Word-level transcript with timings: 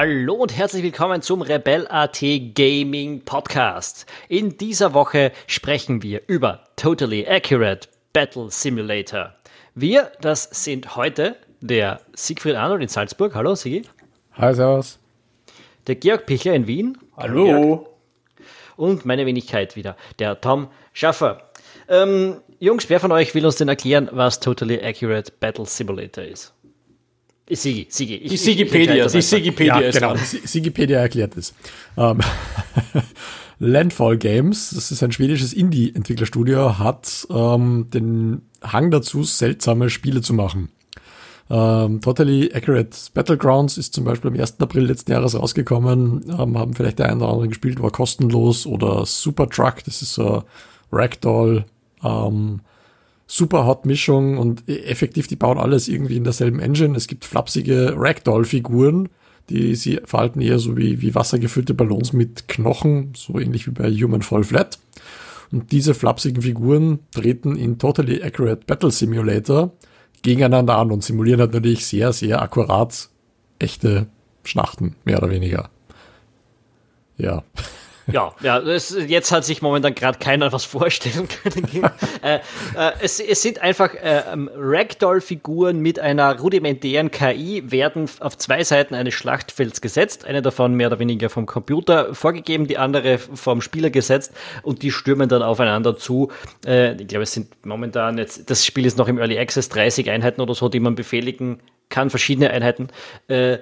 Hallo 0.00 0.34
und 0.34 0.56
herzlich 0.56 0.84
willkommen 0.84 1.22
zum 1.22 1.42
Rebel.at 1.42 2.20
Gaming 2.54 3.24
Podcast. 3.24 4.06
In 4.28 4.56
dieser 4.56 4.94
Woche 4.94 5.32
sprechen 5.48 6.04
wir 6.04 6.22
über 6.28 6.62
Totally 6.76 7.26
Accurate 7.26 7.88
Battle 8.12 8.48
Simulator. 8.48 9.34
Wir, 9.74 10.12
das 10.20 10.44
sind 10.44 10.94
heute 10.94 11.34
der 11.60 12.00
Siegfried 12.14 12.54
Arnold 12.54 12.82
in 12.82 12.86
Salzburg. 12.86 13.34
Hallo, 13.34 13.56
Sigi. 13.56 13.82
Hi, 14.34 14.54
servus. 14.54 15.00
Der 15.88 15.96
Georg 15.96 16.26
Pichler 16.26 16.54
in 16.54 16.68
Wien. 16.68 16.96
Hallo. 17.16 17.48
Hallo 17.48 17.88
und 18.76 19.04
meine 19.04 19.26
Wenigkeit 19.26 19.74
wieder, 19.74 19.96
der 20.20 20.40
Tom 20.40 20.68
Schaffer. 20.92 21.50
Ähm, 21.88 22.40
Jungs, 22.60 22.88
wer 22.88 23.00
von 23.00 23.10
euch 23.10 23.34
will 23.34 23.44
uns 23.44 23.56
denn 23.56 23.68
erklären, 23.68 24.08
was 24.12 24.38
Totally 24.38 24.80
Accurate 24.80 25.32
Battle 25.40 25.66
Simulator 25.66 26.22
ist? 26.22 26.54
Sigi, 27.56 27.86
Sigi. 27.88 28.16
Ich, 28.16 28.30
die 28.30 28.36
Sigipedia, 28.36 29.06
die 29.06 29.22
Sigipedia 29.22 29.80
ja, 29.80 29.90
genau. 29.90 30.14
Sigipedia 30.16 31.00
erklärt 31.00 31.36
es. 31.36 31.54
Um, 31.96 32.20
ähm, 32.94 33.02
Landfall 33.60 34.18
Games, 34.18 34.70
das 34.74 34.92
ist 34.92 35.02
ein 35.02 35.10
schwedisches 35.10 35.52
Indie-Entwicklerstudio, 35.52 36.78
hat 36.78 37.26
ähm, 37.30 37.88
den 37.92 38.42
Hang 38.62 38.90
dazu, 38.90 39.24
seltsame 39.24 39.90
Spiele 39.90 40.20
zu 40.20 40.32
machen. 40.32 40.68
Ähm, 41.50 42.00
Totally 42.00 42.52
Accurate 42.54 42.96
Battlegrounds 43.14 43.78
ist 43.78 43.94
zum 43.94 44.04
Beispiel 44.04 44.30
am 44.30 44.38
1. 44.38 44.60
April 44.60 44.84
letzten 44.84 45.12
Jahres 45.12 45.34
rausgekommen, 45.34 46.24
ähm, 46.28 46.58
haben 46.58 46.74
vielleicht 46.74 46.98
der 46.98 47.06
eine 47.06 47.16
oder 47.16 47.32
andere 47.32 47.48
gespielt, 47.48 47.82
war 47.82 47.90
kostenlos 47.90 48.66
oder 48.66 49.06
Super 49.06 49.48
Truck, 49.48 49.82
das 49.84 50.02
ist 50.02 50.14
so 50.14 50.44
Ragdoll, 50.92 51.64
ähm, 52.04 52.60
super 53.28 53.66
Hot 53.66 53.86
Mischung 53.86 54.38
und 54.38 54.68
e-, 54.68 54.80
effektiv, 54.80 55.28
die 55.28 55.36
bauen 55.36 55.58
alles 55.58 55.86
irgendwie 55.86 56.16
in 56.16 56.24
derselben 56.24 56.58
Engine. 56.58 56.96
Es 56.96 57.06
gibt 57.06 57.24
flapsige 57.24 57.94
Ragdoll-Figuren, 57.96 59.10
die 59.50 59.76
sie 59.76 60.00
verhalten 60.04 60.40
eher 60.40 60.58
so 60.58 60.76
wie, 60.76 61.00
wie 61.00 61.14
wassergefüllte 61.14 61.74
Ballons 61.74 62.12
mit 62.12 62.48
Knochen, 62.48 63.12
so 63.14 63.38
ähnlich 63.38 63.66
wie 63.66 63.70
bei 63.70 63.90
Human 63.90 64.22
Fall 64.22 64.42
Flat. 64.42 64.78
Und 65.52 65.72
diese 65.72 65.94
flapsigen 65.94 66.42
Figuren 66.42 66.98
treten 67.12 67.56
in 67.56 67.78
Totally 67.78 68.22
Accurate 68.22 68.62
Battle 68.66 68.90
Simulator 68.90 69.72
gegeneinander 70.22 70.76
an 70.76 70.90
und 70.90 71.04
simulieren 71.04 71.40
halt 71.40 71.52
natürlich 71.52 71.86
sehr, 71.86 72.12
sehr 72.12 72.42
akkurat 72.42 73.08
echte 73.58 74.08
Schlachten, 74.44 74.96
mehr 75.04 75.18
oder 75.18 75.30
weniger. 75.30 75.70
Ja. 77.16 77.42
Ja, 78.10 78.34
ja, 78.40 78.58
das, 78.58 78.96
jetzt 79.06 79.30
hat 79.32 79.44
sich 79.44 79.60
momentan 79.60 79.94
gerade 79.94 80.18
keiner 80.18 80.50
was 80.50 80.64
vorstellen 80.64 81.28
können. 81.28 81.90
äh, 82.22 82.36
äh, 82.36 82.92
es, 83.00 83.20
es, 83.20 83.42
sind 83.42 83.60
einfach 83.60 83.94
äh, 83.94 84.22
ähm, 84.32 84.48
Ragdoll-Figuren 84.56 85.80
mit 85.80 85.98
einer 85.98 86.38
rudimentären 86.38 87.10
KI, 87.10 87.70
werden 87.70 88.08
auf 88.20 88.38
zwei 88.38 88.64
Seiten 88.64 88.94
eines 88.94 89.12
Schlachtfelds 89.12 89.82
gesetzt, 89.82 90.24
eine 90.24 90.40
davon 90.40 90.72
mehr 90.72 90.86
oder 90.86 90.98
weniger 90.98 91.28
vom 91.28 91.44
Computer 91.44 92.14
vorgegeben, 92.14 92.66
die 92.66 92.78
andere 92.78 93.18
vom 93.18 93.60
Spieler 93.60 93.90
gesetzt 93.90 94.32
und 94.62 94.82
die 94.82 94.90
stürmen 94.90 95.28
dann 95.28 95.42
aufeinander 95.42 95.98
zu. 95.98 96.32
Äh, 96.66 96.94
ich 96.94 97.08
glaube, 97.08 97.24
es 97.24 97.32
sind 97.32 97.66
momentan 97.66 98.16
jetzt, 98.16 98.48
das 98.48 98.64
Spiel 98.64 98.86
ist 98.86 98.96
noch 98.96 99.08
im 99.08 99.18
Early 99.18 99.38
Access, 99.38 99.68
30 99.68 100.08
Einheiten 100.08 100.40
oder 100.40 100.54
so, 100.54 100.70
die 100.70 100.80
man 100.80 100.94
befehligen 100.94 101.60
kann, 101.90 102.08
verschiedene 102.08 102.50
Einheiten. 102.50 102.88
Äh, 103.28 103.58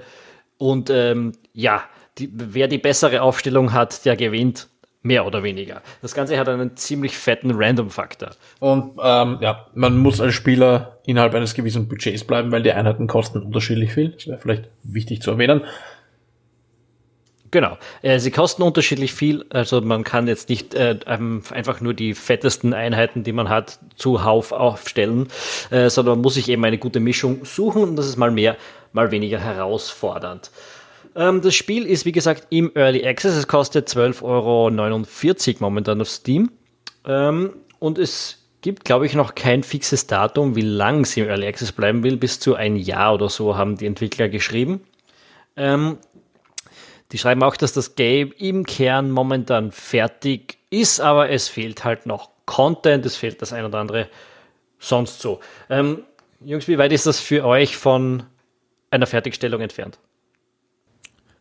und 0.58 0.88
ähm, 0.88 1.32
ja, 1.52 1.82
die, 2.18 2.30
wer 2.32 2.68
die 2.68 2.78
bessere 2.78 3.22
Aufstellung 3.22 3.72
hat, 3.72 4.04
der 4.04 4.16
gewinnt. 4.16 4.68
Mehr 5.02 5.24
oder 5.24 5.44
weniger. 5.44 5.82
Das 6.02 6.14
Ganze 6.14 6.36
hat 6.36 6.48
einen 6.48 6.76
ziemlich 6.76 7.16
fetten 7.16 7.52
Random-Faktor. 7.54 8.30
Und 8.58 8.98
ähm, 9.00 9.38
ja, 9.40 9.66
man 9.72 9.98
muss 9.98 10.20
als 10.20 10.34
Spieler 10.34 10.98
innerhalb 11.06 11.32
eines 11.32 11.54
gewissen 11.54 11.86
Budgets 11.86 12.24
bleiben, 12.24 12.50
weil 12.50 12.64
die 12.64 12.72
Einheiten 12.72 13.06
kosten 13.06 13.40
unterschiedlich 13.40 13.92
viel. 13.92 14.10
Das 14.10 14.26
wäre 14.26 14.38
vielleicht 14.38 14.64
wichtig 14.82 15.22
zu 15.22 15.30
erwähnen. 15.30 15.62
Genau. 17.52 17.78
Äh, 18.02 18.18
sie 18.18 18.30
kosten 18.30 18.62
unterschiedlich 18.62 19.14
viel. 19.14 19.46
Also 19.50 19.80
man 19.80 20.02
kann 20.04 20.26
jetzt 20.26 20.48
nicht 20.48 20.74
äh, 20.74 20.98
einfach 21.06 21.80
nur 21.80 21.94
die 21.94 22.14
fettesten 22.14 22.74
Einheiten, 22.74 23.22
die 23.22 23.32
man 23.32 23.48
hat, 23.48 23.78
zuhauf 23.94 24.52
aufstellen, 24.52 25.28
äh, 25.70 25.88
sondern 25.88 26.16
man 26.16 26.22
muss 26.22 26.34
sich 26.34 26.48
eben 26.48 26.64
eine 26.64 26.78
gute 26.78 27.00
Mischung 27.00 27.44
suchen 27.44 27.82
und 27.82 27.96
das 27.96 28.06
ist 28.06 28.16
mal 28.16 28.30
mehr, 28.30 28.56
mal 28.92 29.10
weniger 29.10 29.38
herausfordernd. 29.38 30.50
Ähm, 31.16 31.40
das 31.40 31.54
Spiel 31.54 31.86
ist, 31.86 32.04
wie 32.04 32.12
gesagt, 32.12 32.46
im 32.50 32.70
Early 32.74 33.06
Access. 33.06 33.34
Es 33.34 33.48
kostet 33.48 33.88
12,49 33.88 34.22
Euro 34.22 34.70
momentan 35.60 36.00
auf 36.00 36.10
Steam. 36.10 36.50
Ähm, 37.06 37.54
und 37.78 37.98
es 37.98 38.46
gibt, 38.60 38.84
glaube 38.84 39.06
ich, 39.06 39.14
noch 39.14 39.34
kein 39.34 39.62
fixes 39.62 40.06
Datum, 40.06 40.56
wie 40.56 40.60
lang 40.60 41.00
es 41.00 41.16
im 41.16 41.26
Early 41.26 41.46
Access 41.46 41.72
bleiben 41.72 42.02
will. 42.02 42.16
Bis 42.16 42.38
zu 42.38 42.54
ein 42.54 42.76
Jahr 42.76 43.14
oder 43.14 43.30
so 43.30 43.56
haben 43.56 43.76
die 43.76 43.86
Entwickler 43.86 44.28
geschrieben. 44.28 44.82
Ähm, 45.56 45.98
die 47.12 47.18
schreiben 47.18 47.42
auch, 47.42 47.56
dass 47.56 47.72
das 47.72 47.94
Game 47.94 48.32
im 48.36 48.66
Kern 48.66 49.10
momentan 49.10 49.72
fertig 49.72 50.58
ist, 50.70 51.00
aber 51.00 51.30
es 51.30 51.48
fehlt 51.48 51.84
halt 51.84 52.04
noch 52.04 52.30
Content, 52.44 53.06
es 53.06 53.16
fehlt 53.16 53.40
das 53.40 53.52
ein 53.52 53.64
oder 53.64 53.78
andere 53.78 54.08
sonst 54.78 55.20
so. 55.20 55.40
Ähm, 55.70 56.02
Jungs, 56.44 56.68
wie 56.68 56.78
weit 56.78 56.92
ist 56.92 57.06
das 57.06 57.20
für 57.20 57.44
euch 57.44 57.76
von 57.76 58.24
einer 58.90 59.06
Fertigstellung 59.06 59.60
entfernt? 59.60 59.98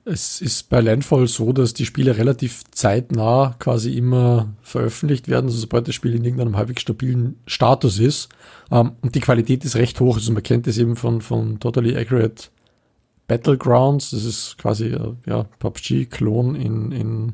Es 0.08 0.40
ist 0.40 0.70
bei 0.70 0.82
Landfall 0.82 1.28
so, 1.28 1.52
dass 1.52 1.74
die 1.74 1.86
Spiele 1.86 2.16
relativ 2.16 2.62
zeitnah 2.70 3.56
quasi 3.58 3.98
immer 3.98 4.54
veröffentlicht 4.62 5.28
werden, 5.30 5.48
also 5.48 5.58
sobald 5.58 5.88
das 5.88 5.96
Spiel 5.96 6.14
in 6.14 6.24
irgendeinem 6.24 6.56
halbwegs 6.56 6.84
stabilen 6.84 7.40
Status 7.48 7.98
ist. 7.98 8.30
Ähm, 8.72 8.92
und 9.02 9.16
die 9.16 9.20
Qualität 9.20 9.66
ist 9.66 9.76
recht 9.76 10.00
hoch. 10.00 10.18
Also 10.18 10.32
man 10.32 10.44
kennt 10.44 10.68
das 10.68 10.78
eben 10.78 10.96
von, 10.96 11.22
von 11.22 11.60
Totally 11.60 11.98
Accurate 11.98 12.50
Battlegrounds. 13.28 14.12
Das 14.12 14.26
ist 14.26 14.60
quasi 14.60 14.90
äh, 14.90 15.14
ja, 15.26 15.46
PUBG-Klon 15.58 16.54
in, 16.54 16.92
in 16.92 17.34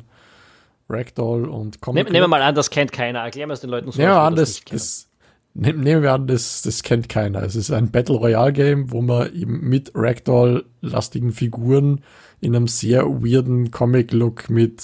Ragdoll 0.89 1.49
und 1.49 1.81
Comic. 1.81 2.05
Nehmen 2.05 2.23
wir 2.23 2.27
mal 2.29 2.41
an, 2.41 2.55
das 2.55 2.69
kennt 2.69 2.93
keiner. 2.93 3.19
Erklären 3.19 3.49
wir 3.49 3.53
es 3.53 3.61
den 3.61 3.69
Leuten 3.69 3.91
so. 3.91 3.99
Nehmen 3.99 4.13
wir 4.13 4.21
an, 4.21 4.35
das, 4.35 4.61
das, 4.63 5.09
nehmen 5.53 6.03
wir 6.03 6.13
an, 6.13 6.27
das, 6.27 6.61
das 6.61 6.83
kennt 6.83 7.09
keiner. 7.09 7.43
Es 7.43 7.55
ist 7.55 7.71
ein 7.71 7.91
Battle 7.91 8.15
Royale 8.15 8.53
Game, 8.53 8.91
wo 8.91 9.01
man 9.01 9.33
eben 9.33 9.67
mit 9.67 9.91
Ragdoll-lastigen 9.95 11.31
Figuren 11.31 12.01
in 12.39 12.55
einem 12.55 12.67
sehr 12.67 13.05
weirden 13.05 13.71
Comic-Look 13.71 14.49
mit 14.49 14.81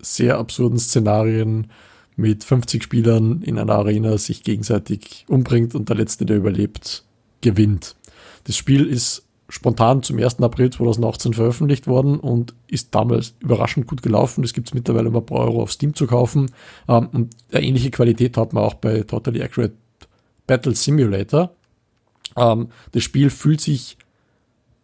sehr 0.00 0.38
absurden 0.38 0.78
Szenarien 0.78 1.68
mit 2.16 2.44
50 2.44 2.82
Spielern 2.82 3.42
in 3.42 3.58
einer 3.58 3.74
Arena 3.74 4.18
sich 4.18 4.42
gegenseitig 4.42 5.24
umbringt 5.28 5.74
und 5.74 5.88
der 5.88 5.96
Letzte, 5.96 6.26
der 6.26 6.36
überlebt, 6.36 7.04
gewinnt. 7.40 7.96
Das 8.44 8.56
Spiel 8.56 8.86
ist 8.86 9.24
spontan 9.52 10.02
zum 10.02 10.18
1. 10.18 10.40
April 10.40 10.70
2018 10.70 11.34
veröffentlicht 11.34 11.86
worden 11.86 12.18
und 12.18 12.54
ist 12.68 12.94
damals 12.94 13.34
überraschend 13.40 13.86
gut 13.86 14.02
gelaufen. 14.02 14.42
Es 14.44 14.54
gibt 14.54 14.68
es 14.68 14.74
mittlerweile 14.74 15.10
um 15.10 15.16
ein 15.16 15.26
paar 15.26 15.40
Euro 15.40 15.62
auf 15.62 15.70
Steam 15.70 15.94
zu 15.94 16.06
kaufen. 16.06 16.50
Ähm, 16.88 17.10
und 17.12 17.36
eine 17.52 17.62
ähnliche 17.62 17.90
Qualität 17.90 18.38
hat 18.38 18.54
man 18.54 18.64
auch 18.64 18.74
bei 18.74 19.02
Totally 19.02 19.42
Accurate 19.42 19.74
Battle 20.46 20.74
Simulator. 20.74 21.54
Ähm, 22.34 22.68
das 22.92 23.02
Spiel 23.02 23.28
fühlt 23.28 23.60
sich 23.60 23.98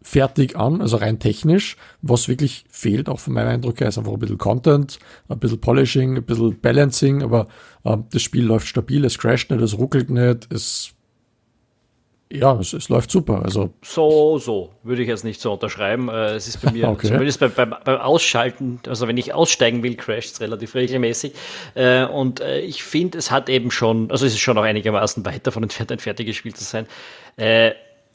fertig 0.03 0.55
an, 0.55 0.81
also 0.81 0.97
rein 0.97 1.17
technisch. 1.17 1.75
Was 2.03 2.27
wirklich 2.27 2.65
fehlt, 2.69 3.09
auch 3.09 3.19
von 3.19 3.33
meinem 3.33 3.47
Eindruck 3.47 3.79
her, 3.79 3.87
ist 3.87 3.97
einfach 3.97 4.13
ein 4.13 4.19
bisschen 4.19 4.37
Content, 4.37 4.99
ein 5.29 5.39
bisschen 5.39 5.59
Polishing, 5.59 6.15
ein 6.15 6.23
bisschen 6.23 6.59
Balancing, 6.61 7.23
aber 7.23 7.47
äh, 7.85 7.97
das 8.11 8.21
Spiel 8.21 8.45
läuft 8.45 8.67
stabil, 8.67 9.03
es 9.03 9.17
crasht 9.17 9.49
nicht, 9.49 9.63
es 9.63 9.79
ruckelt 9.79 10.11
nicht, 10.11 10.53
es 10.53 10.93
ja, 12.31 12.59
es, 12.59 12.73
es, 12.73 12.89
läuft 12.89 13.09
super. 13.09 13.41
Also 13.43 13.71
so, 13.81 14.37
so 14.37 14.69
würde 14.83 15.01
ich 15.01 15.07
jetzt 15.07 15.23
nicht 15.23 15.41
so 15.41 15.53
unterschreiben. 15.53 16.09
Äh, 16.09 16.35
es 16.35 16.47
ist 16.47 16.61
bei 16.61 16.71
mir 16.71 16.87
okay. 16.89 17.07
zumindest 17.07 17.39
beim, 17.39 17.51
beim, 17.53 17.75
beim, 17.83 17.97
Ausschalten, 17.97 18.79
also 18.87 19.07
wenn 19.07 19.17
ich 19.17 19.33
aussteigen 19.33 19.81
will, 19.81 19.95
crasht 19.95 20.33
es 20.33 20.41
relativ 20.41 20.75
regelmäßig. 20.75 21.33
Äh, 21.75 22.05
und 22.05 22.39
äh, 22.39 22.59
ich 22.59 22.83
finde, 22.83 23.17
es 23.17 23.31
hat 23.31 23.49
eben 23.49 23.71
schon, 23.71 24.11
also 24.11 24.25
es 24.25 24.33
ist 24.33 24.39
schon 24.39 24.55
noch 24.55 24.63
einigermaßen 24.63 25.25
weit 25.25 25.47
davon 25.47 25.63
entfernt, 25.63 25.91
ein 25.91 25.99
fertiges 25.99 26.35
Spiel 26.35 26.53
zu 26.53 26.63
sein 26.63 26.87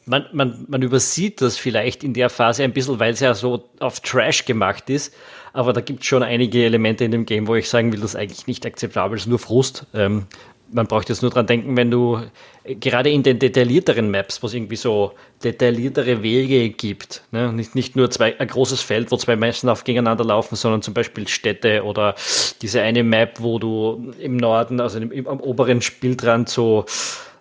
man, 0.07 0.27
man, 0.33 0.65
man 0.69 0.83
übersieht 0.83 1.41
das 1.41 1.57
vielleicht 1.57 2.05
in 2.05 2.15
der 2.15 2.31
Phase 2.31 2.63
ein 2.65 2.73
bisschen, 2.73 2.99
weil 3.01 3.13
es 3.13 3.21
ja 3.21 3.35
so 3.35 3.69
auf 3.81 4.01
Trash 4.01 4.45
gemacht 4.45 4.91
ist. 4.91 5.15
Aber 5.53 5.73
da 5.73 5.81
gibt 5.81 6.01
es 6.01 6.07
schon 6.07 6.23
einige 6.23 6.65
Elemente 6.65 7.05
in 7.05 7.13
dem 7.13 7.27
Game, 7.27 7.47
wo 7.47 7.55
ich 7.55 7.69
sagen 7.69 7.93
will, 7.93 8.01
das 8.01 8.11
ist 8.11 8.17
eigentlich 8.17 8.47
nicht 8.47 8.67
akzeptabel, 8.67 9.17
es 9.17 9.23
ist 9.23 9.29
nur 9.29 9.39
Frust. 9.39 9.87
Ähm, 9.95 10.27
man 10.73 10.87
braucht 10.87 11.09
jetzt 11.09 11.23
nur 11.23 11.31
dran 11.31 11.47
denken, 11.47 11.77
wenn 11.77 11.91
du 11.91 12.21
äh, 12.65 12.75
gerade 12.75 13.11
in 13.11 13.23
den 13.23 13.39
detaillierteren 13.39 14.11
Maps, 14.11 14.43
wo 14.43 14.47
es 14.47 14.55
irgendwie 14.55 14.77
so 14.77 15.13
detailliertere 15.43 16.23
Wege 16.23 16.71
gibt, 16.71 17.23
ne? 17.31 17.53
nicht, 17.53 17.75
nicht 17.75 17.97
nur 17.97 18.11
zwei, 18.11 18.39
ein 18.39 18.49
großes 18.49 18.81
Feld, 18.81 19.11
wo 19.11 19.17
zwei 19.17 19.37
Menschen 19.37 19.69
auf 19.69 19.85
gegeneinander 19.85 20.25
laufen, 20.25 20.57
sondern 20.57 20.83
zum 20.83 20.95
Beispiel 20.95 21.29
Städte 21.29 21.85
oder 21.85 22.15
diese 22.63 22.83
eine 22.83 23.03
Map, 23.03 23.41
wo 23.41 23.59
du 23.59 24.13
im 24.19 24.37
Norden, 24.37 24.81
also 24.81 24.99
im, 24.99 25.13
im, 25.13 25.27
am 25.27 25.41
oberen 25.41 25.83
Spieldrand 25.83 26.49
so 26.49 26.87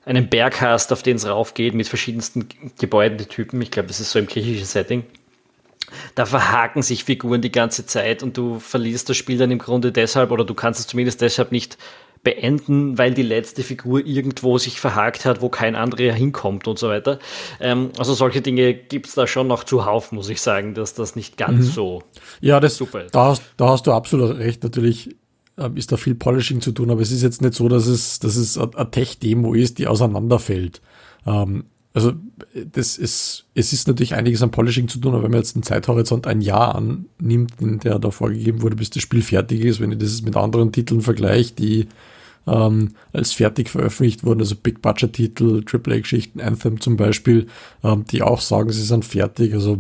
einen 0.06 0.30
Berg 0.30 0.62
hast, 0.62 0.92
auf 0.92 1.02
den 1.02 1.16
es 1.16 1.28
raufgeht 1.28 1.74
mit 1.74 1.88
verschiedensten 1.88 2.48
Gebäudetypen. 2.80 3.62
Ich 3.62 3.72
glaube, 3.72 3.88
das 3.88 4.00
ist 4.00 4.12
so 4.12 4.20
im 4.20 4.28
griechischen 4.28 4.66
Setting. 4.66 5.04
Da 6.16 6.26
verhaken 6.26 6.82
sich 6.82 7.04
Figuren 7.04 7.42
die 7.42 7.52
ganze 7.52 7.86
Zeit 7.86 8.24
und 8.24 8.38
du 8.38 8.60
verlierst 8.60 9.10
das 9.10 9.18
Spiel 9.18 9.38
dann 9.38 9.52
im 9.52 9.60
Grunde 9.60 9.92
deshalb 9.92 10.32
oder 10.32 10.44
du 10.44 10.54
kannst 10.54 10.80
es 10.80 10.88
zumindest 10.88 11.22
deshalb 11.22 11.52
nicht 11.52 11.78
beenden, 12.24 12.98
weil 12.98 13.14
die 13.14 13.22
letzte 13.22 13.64
Figur 13.64 14.06
irgendwo 14.06 14.58
sich 14.58 14.80
verhakt 14.80 15.26
hat, 15.26 15.42
wo 15.42 15.50
kein 15.50 15.76
anderer 15.76 16.14
hinkommt 16.14 16.68
und 16.68 16.80
so 16.80 16.88
weiter. 16.88 17.20
Ähm, 17.60 17.92
also 17.98 18.14
solche 18.14 18.42
Dinge 18.42 18.74
gibt 18.74 19.08
es 19.08 19.16
da 19.16 19.28
schon 19.28 19.48
noch 19.48 19.66
zuhauf, 19.66 20.12
muss 20.12 20.30
ich 20.30 20.42
sagen, 20.42 20.74
dass 20.74 20.94
das 20.94 21.16
nicht 21.16 21.38
ganz 21.38 21.68
mhm. 21.68 21.72
so 21.72 22.04
ja, 22.40 22.60
das, 22.60 22.78
super 22.78 23.04
ist. 23.04 23.14
Da 23.14 23.26
hast, 23.26 23.44
da 23.58 23.70
hast 23.70 23.88
du 23.88 23.92
absolut 23.92 24.38
recht. 24.38 24.64
Natürlich 24.64 25.16
ähm, 25.58 25.76
ist 25.76 25.92
da 25.92 25.98
viel 25.98 26.16
Polishing 26.16 26.62
zu 26.62 26.72
tun, 26.72 26.90
aber 26.90 27.02
es 27.02 27.12
ist 27.12 27.24
jetzt 27.24 27.42
nicht 27.42 27.54
so, 27.54 27.68
dass 27.68 27.88
es, 27.88 28.20
dass 28.20 28.38
es 28.38 28.58
eine 28.58 28.90
Tech-Demo 28.90 29.54
ist, 29.54 29.78
die 29.78 29.88
auseinanderfällt. 29.88 30.82
Ähm, 31.28 31.66
also 31.94 32.14
das 32.72 32.98
ist, 32.98 33.46
es 33.54 33.72
ist 33.72 33.88
natürlich 33.88 34.16
einiges 34.16 34.42
an 34.42 34.50
Polishing 34.50 34.88
zu 34.88 34.98
tun, 34.98 35.14
aber 35.14 35.24
wenn 35.24 35.32
man 35.32 35.42
jetzt 35.42 35.56
einen 35.56 35.64
Zeithorizont 35.64 36.26
ein 36.26 36.42
Jahr 36.42 36.74
annimmt, 36.74 37.54
in 37.60 37.80
der 37.80 38.00
da 38.00 38.10
vorgegeben 38.10 38.64
wurde, 38.64 38.78
bis 38.78 38.90
das 38.90 39.04
Spiel 39.04 39.22
fertig 39.22 39.64
ist, 39.64 39.80
wenn 39.80 39.92
ich 39.92 40.00
das 40.00 40.24
mit 40.24 40.36
anderen 40.36 40.72
Titeln 40.72 41.02
vergleiche, 41.02 41.54
die 41.54 41.88
ähm, 42.48 42.96
als 43.14 43.34
fertig 43.34 43.70
veröffentlicht 43.70 44.24
wurden, 44.24 44.42
also 44.42 44.56
Big 44.56 44.82
Budget 44.82 45.14
Titel, 45.14 45.64
AAA-Geschichten, 45.66 46.42
Anthem 46.42 46.82
zum 46.82 46.98
Beispiel, 46.98 47.48
ähm, 47.84 48.06
die 48.06 48.22
auch 48.22 48.42
sagen, 48.42 48.72
sie 48.72 48.84
sind 48.84 49.06
fertig. 49.06 49.54
Also 49.54 49.78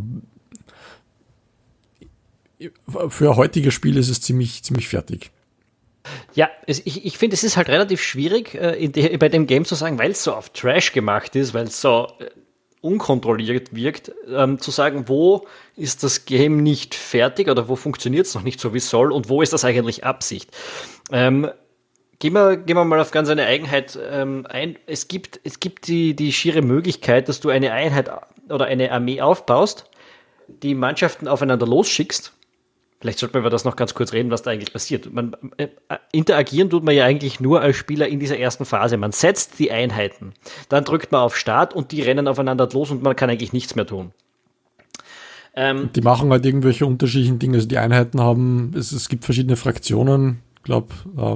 für 3.10 3.30
ein 3.31 3.38
heutiges 3.38 3.74
Spiel 3.74 3.98
ist 3.98 4.10
es 4.10 4.21
ziemlich, 4.21 4.63
ziemlich 4.63 4.88
fertig. 4.88 5.31
Ja, 6.33 6.50
es, 6.68 6.81
ich, 6.86 7.06
ich 7.06 7.18
finde, 7.18 7.36
es 7.36 7.44
ist 7.44 7.56
halt 7.56 7.69
relativ 7.69 8.01
schwierig, 8.01 8.56
äh, 8.56 8.88
de, 8.88 9.15
bei 9.18 9.30
dem 9.30 9.48
Game 9.48 9.65
zu 9.65 9.75
sagen, 9.75 10.00
weil 10.00 10.12
es 10.12 10.24
so 10.24 10.33
auf 10.33 10.50
Trash 10.50 10.92
gemacht 10.92 11.36
ist, 11.36 11.54
weil 11.54 11.65
es 11.65 11.80
so 11.80 12.07
äh, 12.19 12.30
unkontrolliert 12.81 13.74
wirkt, 13.74 14.12
ähm, 14.30 14.60
zu 14.60 14.71
sagen, 14.71 15.07
wo 15.07 15.48
ist 15.77 16.04
das 16.04 16.25
Game 16.25 16.62
nicht 16.62 16.95
fertig 16.95 17.48
oder 17.48 17.69
wo 17.69 17.77
funktioniert 17.77 18.25
es 18.25 18.36
noch 18.36 18.44
nicht 18.44 18.60
so, 18.60 18.74
wie 18.74 18.80
es 18.80 18.89
soll 18.89 19.12
und 19.12 19.30
wo 19.30 19.42
ist 19.42 19.54
das 19.54 19.63
eigentlich 19.63 20.04
Absicht. 20.04 20.51
Ähm, 21.12 21.50
gehen, 22.23 22.33
wir, 22.33 22.57
gehen 22.57 22.77
wir 22.77 22.85
mal 22.85 22.99
auf 22.99 23.11
ganz 23.11 23.29
eine 23.29 23.45
Eigenheit 23.45 23.99
ähm, 24.09 24.47
ein. 24.49 24.77
Es 24.87 25.09
gibt, 25.09 25.41
es 25.43 25.59
gibt 25.59 25.87
die, 25.87 26.15
die 26.15 26.31
schiere 26.31 26.61
Möglichkeit, 26.61 27.27
dass 27.27 27.41
du 27.41 27.49
eine 27.49 27.73
Einheit 27.73 28.09
oder 28.49 28.65
eine 28.65 28.91
Armee 28.91 29.21
aufbaust, 29.21 29.89
die 30.47 30.73
Mannschaften 30.73 31.27
aufeinander 31.27 31.67
losschickst 31.67 32.33
Vielleicht 33.03 33.19
sollten 33.19 33.33
wir 33.33 33.41
über 33.41 33.49
das 33.49 33.65
noch 33.65 33.75
ganz 33.75 33.95
kurz 33.95 34.13
reden, 34.13 34.31
was 34.31 34.43
da 34.43 34.51
eigentlich 34.51 34.71
passiert. 34.71 35.11
Man, 35.11 35.35
äh, 35.57 35.67
interagieren 36.13 36.69
tut 36.69 36.85
man 36.85 36.95
ja 36.95 37.03
eigentlich 37.03 37.41
nur 37.41 37.59
als 37.59 37.75
Spieler 37.75 38.07
in 38.07 38.21
dieser 38.21 38.39
ersten 38.39 38.63
Phase. 38.63 38.95
Man 38.95 39.11
setzt 39.11 39.59
die 39.59 39.73
Einheiten, 39.73 40.31
dann 40.69 40.85
drückt 40.85 41.11
man 41.11 41.19
auf 41.19 41.35
Start 41.35 41.73
und 41.73 41.91
die 41.91 42.01
rennen 42.01 42.29
aufeinander 42.29 42.69
los 42.71 42.91
und 42.91 43.03
man 43.03 43.13
kann 43.17 43.29
eigentlich 43.29 43.51
nichts 43.51 43.75
mehr 43.75 43.85
tun. 43.85 44.13
Ähm, 45.53 45.89
die 45.93 45.99
machen 45.99 46.31
halt 46.31 46.45
irgendwelche 46.45 46.85
unterschiedlichen 46.85 47.39
Dinge. 47.39 47.55
Also 47.55 47.67
die 47.67 47.77
Einheiten 47.77 48.21
haben, 48.21 48.71
es, 48.73 48.93
es 48.93 49.09
gibt 49.09 49.25
verschiedene 49.25 49.57
Fraktionen, 49.57 50.39
ich 50.55 50.63
glaube, 50.63 50.93
äh, 51.17 51.35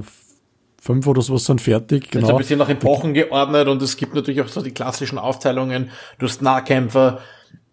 fünf 0.87 1.05
oder 1.05 1.21
sowas 1.21 1.43
sind 1.43 1.61
fertig. 1.61 2.11
Genau. 2.11 2.25
Also 2.25 2.35
ein 2.35 2.39
bisschen 2.39 2.59
nach 2.59 2.69
Epochen 2.69 3.13
geordnet 3.13 3.67
und 3.67 3.81
es 3.81 3.97
gibt 3.97 4.15
natürlich 4.15 4.41
auch 4.41 4.47
so 4.47 4.61
die 4.61 4.71
klassischen 4.71 5.17
Aufteilungen. 5.17 5.91
Du 6.17 6.25
hast 6.25 6.41
Nahkämpfer, 6.41 7.19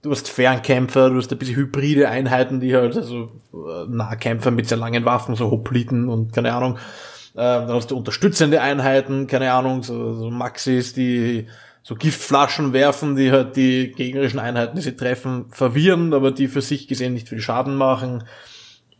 du 0.02 0.10
hast 0.10 0.28
Fernkämpfer, 0.28 1.10
du 1.10 1.16
hast 1.16 1.30
ein 1.30 1.38
bisschen 1.38 1.54
hybride 1.54 2.08
Einheiten, 2.08 2.58
die 2.58 2.74
halt, 2.74 2.96
also 2.96 3.30
äh, 3.52 3.86
Nahkämpfer 3.88 4.50
mit 4.50 4.68
sehr 4.68 4.78
langen 4.78 5.04
Waffen, 5.04 5.36
so 5.36 5.48
Hopliten 5.50 6.08
und 6.08 6.32
keine 6.32 6.52
Ahnung. 6.52 6.76
Äh, 7.34 7.36
dann 7.36 7.72
hast 7.72 7.92
du 7.92 7.96
unterstützende 7.96 8.60
Einheiten, 8.60 9.28
keine 9.28 9.52
Ahnung, 9.52 9.84
so, 9.84 10.14
so 10.14 10.30
Maxis, 10.30 10.92
die 10.92 11.46
so 11.84 11.94
Giftflaschen 11.94 12.72
werfen, 12.72 13.14
die 13.14 13.30
halt 13.30 13.54
die 13.54 13.92
gegnerischen 13.92 14.40
Einheiten, 14.40 14.74
die 14.74 14.82
sie 14.82 14.96
treffen, 14.96 15.46
verwirren, 15.50 16.14
aber 16.14 16.32
die 16.32 16.48
für 16.48 16.62
sich 16.62 16.88
gesehen 16.88 17.12
nicht 17.12 17.28
viel 17.28 17.40
Schaden 17.40 17.76
machen. 17.76 18.24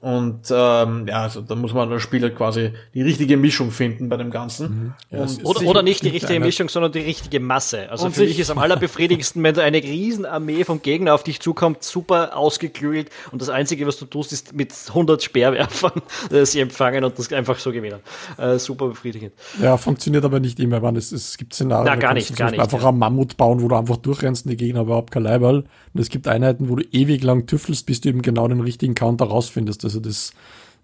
Und 0.05 0.51
ähm, 0.51 1.07
ja, 1.09 1.23
also 1.23 1.41
da 1.41 1.55
muss 1.55 1.73
man 1.73 1.91
als 1.91 2.03
Spieler 2.03 2.29
quasi 2.29 2.73
die 2.93 3.01
richtige 3.01 3.39
Mischung 3.39 3.71
finden 3.71 4.11
bei 4.11 4.19
dem 4.19 4.31
Ganzen. 4.31 4.95
Mhm. 5.11 5.19
Ja, 5.19 5.27
oder, 5.45 5.63
oder 5.63 5.83
nicht 5.83 6.03
die 6.03 6.11
richtige 6.11 6.41
Mischung, 6.41 6.69
sondern 6.69 6.93
die 6.93 6.99
richtige 6.99 7.41
Masse. 7.41 7.89
Also 7.91 8.11
für 8.11 8.25
mich 8.25 8.39
ist 8.39 8.51
am 8.51 8.59
allerbefriedigendsten, 8.59 9.43
wenn 9.43 9.59
eine 9.59 9.83
Riesenarmee 9.83 10.65
vom 10.65 10.83
Gegner 10.83 11.15
auf 11.15 11.23
dich 11.23 11.41
zukommt, 11.41 11.85
super 11.85 12.37
ausgeklügelt 12.37 13.09
und 13.33 13.41
das 13.41 13.49
Einzige, 13.49 13.87
was 13.87 13.97
du 13.97 14.05
tust, 14.05 14.35
ist 14.35 14.53
mit 14.53 14.75
100 14.89 15.23
Speerwerfern 15.23 16.03
äh, 16.31 16.45
sie 16.45 16.61
empfangen 16.61 17.03
und 17.03 17.19
das 17.19 17.33
einfach 17.33 17.59
so 17.59 17.73
gewinnen. 17.73 18.01
Äh, 18.37 18.59
super 18.59 18.89
befriedigend. 18.89 19.33
Ja, 19.63 19.79
funktioniert 19.79 20.27
aber 20.27 20.39
nicht 20.39 20.61
immer. 20.61 20.81
Man, 20.81 20.97
es, 20.97 21.13
es 21.13 21.39
gibt 21.39 21.55
Szenarien, 21.55 21.87
Na, 21.87 21.97
gar 21.97 22.13
nicht, 22.13 22.37
gar 22.37 22.51
nicht, 22.51 22.61
einfach 22.61 22.83
ja. 22.83 22.91
einen 22.91 22.99
Mammut 22.99 23.39
bauen, 23.39 23.63
wo 23.63 23.69
du 23.69 23.75
einfach 23.75 23.97
durchrennst 23.97 24.45
und 24.45 24.51
die 24.51 24.59
Gegner 24.59 24.83
überhaupt 24.83 25.13
kein 25.13 25.23
Leiberl. 25.23 25.65
Und 25.95 26.01
es 26.01 26.11
gibt 26.11 26.29
Einheiten, 26.29 26.69
wo 26.69 26.77
du 26.77 26.85
ewig 26.93 27.23
lang 27.23 27.47
tüffelst, 27.47 27.87
bis 27.87 28.03
du 28.03 28.11
eben 28.11 28.21
genau 28.21 28.49
den 28.49 28.61
richtigen 28.61 28.95
Counter 28.95 29.25
rausfindest. 29.25 29.83
Das 29.85 29.94
also 29.95 30.01
das, 30.01 30.33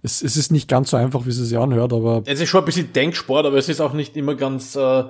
es, 0.02 0.22
es 0.22 0.36
ist 0.36 0.52
nicht 0.52 0.68
ganz 0.68 0.90
so 0.90 0.96
einfach, 0.96 1.26
wie 1.26 1.30
es 1.30 1.36
sich 1.36 1.58
anhört, 1.58 1.92
aber. 1.92 2.22
Es 2.26 2.40
ist 2.40 2.48
schon 2.48 2.62
ein 2.62 2.66
bisschen 2.66 2.92
Denksport, 2.92 3.44
aber 3.44 3.56
es 3.56 3.68
ist 3.68 3.80
auch 3.80 3.92
nicht 3.92 4.16
immer 4.16 4.34
ganz 4.34 4.76
äh, 4.76 5.04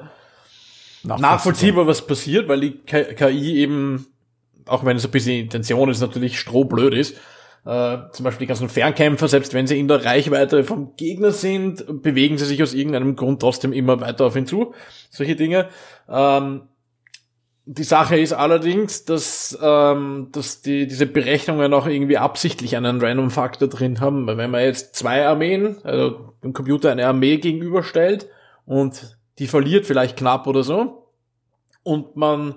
nachvollziehbar, 1.04 1.86
was 1.86 2.06
passiert, 2.06 2.48
weil 2.48 2.60
die 2.60 2.72
KI 2.72 3.56
eben, 3.56 4.06
auch 4.66 4.84
wenn 4.84 4.96
es 4.96 5.04
ein 5.04 5.10
bisschen 5.10 5.44
Intention 5.44 5.90
ist, 5.90 6.00
natürlich 6.00 6.38
strohblöd 6.38 6.94
ist. 6.94 7.16
Äh, 7.66 7.98
zum 8.12 8.24
Beispiel 8.24 8.46
die 8.46 8.48
ganzen 8.48 8.70
Fernkämpfer, 8.70 9.28
selbst 9.28 9.52
wenn 9.52 9.66
sie 9.66 9.78
in 9.78 9.86
der 9.86 10.02
Reichweite 10.02 10.64
vom 10.64 10.96
Gegner 10.96 11.30
sind, 11.30 12.02
bewegen 12.02 12.38
sie 12.38 12.46
sich 12.46 12.62
aus 12.62 12.72
irgendeinem 12.72 13.16
Grund 13.16 13.40
trotzdem 13.40 13.74
immer 13.74 14.00
weiter 14.00 14.24
auf 14.24 14.36
ihn 14.36 14.46
zu. 14.46 14.72
Solche 15.10 15.36
Dinge. 15.36 15.68
Ähm, 16.08 16.62
die 17.72 17.84
Sache 17.84 18.18
ist 18.18 18.32
allerdings, 18.32 19.04
dass, 19.04 19.56
ähm, 19.62 20.30
dass 20.32 20.60
die, 20.60 20.88
diese 20.88 21.06
Berechnungen 21.06 21.72
auch 21.72 21.86
irgendwie 21.86 22.18
absichtlich 22.18 22.76
einen 22.76 23.00
Random-Faktor 23.00 23.68
drin 23.68 24.00
haben. 24.00 24.26
Weil 24.26 24.38
wenn 24.38 24.50
man 24.50 24.62
jetzt 24.62 24.96
zwei 24.96 25.24
Armeen, 25.24 25.76
also 25.84 26.34
dem 26.42 26.52
Computer 26.52 26.90
eine 26.90 27.06
Armee 27.06 27.36
gegenüberstellt 27.36 28.28
und 28.66 29.16
die 29.38 29.46
verliert 29.46 29.86
vielleicht 29.86 30.16
knapp 30.16 30.48
oder 30.48 30.64
so 30.64 31.12
und 31.84 32.16
man 32.16 32.56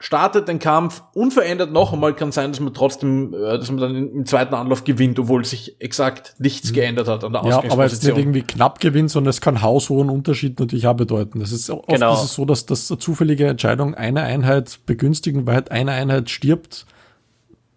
startet 0.00 0.48
den 0.48 0.58
Kampf 0.58 1.02
unverändert 1.12 1.72
noch 1.72 1.92
einmal, 1.92 2.14
kann 2.14 2.32
sein, 2.32 2.50
dass 2.50 2.58
man 2.58 2.72
trotzdem, 2.72 3.34
äh, 3.34 3.58
dass 3.58 3.70
man 3.70 3.80
dann 3.80 3.94
im 3.94 4.26
zweiten 4.26 4.54
Anlauf 4.54 4.82
gewinnt, 4.82 5.18
obwohl 5.18 5.44
sich 5.44 5.76
exakt 5.78 6.34
nichts 6.38 6.70
mhm. 6.70 6.74
geändert 6.74 7.06
hat 7.06 7.22
an 7.22 7.34
der 7.34 7.44
Ja, 7.44 7.62
aber 7.70 7.84
jetzt 7.84 8.02
nicht 8.02 8.16
irgendwie 8.16 8.42
knapp 8.42 8.80
gewinnt, 8.80 9.10
sondern 9.10 9.28
es 9.28 9.42
kann 9.42 9.60
haushohen 9.60 10.08
Unterschied 10.08 10.58
natürlich 10.58 10.86
auch 10.86 10.96
bedeuten. 10.96 11.38
Das 11.40 11.52
ist 11.52 11.68
oft 11.68 11.86
genau. 11.86 12.14
ist 12.14 12.24
es 12.24 12.34
so, 12.34 12.46
dass 12.46 12.64
das 12.64 12.90
eine 12.90 12.98
zufällige 12.98 13.46
Entscheidung 13.46 13.94
eine 13.94 14.22
Einheit 14.22 14.80
begünstigen, 14.86 15.46
weil 15.46 15.56
halt 15.56 15.70
eine 15.70 15.92
Einheit 15.92 16.30
stirbt, 16.30 16.86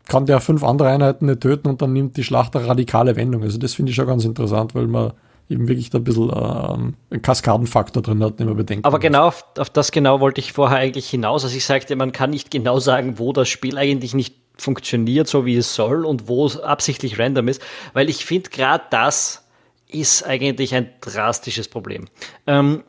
kann 0.08 0.26
der 0.26 0.40
fünf 0.40 0.64
andere 0.64 0.90
Einheiten 0.90 1.26
nicht 1.26 1.42
töten 1.42 1.68
und 1.68 1.82
dann 1.82 1.92
nimmt 1.92 2.16
die 2.16 2.24
Schlacht 2.24 2.56
eine 2.56 2.68
radikale 2.68 3.18
Wendung. 3.18 3.44
Also 3.44 3.58
das 3.58 3.74
finde 3.74 3.90
ich 3.90 3.98
schon 3.98 4.08
ganz 4.08 4.24
interessant, 4.24 4.76
weil 4.76 4.88
man 4.88 5.12
eben 5.50 5.68
wirklich 5.68 5.90
da 5.90 6.00
ein 6.00 6.04
bisschen 6.04 6.30
ähm, 6.30 6.96
einen 7.10 7.22
Kaskadenfaktor 7.22 8.02
drin 8.02 8.24
hat, 8.24 8.40
den 8.40 8.48
man 8.48 8.58
bedenken 8.58 8.86
Aber 8.86 9.00
genau 9.00 9.28
auf, 9.28 9.46
auf, 9.58 9.70
das 9.70 9.92
genau 9.92 10.20
wollte 10.20 10.40
ich 10.40 10.54
vorher 10.54 10.78
eigentlich 10.78 11.10
hinaus. 11.10 11.44
Also 11.44 11.56
ich 11.56 11.66
sagte, 11.66 11.96
man 11.96 12.12
kann 12.12 12.30
nicht 12.30 12.52
genau 12.52 12.80
sagen, 12.80 13.20
wo 13.20 13.34
das 13.34 13.50
Spiel 13.50 13.78
eigentlich 13.78 14.14
nicht 14.14 14.36
funktioniert, 14.58 15.28
so 15.28 15.46
wie 15.46 15.58
es 15.58 15.76
soll 15.76 16.06
und 16.06 16.28
wo 16.28 16.46
es 16.46 16.60
absichtlich 16.60 17.20
random 17.20 17.48
ist, 17.48 17.62
weil 17.94 18.10
ich 18.10 18.26
finde, 18.26 18.50
gerade 18.50 18.84
das 18.92 19.44
ist 19.88 20.24
eigentlich 20.24 20.74
ein 20.76 20.90
drastisches 21.02 21.68
Problem. 21.68 22.06
Ähm, 22.48 22.84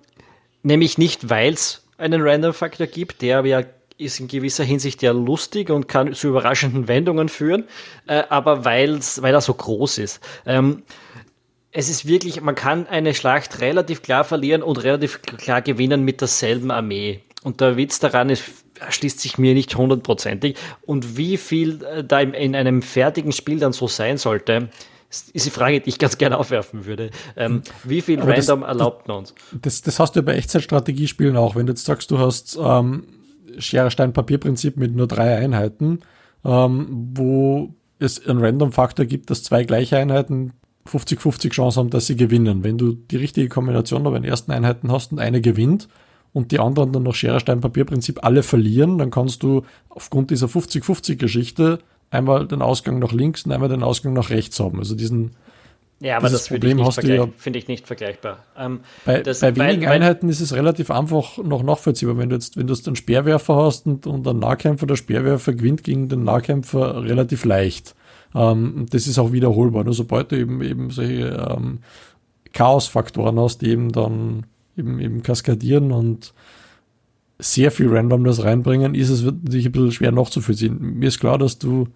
nämlich 0.63 0.99
nicht, 0.99 1.31
weil 1.31 1.53
es 1.53 1.87
einen 1.99 2.23
Random-Faktor 2.23 2.87
gibt, 2.87 3.23
der 3.23 3.45
ja 3.45 3.63
ist 3.97 4.19
in 4.19 4.27
gewisser 4.27 4.65
Hinsicht 4.65 5.03
ja 5.03 5.13
lustig 5.13 5.71
und 5.71 5.87
kann 5.87 6.15
zu 6.15 6.29
überraschenden 6.29 6.89
Wendungen 6.89 7.29
führen, 7.29 7.65
äh, 8.09 8.25
aber 8.29 8.65
weil's, 8.65 9.23
weil 9.23 9.35
er 9.35 9.41
so 9.41 9.55
groß 9.55 9.99
ist. 9.99 10.21
Ähm, 10.47 10.83
es 11.77 11.89
ist 11.89 12.07
wirklich, 12.07 12.41
man 12.41 12.55
kann 12.55 12.87
eine 12.87 13.15
Schlacht 13.15 13.61
relativ 13.61 14.01
klar 14.01 14.23
verlieren 14.25 14.63
und 14.63 14.83
relativ 14.85 15.21
klar 15.23 15.61
gewinnen 15.61 16.03
mit 16.05 16.21
derselben 16.21 16.71
Armee. 16.71 17.21
Und 17.43 17.61
der 17.61 17.77
Witz 17.77 17.99
daran 17.99 18.31
ist, 18.31 18.45
erschließt 18.81 19.21
sich 19.21 19.39
mir 19.39 19.55
nicht 19.55 19.75
hundertprozentig. 19.77 20.57
Und 20.87 21.17
wie 21.17 21.37
viel 21.37 21.85
äh, 21.85 22.05
da 22.05 22.21
in 22.21 22.55
einem 22.55 22.81
fertigen 22.81 23.33
Spiel 23.33 23.59
dann 23.59 23.73
so 23.73 23.89
sein 23.89 24.19
sollte, 24.19 24.71
ist 25.11 25.47
die 25.47 25.51
Frage, 25.51 25.81
die 25.81 25.91
ich 25.91 25.99
ganz 25.99 26.17
gerne 26.17 26.39
aufwerfen 26.39 26.87
würde. 26.87 27.11
Ähm, 27.37 27.63
wie 27.83 28.01
viel 28.01 28.21
Aber 28.21 28.33
Random 28.33 28.61
das, 28.61 28.69
erlaubt 28.69 29.09
man 29.09 29.19
uns? 29.19 29.35
Das, 29.61 29.83
das 29.83 29.99
hast 29.99 30.15
du 30.15 30.23
bei 30.23 30.35
Echtzeitstrategiespielen 30.35 31.37
auch. 31.37 31.57
Wenn 31.57 31.67
du 31.67 31.73
jetzt 31.73 31.85
sagst, 31.85 32.11
du 32.13 32.19
hast 32.19 32.57
ähm, 32.61 33.05
Schere, 33.59 33.91
Stein, 33.91 34.13
Papier-Prinzip 34.13 34.77
mit 34.77 34.95
nur 34.95 35.09
drei 35.09 35.37
Einheiten, 35.37 36.01
ähm, 36.45 36.87
wo 37.15 37.75
es 37.99 38.25
einen 38.27 38.41
Random-Faktor 38.41 39.07
gibt, 39.07 39.31
dass 39.31 39.43
zwei 39.43 39.65
gleiche 39.65 39.97
Einheiten 39.97 40.53
50-50 40.89 41.51
Chance 41.51 41.81
haben, 41.81 41.91
dass 41.91 42.07
sie 42.07 42.17
gewinnen. 42.17 42.63
Wenn 42.63 42.79
du 42.79 42.93
die 42.93 43.17
richtige 43.17 43.49
Kombination 43.49 44.03
bei 44.05 44.11
den 44.11 44.25
ersten 44.25 44.53
Einheiten 44.53 44.93
hast 44.93 45.13
und 45.13 45.19
eine 45.19 45.41
gewinnt 45.41 45.89
und 46.33 46.53
die 46.53 46.61
anderen 46.61 46.93
dann 46.93 47.05
nach 47.05 47.15
Schere, 47.15 47.41
Stein, 47.41 47.61
Papier 47.61 47.85
Prinzip 47.85 48.25
alle 48.25 48.43
verlieren, 48.43 48.99
dann 48.99 49.11
kannst 49.11 49.43
du 49.43 49.63
aufgrund 49.89 50.31
dieser 50.31 50.47
50-50 50.47 51.17
Geschichte 51.17 51.79
einmal 52.11 52.47
den 52.47 52.63
Ausgang 52.63 52.99
nach 52.99 53.13
links 53.13 53.45
und 53.45 53.53
einmal 53.53 53.69
den 53.69 53.83
Ausgang 53.83 54.13
nach 54.13 54.31
rechts 54.31 54.61
haben. 54.61 54.79
Also 54.79 54.95
diesen 54.95 55.33
ja, 56.01 56.19
aber 56.19 56.29
das 56.29 56.49
Problem 56.49 56.85
hast 56.85 57.03
du 57.03 57.07
ja, 57.07 57.29
finde 57.37 57.59
ich 57.59 57.69
nicht 57.69 57.87
vergleichbar. 57.87 58.45
Ähm, 58.59 58.81
bei, 59.07 59.21
das, 59.21 59.41
bei 59.41 59.57
wenigen 59.57 59.87
weil, 59.87 59.93
Einheiten 59.93 60.29
ist 60.29 60.41
es 60.41 60.53
relativ 60.53 60.91
einfach 60.91 61.39
noch 61.39 61.63
nachvollziehbar. 61.63 62.19
Wenn 62.19 62.29
du 62.29 62.35
jetzt, 62.35 62.57
wenn 62.57 62.67
du 62.67 62.75
jetzt 62.75 62.87
einen 62.87 62.97
Speerwerfer 62.97 63.57
hast 63.57 63.87
und, 63.87 64.07
und 64.07 64.27
einen 64.27 64.41
Nahkämpfer, 64.41 64.87
der 64.87 64.97
Speerwerfer 64.97 65.55
gewinnt 65.55 65.83
gegen 65.83 66.09
den 66.09 66.25
Nahkämpfer 66.25 67.05
relativ 67.05 67.45
leicht. 67.45 67.95
Ähm, 68.35 68.87
das 68.91 69.07
ist 69.07 69.19
auch 69.19 69.33
wiederholbar. 69.33 69.85
Nur 69.85 69.95
sobald 69.95 70.33
du 70.33 70.39
eben, 70.39 70.63
eben 70.63 70.91
solche 70.91 71.29
ähm, 71.29 71.79
Chaosfaktoren 72.53 73.39
hast, 73.39 73.63
die 73.63 73.71
eben 73.71 73.93
dann 73.93 74.47
eben, 74.77 74.99
eben 75.01 75.23
kaskadieren 75.23 75.93
und 75.93 76.35
sehr 77.39 77.71
viel 77.71 77.89
Randomness 77.89 78.43
reinbringen, 78.43 78.95
ist 78.95 79.11
es 79.11 79.23
natürlich 79.23 79.67
ein 79.67 79.73
bisschen 79.73 79.93
schwer 79.93 80.13
nachzuvollziehen. 80.13 80.79
Mir 80.99 81.09
ist 81.09 81.21
klar, 81.21 81.39
dass 81.39 81.59
du 81.59 81.89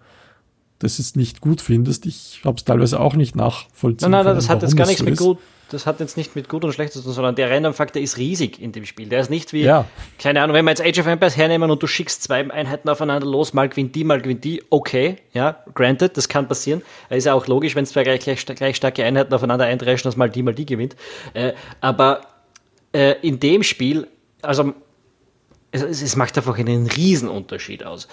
das 0.79 0.97
jetzt 0.97 1.15
nicht 1.15 1.41
gut 1.41 1.61
findest. 1.61 2.05
Ich 2.05 2.41
habe 2.45 2.57
es 2.57 2.63
teilweise 2.63 2.99
auch 2.99 3.15
nicht 3.15 3.35
nachvollziehen. 3.35 4.11
Nein, 4.11 4.19
nein, 4.19 4.25
nein 4.25 4.35
das 4.35 4.49
hat 4.49 4.61
jetzt 4.61 4.77
gar 4.77 4.87
nichts 4.87 5.01
so 5.01 5.05
mit 5.05 5.17
gut, 5.17 5.37
das 5.71 5.85
hat 5.85 5.99
jetzt 5.99 6.17
nicht 6.17 6.35
mit 6.35 6.49
gut 6.49 6.65
und 6.65 6.73
schlecht 6.73 6.93
zu 6.93 7.01
tun, 7.01 7.13
sondern 7.13 7.35
der 7.35 7.49
Random-Faktor 7.49 8.01
ist 8.01 8.17
riesig 8.17 8.61
in 8.61 8.71
dem 8.71 8.85
Spiel. 8.85 9.07
Der 9.07 9.21
ist 9.21 9.29
nicht 9.29 9.53
wie, 9.53 9.63
ja. 9.63 9.85
keine 10.17 10.41
Ahnung, 10.41 10.55
wenn 10.55 10.65
wir 10.65 10.71
jetzt 10.71 10.81
Age 10.81 10.99
of 10.99 11.07
Empires 11.07 11.37
hernehmen 11.37 11.69
und 11.69 11.81
du 11.81 11.87
schickst 11.87 12.23
zwei 12.23 12.49
Einheiten 12.49 12.89
aufeinander 12.89 13.27
los, 13.27 13.53
mal 13.53 13.69
gewinnt 13.69 13.95
die, 13.95 14.03
mal 14.03 14.21
gewinnt 14.21 14.43
die, 14.43 14.63
okay, 14.69 15.17
ja, 15.33 15.63
granted, 15.73 16.17
das 16.17 16.27
kann 16.27 16.47
passieren. 16.47 16.81
Ist 17.09 17.25
ja 17.25 17.33
auch 17.33 17.47
logisch, 17.47 17.75
wenn 17.75 17.85
zwei 17.85 18.03
gleich, 18.03 18.21
gleich, 18.21 18.45
gleich 18.45 18.75
starke 18.75 19.03
Einheiten 19.03 19.33
aufeinander 19.33 19.65
eindreschen, 19.65 20.07
dass 20.07 20.17
mal 20.17 20.29
die, 20.29 20.43
mal 20.43 20.53
die 20.53 20.65
gewinnt. 20.65 20.95
Äh, 21.33 21.53
aber 21.81 22.21
äh, 22.93 23.15
in 23.21 23.39
dem 23.39 23.63
Spiel, 23.63 24.07
also 24.41 24.73
es, 25.71 25.83
es 25.83 26.15
macht 26.15 26.37
einfach 26.37 26.57
einen 26.57 26.87
Riesenunterschied 26.87 27.83
aus. 27.83 28.07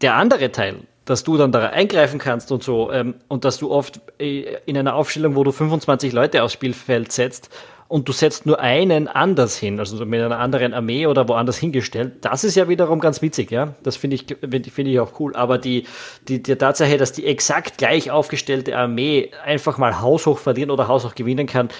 Der 0.00 0.14
andere 0.14 0.52
Teil, 0.52 0.80
dass 1.08 1.24
du 1.24 1.38
dann 1.38 1.52
da 1.52 1.70
eingreifen 1.70 2.18
kannst 2.18 2.52
und 2.52 2.62
so 2.62 2.92
ähm, 2.92 3.14
und 3.28 3.44
dass 3.44 3.58
du 3.58 3.70
oft 3.70 4.00
äh, 4.18 4.58
in 4.66 4.76
einer 4.76 4.94
Aufstellung, 4.94 5.36
wo 5.36 5.44
du 5.44 5.52
25 5.52 6.12
Leute 6.12 6.42
aufs 6.42 6.52
Spielfeld 6.52 7.12
setzt 7.12 7.48
und 7.88 8.06
du 8.06 8.12
setzt 8.12 8.44
nur 8.44 8.60
einen 8.60 9.08
anders 9.08 9.56
hin, 9.56 9.78
also 9.78 10.04
mit 10.04 10.20
einer 10.20 10.38
anderen 10.38 10.74
Armee 10.74 11.06
oder 11.06 11.26
woanders 11.26 11.56
hingestellt, 11.56 12.16
das 12.20 12.44
ist 12.44 12.54
ja 12.56 12.68
wiederum 12.68 13.00
ganz 13.00 13.22
witzig, 13.22 13.50
ja. 13.50 13.74
Das 13.82 13.96
finde 13.96 14.16
ich, 14.16 14.26
finde 14.70 14.90
ich 14.90 15.00
auch 15.00 15.18
cool. 15.18 15.34
Aber 15.34 15.56
die, 15.56 15.84
die, 16.28 16.42
die 16.42 16.56
Tatsache, 16.56 16.98
dass 16.98 17.12
die 17.12 17.24
exakt 17.24 17.78
gleich 17.78 18.10
aufgestellte 18.10 18.76
Armee 18.76 19.30
einfach 19.42 19.78
mal 19.78 20.02
haushoch 20.02 20.38
verlieren 20.38 20.70
oder 20.70 20.88
haushoch 20.88 21.14
gewinnen 21.14 21.46
kann, 21.46 21.70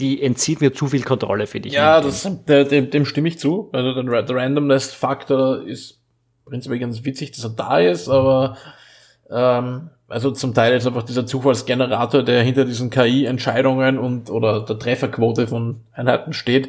die 0.00 0.20
entzieht 0.20 0.60
mir 0.60 0.72
zu 0.72 0.88
viel 0.88 1.04
Kontrolle, 1.04 1.46
finde 1.46 1.68
ich. 1.68 1.74
Ja, 1.74 2.00
das, 2.00 2.28
dem, 2.48 2.90
dem 2.90 3.04
stimme 3.04 3.28
ich 3.28 3.38
zu. 3.38 3.68
Also 3.72 4.02
der, 4.02 4.22
der 4.24 4.36
Randomness-Faktor 4.36 5.62
ist 5.62 6.01
prinzipiell 6.44 6.80
ganz 6.80 7.04
witzig, 7.04 7.32
dass 7.32 7.44
er 7.44 7.50
da 7.50 7.78
ist, 7.78 8.08
aber 8.08 8.56
ähm, 9.30 9.90
also 10.08 10.30
zum 10.30 10.52
Teil 10.52 10.76
ist 10.76 10.86
einfach 10.86 11.04
dieser 11.04 11.26
Zufallsgenerator, 11.26 12.22
der 12.22 12.42
hinter 12.42 12.64
diesen 12.64 12.90
KI-Entscheidungen 12.90 13.98
und 13.98 14.30
oder 14.30 14.60
der 14.60 14.78
Trefferquote 14.78 15.46
von 15.46 15.80
Einheiten 15.92 16.34
steht, 16.34 16.68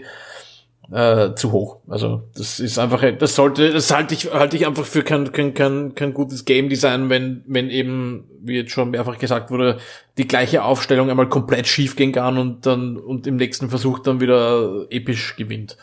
äh, 0.92 1.34
zu 1.36 1.51
hoch. 1.51 1.80
Also 1.88 2.24
das 2.36 2.60
ist 2.60 2.77
einfach, 2.77 3.03
das 3.18 3.36
sollte, 3.36 3.72
das 3.72 3.94
halte 3.94 4.13
ich, 4.13 4.32
halte 4.32 4.56
ich 4.56 4.65
einfach 4.65 4.86
für 4.86 5.03
kein, 5.03 5.32
kein, 5.32 5.53
kein, 5.53 5.96
kein 5.96 6.13
gutes 6.13 6.46
Game 6.46 6.70
Design, 6.70 7.10
wenn, 7.10 7.44
wenn 7.48 7.70
eben, 7.70 8.25
wie 8.42 8.56
jetzt 8.56 8.72
schon 8.72 8.92
mehrfach 8.92 9.18
gesagt 9.18 9.51
wurde, 9.51 9.77
die 10.18 10.27
gleiche 10.27 10.63
Aufstellung 10.63 11.10
einmal 11.10 11.30
komplett 11.30 11.68
schief 11.68 11.96
gehen 11.96 12.12
kann 12.12 12.38
und 12.38 12.65
dann 12.65 12.98
und 12.98 13.27
im 13.27 13.36
nächsten 13.36 13.70
Versuch 13.70 14.00
dann 14.00 14.22
wieder 14.22 14.86
episch 14.89 15.36
gewinnt. 15.36 15.77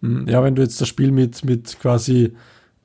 Ja, 0.00 0.44
wenn 0.44 0.54
du 0.54 0.62
jetzt 0.62 0.80
das 0.80 0.86
Spiel 0.86 1.10
mit, 1.10 1.44
mit 1.44 1.80
quasi 1.80 2.34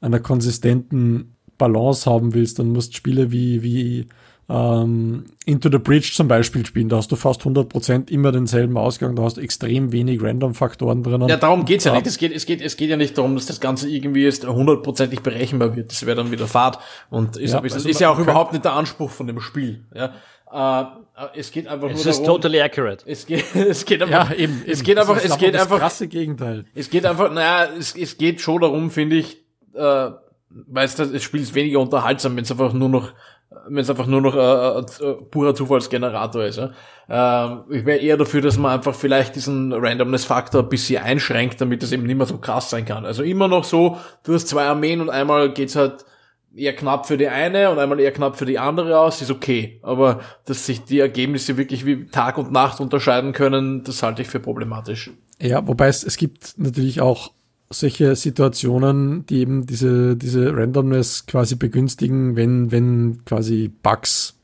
einer 0.04 0.20
konsistenten 0.20 1.36
Balance 1.58 2.10
haben 2.10 2.34
willst, 2.34 2.60
dann 2.60 2.70
musst 2.70 2.96
Spiele 2.96 3.32
wie, 3.32 3.64
wie 3.64 4.08
ähm, 4.50 5.26
Into 5.46 5.70
the 5.72 5.78
Bridge 5.78 6.12
zum 6.14 6.28
Beispiel 6.28 6.66
spielen. 6.66 6.90
Da 6.90 6.98
hast 6.98 7.12
du 7.12 7.16
fast 7.16 7.42
100% 7.42 8.12
immer 8.12 8.32
denselben 8.32 8.78
Ausgang, 8.78 9.16
da 9.16 9.24
hast 9.24 9.38
du 9.38 9.42
extrem 9.42 9.92
wenig 9.92 10.22
Random-Faktoren 10.22 11.04
drin. 11.04 11.28
Ja, 11.28 11.38
darum 11.38 11.66
geht's 11.66 11.86
ja 11.86 11.94
nicht. 11.94 12.08
Es 12.08 12.18
geht, 12.18 12.34
es, 12.34 12.46
geht, 12.46 12.62
es 12.62 12.76
geht 12.76 12.90
ja 12.90 12.98
nicht 12.98 13.18
darum, 13.18 13.36
dass 13.36 13.46
das 13.46 13.62
Ganze 13.62 13.90
irgendwie 13.90 14.24
jetzt 14.24 14.46
hundertprozentig 14.46 15.22
berechenbar 15.22 15.76
wird. 15.76 15.92
Das 15.92 16.06
wäre 16.06 16.18
dann 16.18 16.32
wieder 16.32 16.48
Fahrt. 16.48 16.80
Und 17.10 17.38
ist, 17.38 17.54
ja, 17.54 17.62
also 17.62 17.88
ist 17.88 18.00
ja 18.00 18.10
auch 18.10 18.20
überhaupt 18.20 18.52
nicht 18.52 18.66
der 18.66 18.74
Anspruch 18.74 19.10
von 19.10 19.28
dem 19.28 19.40
Spiel. 19.40 19.86
Ja. 19.96 20.14
Äh, 20.52 20.86
es 21.36 21.52
geht 21.52 21.68
einfach 21.68 21.90
es 21.90 22.04
nur 22.04 22.08
ist 22.08 22.20
darum, 22.22 22.42
totally 22.42 22.62
accurate. 22.62 23.06
Es 23.08 23.26
geht, 23.26 23.44
es 23.56 23.86
geht 23.86 24.02
einfach, 24.02 24.32
ja, 24.32 24.36
eben, 24.36 24.64
es 24.68 24.84
geht 24.84 24.98
einfach, 24.98 25.24
es 25.24 25.38
geht 25.38 25.56
einfach, 25.56 25.80
krasse 25.80 26.08
Gegenteil. 26.08 26.66
Es 26.76 26.90
geht 26.90 27.06
einfach, 27.06 27.32
naja, 27.32 27.70
es, 27.78 27.96
es 27.96 28.18
geht 28.18 28.42
schon 28.42 28.62
darum, 28.62 28.92
finde 28.92 29.18
ich, 29.18 29.43
äh, 29.76 30.12
weißt 30.50 31.00
du, 31.00 31.06
das 31.08 31.24
Spiel 31.24 31.42
ist 31.42 31.56
weniger 31.56 31.80
unterhaltsam, 31.80 32.36
wenn 32.36 32.44
es 32.44 32.52
einfach 32.52 32.74
nur 32.74 32.90
noch 32.90 33.14
wenn 33.68 33.78
es 33.78 33.90
einfach 33.90 34.08
nur 34.08 34.22
noch 34.22 34.36
äh, 34.36 35.06
äh, 35.06 35.14
purer 35.30 35.56
Zufallsgenerator 35.56 36.44
ist. 36.46 36.58
Ja? 36.58 36.72
Ähm, 37.10 37.64
ich 37.70 37.86
wäre 37.86 38.00
eher 38.00 38.18
dafür, 38.18 38.42
dass 38.42 38.58
man 38.58 38.72
einfach 38.72 38.96
vielleicht 38.96 39.36
diesen 39.36 39.74
Randomness-Faktor 39.74 40.64
ein 40.64 40.70
bisschen 40.70 41.04
einschränkt, 41.04 41.62
damit 41.62 41.84
es 41.84 41.92
eben 41.92 42.04
nicht 42.04 42.18
mehr 42.18 42.26
so 42.26 42.38
krass 42.38 42.70
sein 42.70 42.86
kann. 42.86 43.06
Also 43.06 43.24
immer 43.24 43.48
noch 43.48 43.64
so, 43.64 43.98
du 44.24 44.34
hast 44.34 44.48
zwei 44.48 44.66
Armeen 44.66 45.02
und 45.02 45.10
einmal 45.10 45.54
geht's 45.54 45.76
halt 45.76 46.06
eher 46.56 46.76
knapp 46.76 47.08
für 47.08 47.18
die 47.18 47.28
eine 47.28 47.72
und 47.72 47.80
einmal 47.80 48.00
eher 48.00 48.12
knapp 48.12 48.38
für 48.38 48.46
die 48.46 48.60
andere 48.60 49.00
aus, 49.00 49.22
ist 49.22 49.32
okay. 49.32 49.80
Aber 49.82 50.22
dass 50.46 50.66
sich 50.66 50.84
die 50.84 51.00
Ergebnisse 51.00 51.58
wirklich 51.58 51.86
wie 51.86 52.06
Tag 52.06 52.38
und 52.38 52.52
Nacht 52.52 52.80
unterscheiden 52.80 53.34
können, 53.34 53.84
das 53.84 54.04
halte 54.04 54.22
ich 54.22 54.28
für 54.28 54.40
problematisch. 54.40 55.12
Ja, 55.42 55.68
wobei 55.68 55.88
es, 55.88 56.04
es 56.04 56.18
gibt 56.18 56.56
natürlich 56.58 57.02
auch 57.02 57.32
solche 57.74 58.16
Situationen, 58.16 59.26
die 59.26 59.40
eben 59.40 59.66
diese, 59.66 60.16
diese 60.16 60.56
Randomness 60.56 61.26
quasi 61.26 61.56
begünstigen, 61.56 62.36
wenn, 62.36 62.72
wenn 62.72 63.26
quasi 63.26 63.72
Bugs, 63.82 64.36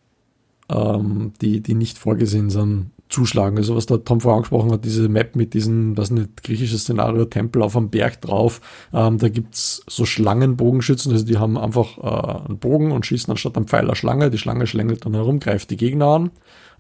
ähm, 0.69 1.33
die, 1.41 1.62
die 1.62 1.75
nicht 1.75 1.98
vorgesehen 1.98 2.50
sind, 2.50 2.91
zuschlagen. 3.09 3.57
Also 3.57 3.75
was 3.75 3.87
der 3.87 4.03
Tom 4.03 4.21
vorher 4.21 4.37
angesprochen 4.37 4.71
hat, 4.71 4.85
diese 4.85 5.09
Map 5.09 5.35
mit 5.35 5.53
diesem, 5.53 5.97
was 5.97 6.11
nicht, 6.11 6.43
griechisches 6.43 6.81
Szenario, 6.81 7.25
Tempel 7.25 7.61
auf 7.61 7.75
einem 7.75 7.89
Berg 7.89 8.21
drauf, 8.21 8.61
ähm, 8.93 9.17
da 9.17 9.29
gibt's 9.29 9.83
so 9.87 10.05
Schlangenbogenschützen, 10.05 11.11
also 11.11 11.25
die 11.25 11.37
haben 11.37 11.57
einfach 11.57 11.97
äh, 11.97 12.47
einen 12.47 12.59
Bogen 12.59 12.91
und 12.91 13.05
schießen 13.05 13.31
anstatt 13.31 13.57
einem 13.57 13.67
Pfeiler 13.67 13.95
Schlange, 13.95 14.29
die 14.29 14.37
Schlange 14.37 14.67
schlängelt 14.67 15.05
dann 15.05 15.15
herum, 15.15 15.39
greift 15.39 15.71
die 15.71 15.77
Gegner 15.77 16.05
an. 16.05 16.31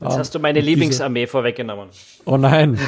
Jetzt 0.01 0.13
ähm, 0.13 0.19
hast 0.19 0.35
du 0.35 0.39
meine 0.39 0.61
Lieblingsarmee 0.61 1.27
vorweggenommen. 1.27 1.89
Oh 2.25 2.37
nein. 2.37 2.79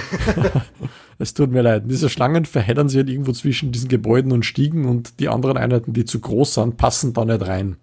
Es 1.22 1.36
tut 1.36 1.52
mir 1.52 1.62
leid. 1.62 1.84
Diese 1.86 2.10
Schlangen 2.10 2.46
verheddern 2.46 2.90
sich 2.90 2.98
halt 2.98 3.10
irgendwo 3.10 3.32
zwischen 3.32 3.72
diesen 3.72 3.90
Gebäuden 3.90 4.32
und 4.32 4.44
Stiegen 4.44 4.86
und 4.86 5.20
die 5.20 5.30
anderen 5.30 5.56
Einheiten, 5.56 5.94
die 5.94 6.04
zu 6.04 6.20
groß 6.20 6.56
sind, 6.56 6.78
passen 6.78 7.14
da 7.14 7.24
nicht 7.24 7.46
rein. 7.46 7.78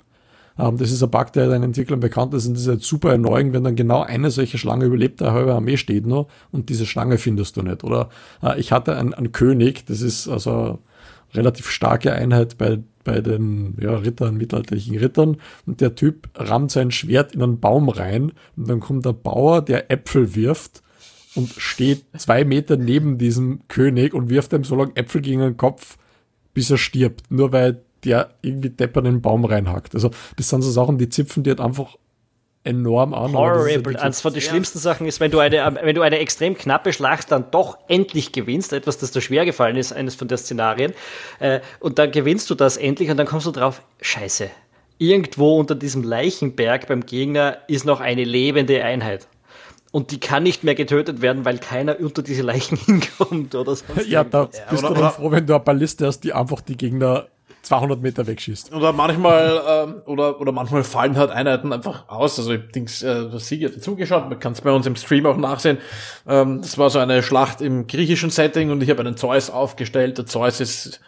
Ähm, 0.58 0.76
das 0.76 0.90
ist 0.90 1.02
ein 1.02 1.10
Bug, 1.10 1.32
der 1.32 1.48
den 1.48 1.62
Entwicklern 1.62 2.00
bekannt 2.00 2.34
ist 2.34 2.46
und 2.46 2.54
das 2.54 2.62
ist 2.62 2.68
halt 2.68 2.82
super 2.82 3.12
erneuend, 3.12 3.52
wenn 3.52 3.64
dann 3.64 3.76
genau 3.76 4.02
eine 4.02 4.30
solche 4.30 4.58
Schlange 4.58 4.86
überlebt, 4.86 5.22
eine 5.22 5.32
halbe 5.32 5.54
Armee 5.54 5.76
steht 5.76 6.06
noch 6.06 6.28
und 6.50 6.68
diese 6.68 6.86
Schlange 6.86 7.18
findest 7.18 7.56
du 7.56 7.62
nicht. 7.62 7.84
Oder 7.84 8.08
äh, 8.42 8.58
ich 8.58 8.72
hatte 8.72 8.96
einen, 8.96 9.14
einen 9.14 9.32
König, 9.32 9.86
das 9.86 10.00
ist 10.00 10.28
also 10.28 10.78
relativ 11.34 11.70
starke 11.70 12.12
Einheit 12.12 12.58
bei, 12.58 12.78
bei 13.04 13.20
den 13.20 13.76
ja, 13.80 13.96
Rittern, 13.96 14.36
mittelalterlichen 14.36 14.96
Rittern. 14.96 15.36
Und 15.66 15.80
der 15.80 15.94
Typ 15.94 16.28
rammt 16.34 16.70
sein 16.70 16.90
Schwert 16.90 17.34
in 17.34 17.42
einen 17.42 17.60
Baum 17.60 17.88
rein 17.88 18.32
und 18.56 18.68
dann 18.68 18.80
kommt 18.80 19.04
der 19.04 19.12
Bauer, 19.12 19.62
der 19.62 19.90
Äpfel 19.90 20.34
wirft 20.34 20.82
und 21.34 21.50
steht 21.50 22.04
zwei 22.16 22.44
Meter 22.44 22.76
neben 22.76 23.18
diesem 23.18 23.60
König 23.68 24.14
und 24.14 24.30
wirft 24.30 24.52
ihm 24.52 24.64
so 24.64 24.74
lange 24.74 24.96
Äpfel 24.96 25.20
gegen 25.20 25.40
den 25.40 25.56
Kopf, 25.56 25.98
bis 26.54 26.70
er 26.70 26.78
stirbt. 26.78 27.30
Nur 27.30 27.52
weil 27.52 27.82
der 28.04 28.30
irgendwie 28.42 28.70
deppert 28.70 29.06
in 29.06 29.14
den 29.14 29.22
Baum 29.22 29.44
reinhackt. 29.44 29.94
Also, 29.94 30.10
das 30.36 30.48
sind 30.48 30.62
so 30.62 30.70
Sachen, 30.70 30.98
die 30.98 31.08
zipfen 31.08 31.42
die 31.42 31.50
halt 31.50 31.60
einfach 31.60 31.96
enorm 32.64 33.14
an. 33.14 33.32
Horrible. 33.32 33.94
Ja 33.94 34.00
Eines 34.00 34.20
von 34.20 34.32
den 34.32 34.42
schlimmsten 34.42 34.78
Sachen 34.78 35.06
ist, 35.06 35.20
wenn 35.20 35.30
du, 35.30 35.38
eine, 35.38 35.78
wenn 35.82 35.94
du 35.94 36.02
eine 36.02 36.18
extrem 36.18 36.56
knappe 36.56 36.92
Schlacht 36.92 37.30
dann 37.32 37.50
doch 37.50 37.78
endlich 37.88 38.32
gewinnst, 38.32 38.72
etwas, 38.72 38.98
das 38.98 39.10
dir 39.10 39.20
schwer 39.20 39.44
gefallen 39.44 39.76
ist, 39.76 39.92
eines 39.92 40.14
von 40.14 40.28
den 40.28 40.38
Szenarien, 40.38 40.92
äh, 41.40 41.60
und 41.80 41.98
dann 41.98 42.10
gewinnst 42.10 42.50
du 42.50 42.54
das 42.54 42.76
endlich 42.76 43.10
und 43.10 43.16
dann 43.16 43.26
kommst 43.26 43.46
du 43.46 43.52
drauf, 43.52 43.82
scheiße, 44.00 44.50
irgendwo 44.98 45.58
unter 45.58 45.74
diesem 45.74 46.02
Leichenberg 46.02 46.86
beim 46.88 47.06
Gegner 47.06 47.58
ist 47.68 47.86
noch 47.86 48.00
eine 48.00 48.24
lebende 48.24 48.84
Einheit 48.84 49.28
und 49.90 50.10
die 50.10 50.20
kann 50.20 50.42
nicht 50.42 50.64
mehr 50.64 50.74
getötet 50.74 51.22
werden, 51.22 51.44
weil 51.44 51.58
keiner 51.58 51.98
unter 51.98 52.22
diese 52.22 52.42
Leichen 52.42 52.76
hinkommt 52.84 53.54
oder 53.54 53.76
sonst 53.76 54.06
Ja, 54.06 54.24
da 54.24 54.46
bist 54.46 54.62
ja, 54.70 54.78
oder, 54.78 54.94
du 54.94 55.00
dann 55.00 55.12
froh, 55.12 55.30
wenn 55.30 55.46
du 55.46 55.54
eine 55.54 55.64
Balliste 55.64 56.06
hast, 56.06 56.20
die 56.20 56.32
einfach 56.32 56.60
die 56.60 56.76
Gegner 56.76 57.28
200 57.62 58.00
Meter 58.00 58.26
wegschießt. 58.26 58.72
Oder 58.72 58.92
manchmal, 58.92 59.62
ähm, 59.68 60.02
oder, 60.06 60.40
oder 60.40 60.52
manchmal 60.52 60.84
fallen 60.84 61.16
halt 61.16 61.30
Einheiten 61.30 61.72
einfach 61.72 62.08
aus. 62.08 62.38
Also 62.38 62.52
ich 62.52 62.70
denke, 62.72 62.90
äh, 63.06 63.38
Sieg 63.38 63.64
hat 63.64 63.82
zugeschaut, 63.82 64.28
man 64.28 64.38
kann 64.38 64.52
es 64.52 64.60
bei 64.60 64.70
uns 64.70 64.86
im 64.86 64.96
Stream 64.96 65.26
auch 65.26 65.36
nachsehen. 65.36 65.78
Ähm, 66.26 66.60
das 66.62 66.78
war 66.78 66.90
so 66.90 66.98
eine 66.98 67.22
Schlacht 67.22 67.60
im 67.60 67.86
griechischen 67.86 68.30
Setting 68.30 68.70
und 68.70 68.82
ich 68.82 68.90
habe 68.90 69.00
einen 69.00 69.16
Zeus 69.16 69.50
aufgestellt. 69.50 70.18
Der 70.18 70.26
Zeus 70.26 70.60
ist 70.60 71.00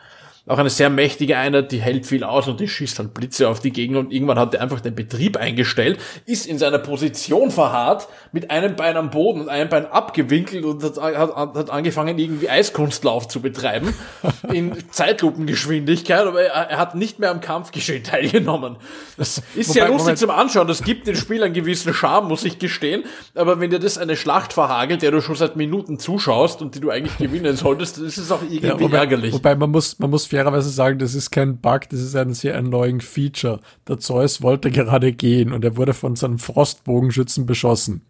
auch 0.50 0.58
eine 0.58 0.70
sehr 0.70 0.90
mächtige 0.90 1.36
Einheit, 1.36 1.70
die 1.70 1.80
hält 1.80 2.06
viel 2.06 2.24
aus 2.24 2.48
und 2.48 2.58
die 2.58 2.66
schießt 2.66 2.98
dann 2.98 3.10
Blitze 3.10 3.48
auf 3.48 3.60
die 3.60 3.70
Gegner 3.70 4.00
und 4.00 4.12
irgendwann 4.12 4.38
hat 4.38 4.52
er 4.52 4.60
einfach 4.60 4.80
den 4.80 4.96
Betrieb 4.96 5.36
eingestellt, 5.36 6.00
ist 6.26 6.44
in 6.46 6.58
seiner 6.58 6.78
Position 6.78 7.52
verharrt, 7.52 8.08
mit 8.32 8.50
einem 8.50 8.74
Bein 8.74 8.96
am 8.96 9.10
Boden 9.10 9.42
und 9.42 9.48
einem 9.48 9.68
Bein 9.68 9.86
abgewinkelt 9.86 10.64
und 10.64 10.82
hat, 10.82 10.96
hat, 11.00 11.36
hat 11.36 11.70
angefangen, 11.70 12.18
irgendwie 12.18 12.50
Eiskunstlauf 12.50 13.28
zu 13.28 13.40
betreiben, 13.40 13.94
in 14.52 14.72
Zeitlupengeschwindigkeit, 14.90 16.26
aber 16.26 16.42
er, 16.42 16.70
er, 16.70 16.78
hat 16.78 16.96
nicht 16.96 17.20
mehr 17.20 17.30
am 17.30 17.40
Kampfgeschehen 17.40 18.02
teilgenommen. 18.04 18.76
Das 19.16 19.42
ist 19.54 19.68
Wobei, 19.68 19.72
sehr 19.72 19.86
lustig 19.86 19.98
Moment. 19.98 20.18
zum 20.18 20.30
Anschauen, 20.30 20.66
das 20.66 20.82
gibt 20.82 21.06
den 21.06 21.14
Spiel 21.14 21.44
einen 21.44 21.54
gewissen 21.54 21.94
Charme, 21.94 22.26
muss 22.26 22.44
ich 22.44 22.58
gestehen, 22.58 23.04
aber 23.36 23.60
wenn 23.60 23.70
dir 23.70 23.78
das 23.78 23.98
eine 23.98 24.16
Schlacht 24.16 24.52
verhagelt, 24.52 25.02
der 25.02 25.12
du 25.12 25.20
schon 25.20 25.36
seit 25.36 25.54
Minuten 25.54 26.00
zuschaust 26.00 26.60
und 26.60 26.74
die 26.74 26.80
du 26.80 26.90
eigentlich 26.90 27.18
gewinnen 27.18 27.54
solltest, 27.54 27.98
ist 27.98 28.18
es 28.18 28.32
auch 28.32 28.42
irgendwie 28.42 28.66
ja, 28.66 28.80
wobei, 28.80 28.98
ärgerlich. 28.98 29.32
Wobei 29.32 29.54
man 29.54 29.70
muss, 29.70 29.96
man 30.00 30.10
muss 30.10 30.26
fairerweise 30.40 30.70
sagen, 30.70 30.98
das 30.98 31.14
ist 31.14 31.30
kein 31.30 31.58
Bug, 31.58 31.88
das 31.90 32.00
ist 32.00 32.16
ein 32.16 32.32
sehr 32.32 32.56
annoying 32.56 33.00
Feature. 33.00 33.60
Der 33.86 33.98
Zeus 33.98 34.40
wollte 34.40 34.70
gerade 34.70 35.12
gehen 35.12 35.52
und 35.52 35.64
er 35.64 35.76
wurde 35.76 35.92
von 35.92 36.16
seinem 36.16 36.38
Frostbogenschützen 36.38 37.44
beschossen. 37.44 38.02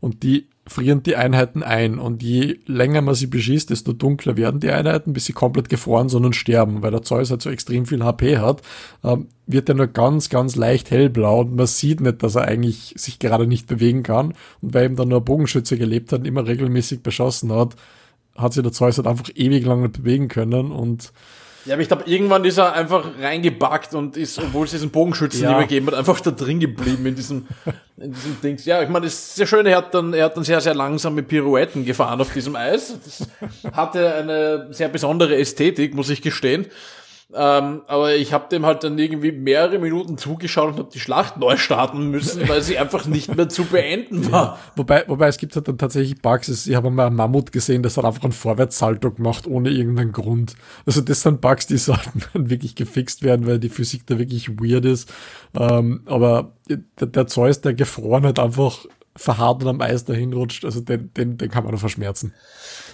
Und 0.00 0.22
die 0.22 0.48
frieren 0.66 1.02
die 1.02 1.16
Einheiten 1.16 1.62
ein. 1.64 1.98
Und 1.98 2.22
je 2.22 2.58
länger 2.66 3.02
man 3.02 3.14
sie 3.14 3.26
beschießt, 3.26 3.70
desto 3.70 3.92
dunkler 3.92 4.36
werden 4.36 4.60
die 4.60 4.70
Einheiten, 4.70 5.12
bis 5.12 5.24
sie 5.26 5.32
komplett 5.32 5.68
gefroren 5.68 6.08
sind 6.08 6.24
und 6.24 6.36
sterben. 6.36 6.82
Weil 6.82 6.92
der 6.92 7.02
Zeus 7.02 7.30
halt 7.30 7.42
so 7.42 7.50
extrem 7.50 7.86
viel 7.86 8.04
HP 8.04 8.38
hat, 8.38 8.62
ähm, 9.02 9.26
wird 9.46 9.68
er 9.68 9.74
nur 9.74 9.88
ganz, 9.88 10.28
ganz 10.28 10.54
leicht 10.54 10.90
hellblau 10.90 11.40
und 11.40 11.56
man 11.56 11.66
sieht 11.66 12.00
nicht, 12.00 12.22
dass 12.22 12.36
er 12.36 12.46
eigentlich 12.46 12.94
sich 12.96 13.18
gerade 13.18 13.46
nicht 13.46 13.66
bewegen 13.66 14.02
kann. 14.02 14.34
Und 14.60 14.74
weil 14.74 14.86
ihm 14.86 14.96
dann 14.96 15.08
nur 15.08 15.20
ein 15.20 15.24
Bogenschütze 15.24 15.78
gelebt 15.78 16.12
hat 16.12 16.20
und 16.20 16.26
immer 16.26 16.46
regelmäßig 16.46 17.02
beschossen 17.02 17.52
hat, 17.52 17.74
hat 18.36 18.52
sich 18.52 18.62
der 18.62 18.72
Zeus 18.72 18.96
halt 18.98 19.06
einfach 19.06 19.30
ewig 19.34 19.64
lang 19.64 19.82
nicht 19.82 19.94
bewegen 19.94 20.28
können 20.28 20.72
und 20.72 21.12
ja, 21.64 21.74
aber 21.74 21.82
ich 21.82 21.88
glaube, 21.88 22.04
irgendwann 22.06 22.44
ist 22.44 22.58
er 22.58 22.72
einfach 22.72 23.06
reingebackt 23.20 23.94
und 23.94 24.16
ist, 24.16 24.38
obwohl 24.38 24.64
es 24.64 24.72
diesen 24.72 24.90
Bogenschützen 24.90 25.42
ja. 25.42 25.60
gegeben 25.60 25.86
hat, 25.86 25.94
einfach 25.94 26.20
da 26.20 26.30
drin 26.30 26.60
geblieben 26.60 27.06
in 27.06 27.14
diesem, 27.14 27.46
in 27.96 28.12
diesem 28.12 28.40
Dings. 28.40 28.64
Ja, 28.64 28.82
ich 28.82 28.88
meine, 28.88 29.06
das 29.06 29.14
ist 29.14 29.36
sehr 29.36 29.46
schön. 29.46 29.66
Er 29.66 29.76
hat 29.76 29.94
dann, 29.94 30.12
er 30.12 30.26
hat 30.26 30.36
dann 30.36 30.44
sehr, 30.44 30.60
sehr 30.60 30.74
langsame 30.74 31.22
Pirouetten 31.22 31.84
gefahren 31.84 32.20
auf 32.20 32.32
diesem 32.32 32.56
Eis. 32.56 32.94
Das 33.04 33.28
hatte 33.72 34.14
eine 34.14 34.68
sehr 34.72 34.88
besondere 34.88 35.36
Ästhetik, 35.36 35.94
muss 35.94 36.10
ich 36.10 36.22
gestehen. 36.22 36.66
Ähm, 37.34 37.82
aber 37.86 38.14
ich 38.14 38.32
habe 38.32 38.48
dem 38.50 38.66
halt 38.66 38.84
dann 38.84 38.98
irgendwie 38.98 39.32
mehrere 39.32 39.78
Minuten 39.78 40.18
zugeschaut 40.18 40.72
und 40.72 40.78
habe 40.78 40.90
die 40.92 41.00
Schlacht 41.00 41.38
neu 41.38 41.56
starten 41.56 42.10
müssen, 42.10 42.46
weil 42.48 42.62
sie 42.62 42.78
einfach 42.78 43.06
nicht 43.06 43.34
mehr 43.34 43.48
zu 43.48 43.64
beenden 43.64 44.30
war. 44.30 44.44
Ja, 44.44 44.58
wobei, 44.76 45.04
wobei 45.06 45.28
es 45.28 45.38
gibt 45.38 45.56
halt 45.56 45.66
dann 45.66 45.78
tatsächlich 45.78 46.20
Bugs. 46.20 46.66
Ich 46.66 46.74
habe 46.74 46.90
mal 46.90 47.06
einen 47.06 47.16
Mammut 47.16 47.50
gesehen, 47.50 47.82
das 47.82 47.96
hat 47.96 48.04
einfach 48.04 48.24
einen 48.24 48.32
Vorwärtssalto 48.32 49.12
gemacht, 49.12 49.46
ohne 49.46 49.70
irgendeinen 49.70 50.12
Grund. 50.12 50.54
Also 50.84 51.00
das 51.00 51.22
sind 51.22 51.40
Bugs, 51.40 51.66
die 51.66 51.76
sollten 51.78 52.22
dann 52.32 52.50
wirklich 52.50 52.74
gefixt 52.74 53.22
werden, 53.22 53.46
weil 53.46 53.58
die 53.58 53.70
Physik 53.70 54.06
da 54.06 54.18
wirklich 54.18 54.50
weird 54.60 54.84
ist. 54.84 55.12
Ähm, 55.58 56.02
aber 56.06 56.52
der, 56.68 57.06
der 57.06 57.26
Zeus, 57.26 57.62
der 57.62 57.72
gefroren 57.74 58.26
hat, 58.26 58.38
einfach 58.38 58.84
verharrt 59.16 59.62
und 59.62 59.68
am 59.68 59.80
Eis 59.80 60.04
dahin 60.04 60.32
rutscht, 60.32 60.64
also 60.64 60.80
den, 60.80 61.12
den, 61.14 61.36
den 61.36 61.50
kann 61.50 61.64
man 61.64 61.72
nur 61.72 61.80
verschmerzen. 61.80 62.34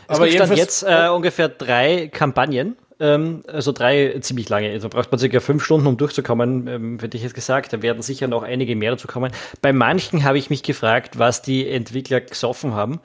Es 0.09 0.17
aber 0.17 0.29
gibt 0.29 0.41
dann 0.41 0.57
jetzt 0.57 0.83
äh, 0.83 1.09
ungefähr 1.09 1.49
drei 1.49 2.09
Kampagnen 2.09 2.77
ähm, 3.01 3.43
also 3.47 3.73
drei 3.73 4.19
ziemlich 4.21 4.49
lange. 4.49 4.71
Also 4.71 4.89
braucht 4.89 5.11
man 5.11 5.19
circa 5.19 5.41
fünf 5.41 5.65
Stunden, 5.65 5.87
um 5.87 5.97
durchzukommen, 5.97 6.67
ähm, 6.67 6.99
hätte 7.01 7.17
ich 7.17 7.23
jetzt 7.23 7.35
gesagt. 7.35 7.73
Da 7.73 7.83
werden 7.83 8.03
sicher 8.03 8.27
noch 8.27 8.43
einige 8.43 8.75
mehr 8.77 8.93
dazu 8.93 9.07
kommen. 9.07 9.33
Bei 9.63 9.73
manchen 9.73 10.25
habe 10.25 10.39
ich 10.39 10.51
mich 10.51 10.63
gefragt, 10.63 11.19
was 11.19 11.43
die 11.43 11.69
Entwickler 11.69 12.21
gesoffen 12.21 12.75
haben. 12.75 13.01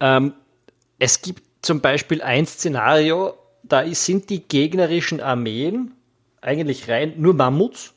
Ähm, 0.00 0.32
es 0.98 1.22
gibt 1.22 1.42
zum 1.62 1.80
Beispiel 1.80 2.22
ein 2.22 2.46
Szenario, 2.46 3.34
da 3.62 3.86
sind 3.94 4.30
die 4.30 4.46
gegnerischen 4.46 5.20
Armeen 5.20 5.92
eigentlich 6.40 6.88
rein 6.88 7.14
nur 7.16 7.34
Mammuts, 7.34 7.94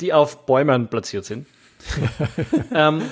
die 0.00 0.12
auf 0.12 0.46
Bäumen 0.46 0.88
platziert 0.88 1.24
sind. 1.24 1.46
ähm, 2.74 3.02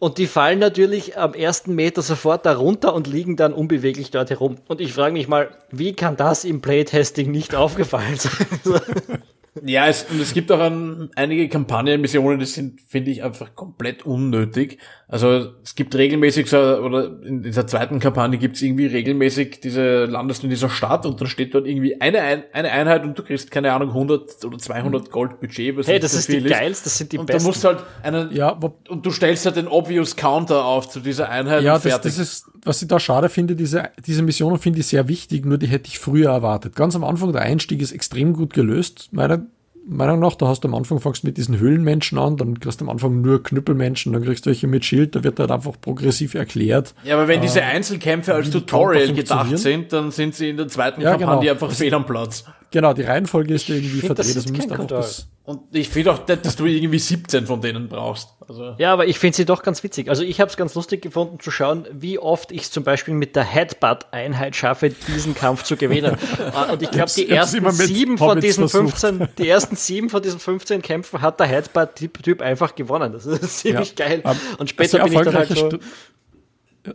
und 0.00 0.16
die 0.16 0.26
fallen 0.26 0.58
natürlich 0.58 1.18
am 1.18 1.34
ersten 1.34 1.74
Meter 1.74 2.00
sofort 2.00 2.46
darunter 2.46 2.94
und 2.94 3.06
liegen 3.06 3.36
dann 3.36 3.52
unbeweglich 3.52 4.10
dort 4.10 4.30
herum. 4.30 4.56
Und 4.66 4.80
ich 4.80 4.94
frage 4.94 5.12
mich 5.12 5.28
mal, 5.28 5.50
wie 5.70 5.92
kann 5.92 6.16
das 6.16 6.44
im 6.44 6.62
Playtesting 6.62 7.30
nicht 7.30 7.54
aufgefallen 7.54 8.16
sein? 8.16 8.46
Ja, 9.64 9.88
es, 9.88 10.06
und 10.08 10.20
es 10.20 10.32
gibt 10.32 10.52
auch 10.52 10.60
an, 10.60 11.10
einige 11.16 11.48
Kampagnenmissionen, 11.48 12.38
die 12.38 12.46
sind, 12.46 12.80
finde 12.82 13.10
ich, 13.10 13.24
einfach 13.24 13.56
komplett 13.56 14.06
unnötig. 14.06 14.78
Also 15.08 15.54
es 15.64 15.74
gibt 15.74 15.96
regelmäßig 15.96 16.48
so, 16.48 16.56
oder 16.56 17.20
in 17.24 17.42
dieser 17.42 17.66
zweiten 17.66 17.98
Kampagne 17.98 18.38
gibt 18.38 18.54
es 18.54 18.62
irgendwie 18.62 18.86
regelmäßig 18.86 19.60
diese, 19.60 20.04
landest 20.04 20.44
in 20.44 20.50
dieser 20.50 20.70
Stadt 20.70 21.04
und 21.04 21.20
dann 21.20 21.26
steht 21.26 21.52
dort 21.52 21.66
irgendwie 21.66 22.00
eine, 22.00 22.20
eine 22.52 22.70
Einheit 22.70 23.02
und 23.02 23.18
du 23.18 23.24
kriegst, 23.24 23.50
keine 23.50 23.72
Ahnung, 23.72 23.88
100 23.88 24.44
oder 24.44 24.56
200 24.56 25.10
Gold 25.10 25.40
Budget. 25.40 25.76
Was 25.76 25.88
hey, 25.88 25.98
das 25.98 26.14
ist 26.14 26.28
die 26.28 26.40
geilsten, 26.40 26.84
das 26.84 26.98
sind 26.98 27.10
die 27.10 27.18
und 27.18 27.26
besten. 27.26 27.38
Und 27.38 27.42
du 27.42 27.48
musst 27.48 27.64
halt 27.64 27.84
einen, 28.04 28.32
ja, 28.32 28.50
und 28.88 29.04
du 29.04 29.10
stellst 29.10 29.46
halt 29.46 29.56
den 29.56 29.66
obvious 29.66 30.14
Counter 30.14 30.64
auf 30.64 30.88
zu 30.88 31.00
dieser 31.00 31.28
Einheit 31.28 31.64
ja, 31.64 31.74
und 31.74 31.80
fertig. 31.80 32.02
Das, 32.02 32.16
das 32.16 32.28
ist, 32.28 32.46
was 32.64 32.82
ich 32.82 32.88
da 32.88 33.00
schade 33.00 33.28
finde, 33.28 33.56
diese, 33.56 33.90
diese 34.06 34.22
Missionen 34.22 34.58
finde 34.58 34.80
ich 34.80 34.86
sehr 34.86 35.08
wichtig, 35.08 35.44
nur 35.44 35.58
die 35.58 35.66
hätte 35.66 35.88
ich 35.88 35.98
früher 35.98 36.30
erwartet. 36.30 36.76
Ganz 36.76 36.94
am 36.94 37.04
Anfang, 37.04 37.32
der 37.32 37.42
Einstieg 37.42 37.80
ist 37.80 37.92
extrem 37.92 38.32
gut 38.32 38.52
gelöst, 38.52 39.08
meiner 39.12 39.42
Meinung 39.86 40.20
nach, 40.20 40.34
da 40.34 40.46
hast 40.46 40.62
du 40.62 40.68
am 40.68 40.74
Anfang 40.74 41.00
fangst 41.00 41.24
mit 41.24 41.36
diesen 41.36 41.58
Höhlenmenschen 41.58 42.18
an, 42.18 42.36
dann 42.36 42.60
kriegst 42.60 42.80
du 42.80 42.84
am 42.84 42.90
Anfang 42.90 43.22
nur 43.22 43.42
Knüppelmenschen, 43.42 44.12
dann 44.12 44.22
kriegst 44.22 44.46
du 44.46 44.50
welche 44.50 44.66
mit 44.66 44.84
Schild, 44.84 45.16
da 45.16 45.24
wird 45.24 45.40
halt 45.40 45.50
einfach 45.50 45.72
progressiv 45.80 46.34
erklärt. 46.34 46.94
Ja, 47.02 47.16
aber 47.16 47.28
wenn 47.28 47.40
diese 47.40 47.60
äh, 47.60 47.64
Einzelkämpfe 47.64 48.34
als 48.34 48.50
Tutorial 48.50 49.12
gedacht 49.12 49.58
sind, 49.58 49.92
dann 49.92 50.10
sind 50.10 50.34
sie 50.34 50.50
in 50.50 50.58
der 50.58 50.68
zweiten 50.68 51.00
ja, 51.00 51.12
Kampagne 51.12 51.40
genau. 51.40 51.52
einfach 51.52 51.72
fehl 51.72 51.94
am 51.94 52.06
Platz. 52.06 52.44
Genau, 52.70 52.92
die 52.92 53.02
Reihenfolge 53.02 53.54
ist 53.54 53.68
irgendwie 53.68 54.00
verdreht. 54.00 54.18
Das, 54.18 54.34
das 54.34 54.52
müsste 54.52 54.72
einfach 54.74 54.86
das, 54.86 55.28
und 55.50 55.74
ich 55.74 55.88
finde 55.88 56.12
auch 56.12 56.28
nicht, 56.28 56.46
dass 56.46 56.54
du 56.54 56.64
irgendwie 56.64 57.00
17 57.00 57.44
von 57.44 57.60
denen 57.60 57.88
brauchst. 57.88 58.28
Also 58.46 58.76
ja, 58.78 58.92
aber 58.92 59.08
ich 59.08 59.18
finde 59.18 59.36
sie 59.36 59.44
doch 59.44 59.64
ganz 59.64 59.82
witzig. 59.82 60.08
Also 60.08 60.22
ich 60.22 60.40
habe 60.40 60.48
es 60.48 60.56
ganz 60.56 60.76
lustig 60.76 61.02
gefunden 61.02 61.40
zu 61.40 61.50
schauen, 61.50 61.88
wie 61.90 62.20
oft 62.20 62.52
ich 62.52 62.62
es 62.62 62.70
zum 62.70 62.84
Beispiel 62.84 63.14
mit 63.14 63.34
der 63.34 63.42
Headbutt-Einheit 63.42 64.54
schaffe, 64.54 64.90
diesen 64.90 65.34
Kampf 65.34 65.64
zu 65.64 65.76
gewinnen. 65.76 66.16
Ah, 66.54 66.64
und 66.72 66.82
ich 66.82 66.90
glaube, 66.92 67.10
die 67.16 67.28
ersten 67.28 67.68
sieben 67.72 68.16
von 68.16 68.40
diesen 68.40 68.68
15, 68.68 69.26
die 69.38 69.48
ersten 69.48 69.74
sieben 69.74 70.08
von 70.08 70.22
diesen 70.22 70.38
15 70.38 70.82
Kämpfen 70.82 71.20
hat 71.20 71.40
der 71.40 71.48
Headbutt-Typ 71.48 72.42
einfach 72.42 72.76
gewonnen. 72.76 73.12
Das 73.12 73.26
ist 73.26 73.58
ziemlich 73.58 73.98
ja, 73.98 74.06
geil. 74.06 74.22
Und 74.58 74.70
später 74.70 75.02
bin 75.02 75.14
ich 75.14 75.20
dann 75.20 75.34
halt 75.34 75.48
so, 75.48 75.68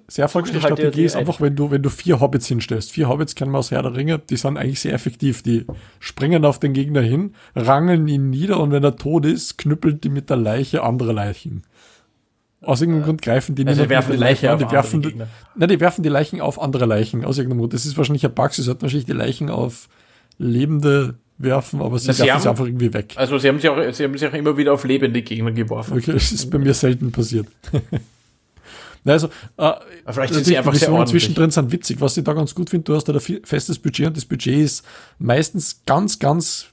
sehr 0.07 0.23
erfolgreiche 0.23 0.61
halt 0.61 0.73
Strategie 0.73 1.03
ist 1.03 1.15
einfach, 1.15 1.41
wenn 1.41 1.55
du, 1.55 1.71
wenn 1.71 1.83
du 1.83 1.89
vier 1.89 2.19
Hobbits 2.19 2.47
hinstellst. 2.47 2.91
Vier 2.91 3.07
Hobbits 3.07 3.35
kennen 3.35 3.51
wir 3.51 3.59
aus 3.59 3.71
Herr 3.71 3.83
der 3.83 3.95
Ringe, 3.95 4.19
die 4.19 4.37
sind 4.37 4.57
eigentlich 4.57 4.79
sehr 4.79 4.93
effektiv. 4.93 5.43
Die 5.43 5.65
springen 5.99 6.45
auf 6.45 6.59
den 6.59 6.73
Gegner 6.73 7.01
hin, 7.01 7.33
rangeln 7.55 8.07
ihn 8.07 8.29
nieder 8.29 8.59
und 8.59 8.71
wenn 8.71 8.83
er 8.83 8.95
tot 8.95 9.25
ist, 9.25 9.57
knüppeln 9.57 10.01
die 10.01 10.09
mit 10.09 10.29
der 10.29 10.37
Leiche 10.37 10.83
andere 10.83 11.13
Leichen. 11.13 11.63
Aus 12.61 12.81
irgendeinem 12.81 13.05
Grund 13.05 13.21
greifen 13.21 13.53
die 13.53 13.65
also 13.67 13.81
nicht 13.81 13.89
werfen 13.89 14.13
die 14.13 14.17
Leiche 14.17 14.51
an, 14.51 14.57
die 14.57 14.71
werfen, 14.71 15.01
die, 15.03 15.15
nein, 15.55 15.69
die 15.69 15.79
werfen 15.79 16.01
die 16.01 16.09
Leichen 16.09 16.41
auf 16.41 16.59
andere 16.59 16.85
Leichen, 16.85 17.23
aus 17.23 17.37
irgendeinem 17.37 17.59
Grund. 17.59 17.73
Das 17.73 17.85
ist 17.85 17.95
wahrscheinlich 17.95 18.25
ein 18.25 18.33
Bug, 18.33 18.53
sie 18.53 18.63
sollten 18.63 18.81
wahrscheinlich 18.81 19.05
die 19.05 19.13
Leichen 19.13 19.51
auf 19.51 19.87
lebende 20.39 21.15
werfen, 21.37 21.81
aber 21.81 21.99
sie, 21.99 22.11
sie 22.11 22.19
werfen 22.19 22.33
haben, 22.33 22.41
sie 22.41 22.49
einfach 22.49 22.65
irgendwie 22.65 22.91
weg. 22.91 23.13
Also 23.17 23.37
sie 23.37 23.49
haben 23.49 23.59
sie 23.59 23.69
auch, 23.69 23.93
sie 23.93 24.03
haben 24.03 24.17
sie 24.17 24.27
auch 24.27 24.33
immer 24.33 24.57
wieder 24.57 24.73
auf 24.73 24.83
lebende 24.83 25.21
Gegner 25.21 25.51
geworfen. 25.51 25.95
Okay, 25.95 26.13
das 26.13 26.31
ist 26.31 26.49
bei 26.49 26.57
mir 26.57 26.73
selten 26.73 27.11
passiert. 27.11 27.47
Also, 29.05 29.29
äh, 29.57 29.71
vielleicht 30.09 30.33
sind 30.33 30.45
sie 30.45 30.57
einfach 30.57 30.73
die 30.73 30.79
sehr 30.79 31.05
zwischendrin 31.05 31.51
sind 31.51 31.71
witzig. 31.71 32.01
Was 32.01 32.17
ich 32.17 32.23
da 32.23 32.33
ganz 32.33 32.55
gut 32.55 32.69
finde, 32.69 32.85
du 32.85 32.95
hast 32.95 33.05
da 33.05 33.13
ein 33.13 33.19
festes 33.19 33.79
Budget 33.79 34.07
und 34.07 34.17
das 34.17 34.25
Budget 34.25 34.59
ist 34.59 34.85
meistens 35.19 35.81
ganz, 35.85 36.19
ganz 36.19 36.67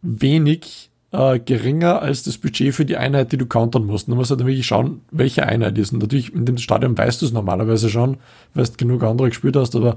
wenig 0.00 0.90
äh, 1.12 1.38
geringer 1.38 2.00
als 2.00 2.22
das 2.22 2.38
Budget 2.38 2.74
für 2.74 2.84
die 2.84 2.96
Einheit, 2.96 3.32
die 3.32 3.36
du 3.36 3.46
countern 3.46 3.84
musst. 3.84 4.08
Du 4.08 4.14
musst 4.14 4.30
halt 4.30 4.40
wirklich 4.40 4.66
schauen, 4.66 5.02
welche 5.10 5.46
Einheit 5.46 5.76
ist. 5.78 5.92
Und 5.92 6.00
natürlich 6.00 6.34
in 6.34 6.46
dem 6.46 6.58
Stadion 6.58 6.96
weißt 6.96 7.20
du 7.20 7.26
es 7.26 7.32
normalerweise 7.32 7.90
schon, 7.90 8.16
weil 8.54 8.64
du 8.64 8.72
genug 8.76 9.02
andere 9.02 9.28
gespielt 9.28 9.56
hast, 9.56 9.76
aber 9.76 9.96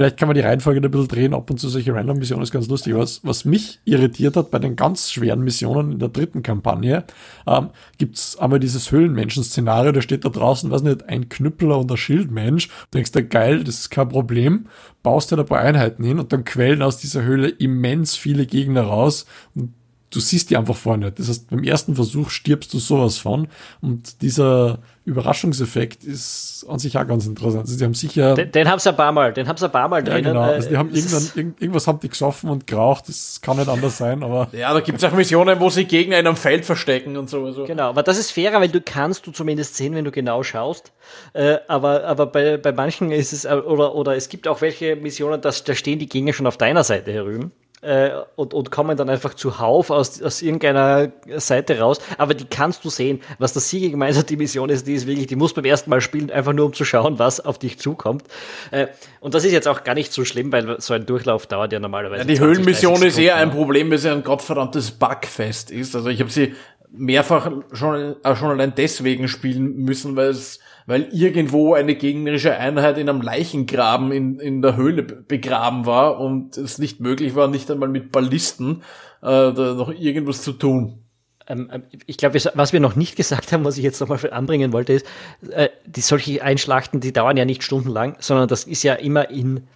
vielleicht 0.00 0.16
kann 0.16 0.28
man 0.28 0.34
die 0.34 0.40
Reihenfolge 0.40 0.80
ein 0.80 0.90
bisschen 0.90 1.08
drehen, 1.08 1.34
ab 1.34 1.50
und 1.50 1.60
zu 1.60 1.68
solche 1.68 1.94
Random-Missionen 1.94 2.42
ist 2.42 2.52
ganz 2.52 2.68
lustig. 2.68 2.94
Was, 2.94 3.20
was 3.22 3.44
mich 3.44 3.80
irritiert 3.84 4.34
hat 4.34 4.50
bei 4.50 4.58
den 4.58 4.74
ganz 4.74 5.12
schweren 5.12 5.42
Missionen 5.42 5.92
in 5.92 5.98
der 5.98 6.08
dritten 6.08 6.42
Kampagne, 6.42 7.04
ähm, 7.46 7.68
gibt's 7.98 8.38
einmal 8.38 8.60
dieses 8.60 8.90
Höhlenmenschen-Szenario, 8.90 9.92
da 9.92 10.00
steht 10.00 10.24
da 10.24 10.30
draußen, 10.30 10.70
weiß 10.70 10.84
nicht, 10.84 11.02
ein 11.02 11.28
Knüppler 11.28 11.76
und 11.78 11.90
ein 11.90 11.98
Schildmensch. 11.98 12.68
Du 12.68 12.96
denkst 12.96 13.12
dir, 13.12 13.24
geil, 13.24 13.62
das 13.62 13.74
ist 13.74 13.90
kein 13.90 14.08
Problem, 14.08 14.68
baust 15.02 15.32
dir 15.32 15.36
da 15.36 15.42
ein 15.42 15.48
paar 15.48 15.60
Einheiten 15.60 16.02
hin 16.02 16.18
und 16.18 16.32
dann 16.32 16.44
quellen 16.44 16.80
aus 16.80 16.96
dieser 16.96 17.22
Höhle 17.22 17.50
immens 17.50 18.16
viele 18.16 18.46
Gegner 18.46 18.84
raus 18.84 19.26
und 19.54 19.74
du 20.10 20.20
siehst 20.20 20.50
die 20.50 20.56
einfach 20.56 20.76
vorne 20.76 21.06
nicht. 21.06 21.18
Das 21.18 21.28
heißt, 21.28 21.50
beim 21.50 21.62
ersten 21.62 21.94
Versuch 21.94 22.30
stirbst 22.30 22.74
du 22.74 22.78
sowas 22.78 23.18
von. 23.18 23.48
Und 23.80 24.22
dieser 24.22 24.80
Überraschungseffekt 25.04 26.04
ist 26.04 26.66
an 26.68 26.78
sich 26.78 26.98
auch 26.98 27.06
ganz 27.06 27.26
interessant. 27.26 27.62
Also 27.62 27.78
die 27.78 27.84
haben 27.84 27.94
sicher. 27.94 28.34
Den, 28.34 28.50
den 28.50 28.68
haben 28.68 28.80
sie 28.80 28.90
ein 28.90 28.96
paar 28.96 29.12
Mal, 29.12 29.32
den 29.32 29.46
haben 29.46 29.56
sie 29.56 29.64
ein 29.64 29.72
paar 29.72 29.88
Mal 29.88 29.98
ja, 29.98 30.12
drinnen. 30.12 30.32
Genau. 30.32 30.42
Also 30.42 30.68
die 30.68 30.76
haben 30.76 30.92
irgendwann, 30.92 31.30
irgend, 31.34 31.60
irgendwas 31.60 31.86
haben 31.86 32.00
die 32.00 32.08
gesoffen 32.08 32.50
und 32.50 32.66
geraucht. 32.66 33.08
Das 33.08 33.40
kann 33.40 33.56
nicht 33.56 33.68
anders 33.68 33.98
sein, 33.98 34.22
aber. 34.22 34.48
Ja, 34.52 34.74
da 34.74 34.80
gibt 34.80 34.98
es 34.98 35.04
auch 35.04 35.14
Missionen, 35.14 35.60
wo 35.60 35.70
sie 35.70 35.84
Gegner 35.84 36.18
in 36.18 36.26
einem 36.26 36.36
Feld 36.36 36.64
verstecken 36.64 37.16
und 37.16 37.30
so. 37.30 37.44
Also. 37.44 37.64
Genau, 37.64 37.90
aber 37.90 38.02
das 38.02 38.18
ist 38.18 38.32
fairer, 38.32 38.60
weil 38.60 38.68
du 38.68 38.80
kannst 38.80 39.26
du 39.26 39.30
zumindest 39.30 39.76
sehen, 39.76 39.94
wenn 39.94 40.04
du 40.04 40.10
genau 40.10 40.42
schaust. 40.42 40.92
Äh, 41.34 41.58
aber, 41.68 42.04
aber 42.04 42.26
bei, 42.26 42.56
bei 42.56 42.72
manchen 42.72 43.12
ist 43.12 43.32
es, 43.32 43.46
oder, 43.46 43.94
oder 43.94 44.16
es 44.16 44.28
gibt 44.28 44.48
auch 44.48 44.60
welche 44.60 44.96
Missionen, 44.96 45.40
dass, 45.40 45.62
da 45.64 45.74
stehen 45.74 46.00
die 46.00 46.08
Gegner 46.08 46.32
schon 46.32 46.46
auf 46.46 46.56
deiner 46.56 46.82
Seite 46.82 47.12
herüben 47.12 47.52
äh, 47.82 48.10
und, 48.36 48.52
und 48.52 48.70
kommen 48.70 48.96
dann 48.96 49.08
einfach 49.08 49.34
zuhauf 49.34 49.90
aus, 49.90 50.20
aus 50.22 50.42
irgendeiner 50.42 51.12
Seite 51.36 51.78
raus. 51.78 51.98
Aber 52.18 52.34
die 52.34 52.44
kannst 52.44 52.84
du 52.84 52.90
sehen. 52.90 53.20
Was 53.38 53.52
das 53.52 53.70
Siege 53.70 53.90
gemeinsam 53.90 54.26
die 54.26 54.36
Mission 54.36 54.68
ist, 54.68 54.86
die 54.86 54.94
ist 54.94 55.06
wirklich, 55.06 55.26
die 55.26 55.36
muss 55.36 55.54
beim 55.54 55.64
ersten 55.64 55.90
Mal 55.90 56.00
spielen, 56.00 56.30
einfach 56.30 56.52
nur 56.52 56.66
um 56.66 56.72
zu 56.72 56.84
schauen, 56.84 57.18
was 57.18 57.40
auf 57.40 57.58
dich 57.58 57.78
zukommt. 57.78 58.24
Äh, 58.70 58.88
und 59.20 59.34
das 59.34 59.44
ist 59.44 59.52
jetzt 59.52 59.68
auch 59.68 59.84
gar 59.84 59.94
nicht 59.94 60.12
so 60.12 60.24
schlimm, 60.24 60.52
weil 60.52 60.80
so 60.80 60.94
ein 60.94 61.06
Durchlauf 61.06 61.46
dauert 61.46 61.72
ja 61.72 61.80
normalerweise. 61.80 62.22
Ja, 62.22 62.26
die 62.26 62.40
Höhlenmission 62.40 63.02
ist 63.02 63.18
eher 63.18 63.36
ein 63.36 63.50
Problem, 63.50 63.90
weil 63.90 63.98
sie 63.98 64.10
ein 64.10 64.22
gottverdammtes 64.22 64.92
Bugfest 64.92 65.70
ist. 65.70 65.94
Also 65.94 66.08
ich 66.08 66.20
habe 66.20 66.30
sie 66.30 66.54
mehrfach 66.92 67.50
schon, 67.72 68.16
äh, 68.22 68.36
schon 68.36 68.50
allein 68.50 68.74
deswegen 68.76 69.28
spielen 69.28 69.84
müssen, 69.84 70.16
weil 70.16 70.28
es 70.28 70.60
weil 70.90 71.06
irgendwo 71.12 71.74
eine 71.74 71.94
gegnerische 71.94 72.56
Einheit 72.56 72.98
in 72.98 73.08
einem 73.08 73.22
Leichengraben 73.22 74.10
in, 74.10 74.40
in 74.40 74.60
der 74.60 74.74
Höhle 74.76 75.04
begraben 75.04 75.86
war 75.86 76.18
und 76.18 76.56
es 76.56 76.78
nicht 76.78 76.98
möglich 76.98 77.36
war, 77.36 77.46
nicht 77.46 77.70
einmal 77.70 77.88
mit 77.88 78.10
Ballisten 78.10 78.82
äh, 79.22 79.52
da 79.52 79.74
noch 79.74 79.92
irgendwas 79.92 80.42
zu 80.42 80.50
tun. 80.50 80.98
ähm, 81.46 81.70
ähm, 81.72 81.84
ich 82.06 82.16
glaube, 82.16 82.40
was 82.54 82.72
wir 82.72 82.80
noch 82.80 82.96
nicht 82.96 83.14
gesagt 83.14 83.52
haben, 83.52 83.64
was 83.64 83.78
ich 83.78 83.84
jetzt 83.84 84.00
nochmal 84.00 84.18
anbringen 84.32 84.72
wollte, 84.72 84.94
ist, 84.94 85.06
äh, 85.52 85.68
die 85.86 86.00
solche 86.00 86.42
Einschlachten, 86.42 86.98
die 86.98 87.12
dauern 87.12 87.36
ja 87.36 87.44
nicht 87.44 87.62
stundenlang, 87.62 88.16
sondern 88.18 88.48
das 88.48 88.64
ist 88.64 88.82
ja 88.82 88.94
immer 88.94 89.30
in 89.30 89.68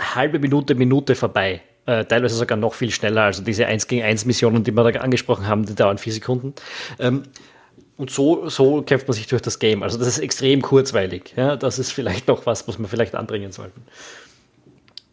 halbe 0.00 0.40
Minute, 0.40 0.74
Minute 0.74 1.14
vorbei. 1.14 1.60
Äh, 1.86 2.06
teilweise 2.06 2.34
sogar 2.34 2.58
noch 2.58 2.74
viel 2.74 2.90
schneller. 2.90 3.22
Also 3.22 3.44
diese 3.44 3.66
1 3.66 3.86
gegen 3.86 4.02
1 4.02 4.24
Missionen, 4.24 4.64
die 4.64 4.72
wir 4.72 4.90
da 4.90 4.98
angesprochen 4.98 5.46
haben, 5.46 5.64
die 5.64 5.76
dauern 5.76 5.98
vier 5.98 6.12
Sekunden. 6.12 6.54
Ähm, 6.98 7.22
und 7.96 8.10
so, 8.10 8.48
so 8.48 8.82
kämpft 8.82 9.06
man 9.06 9.14
sich 9.14 9.26
durch 9.26 9.42
das 9.42 9.58
Game. 9.58 9.82
Also 9.82 9.98
das 9.98 10.08
ist 10.08 10.18
extrem 10.18 10.62
kurzweilig. 10.62 11.34
Ja? 11.36 11.56
Das 11.56 11.78
ist 11.78 11.92
vielleicht 11.92 12.28
noch 12.28 12.46
was, 12.46 12.66
was 12.66 12.78
wir 12.78 12.88
vielleicht 12.88 13.14
anbringen 13.14 13.52
sollten. 13.52 13.82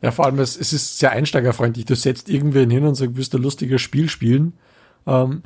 Ja, 0.02 0.10
vor 0.12 0.26
allem, 0.26 0.40
es, 0.40 0.58
es 0.58 0.74
ist 0.74 0.98
sehr 0.98 1.12
einsteigerfreundlich. 1.12 1.86
Du 1.86 1.96
setzt 1.96 2.28
irgendwen 2.28 2.72
hin 2.72 2.86
und 2.86 2.96
sagst, 2.96 3.16
willst 3.16 3.34
du 3.34 3.38
ein 3.38 3.44
lustiges 3.44 3.82
Spiel 3.82 4.10
spielen? 4.10 4.54
Ähm, 5.06 5.44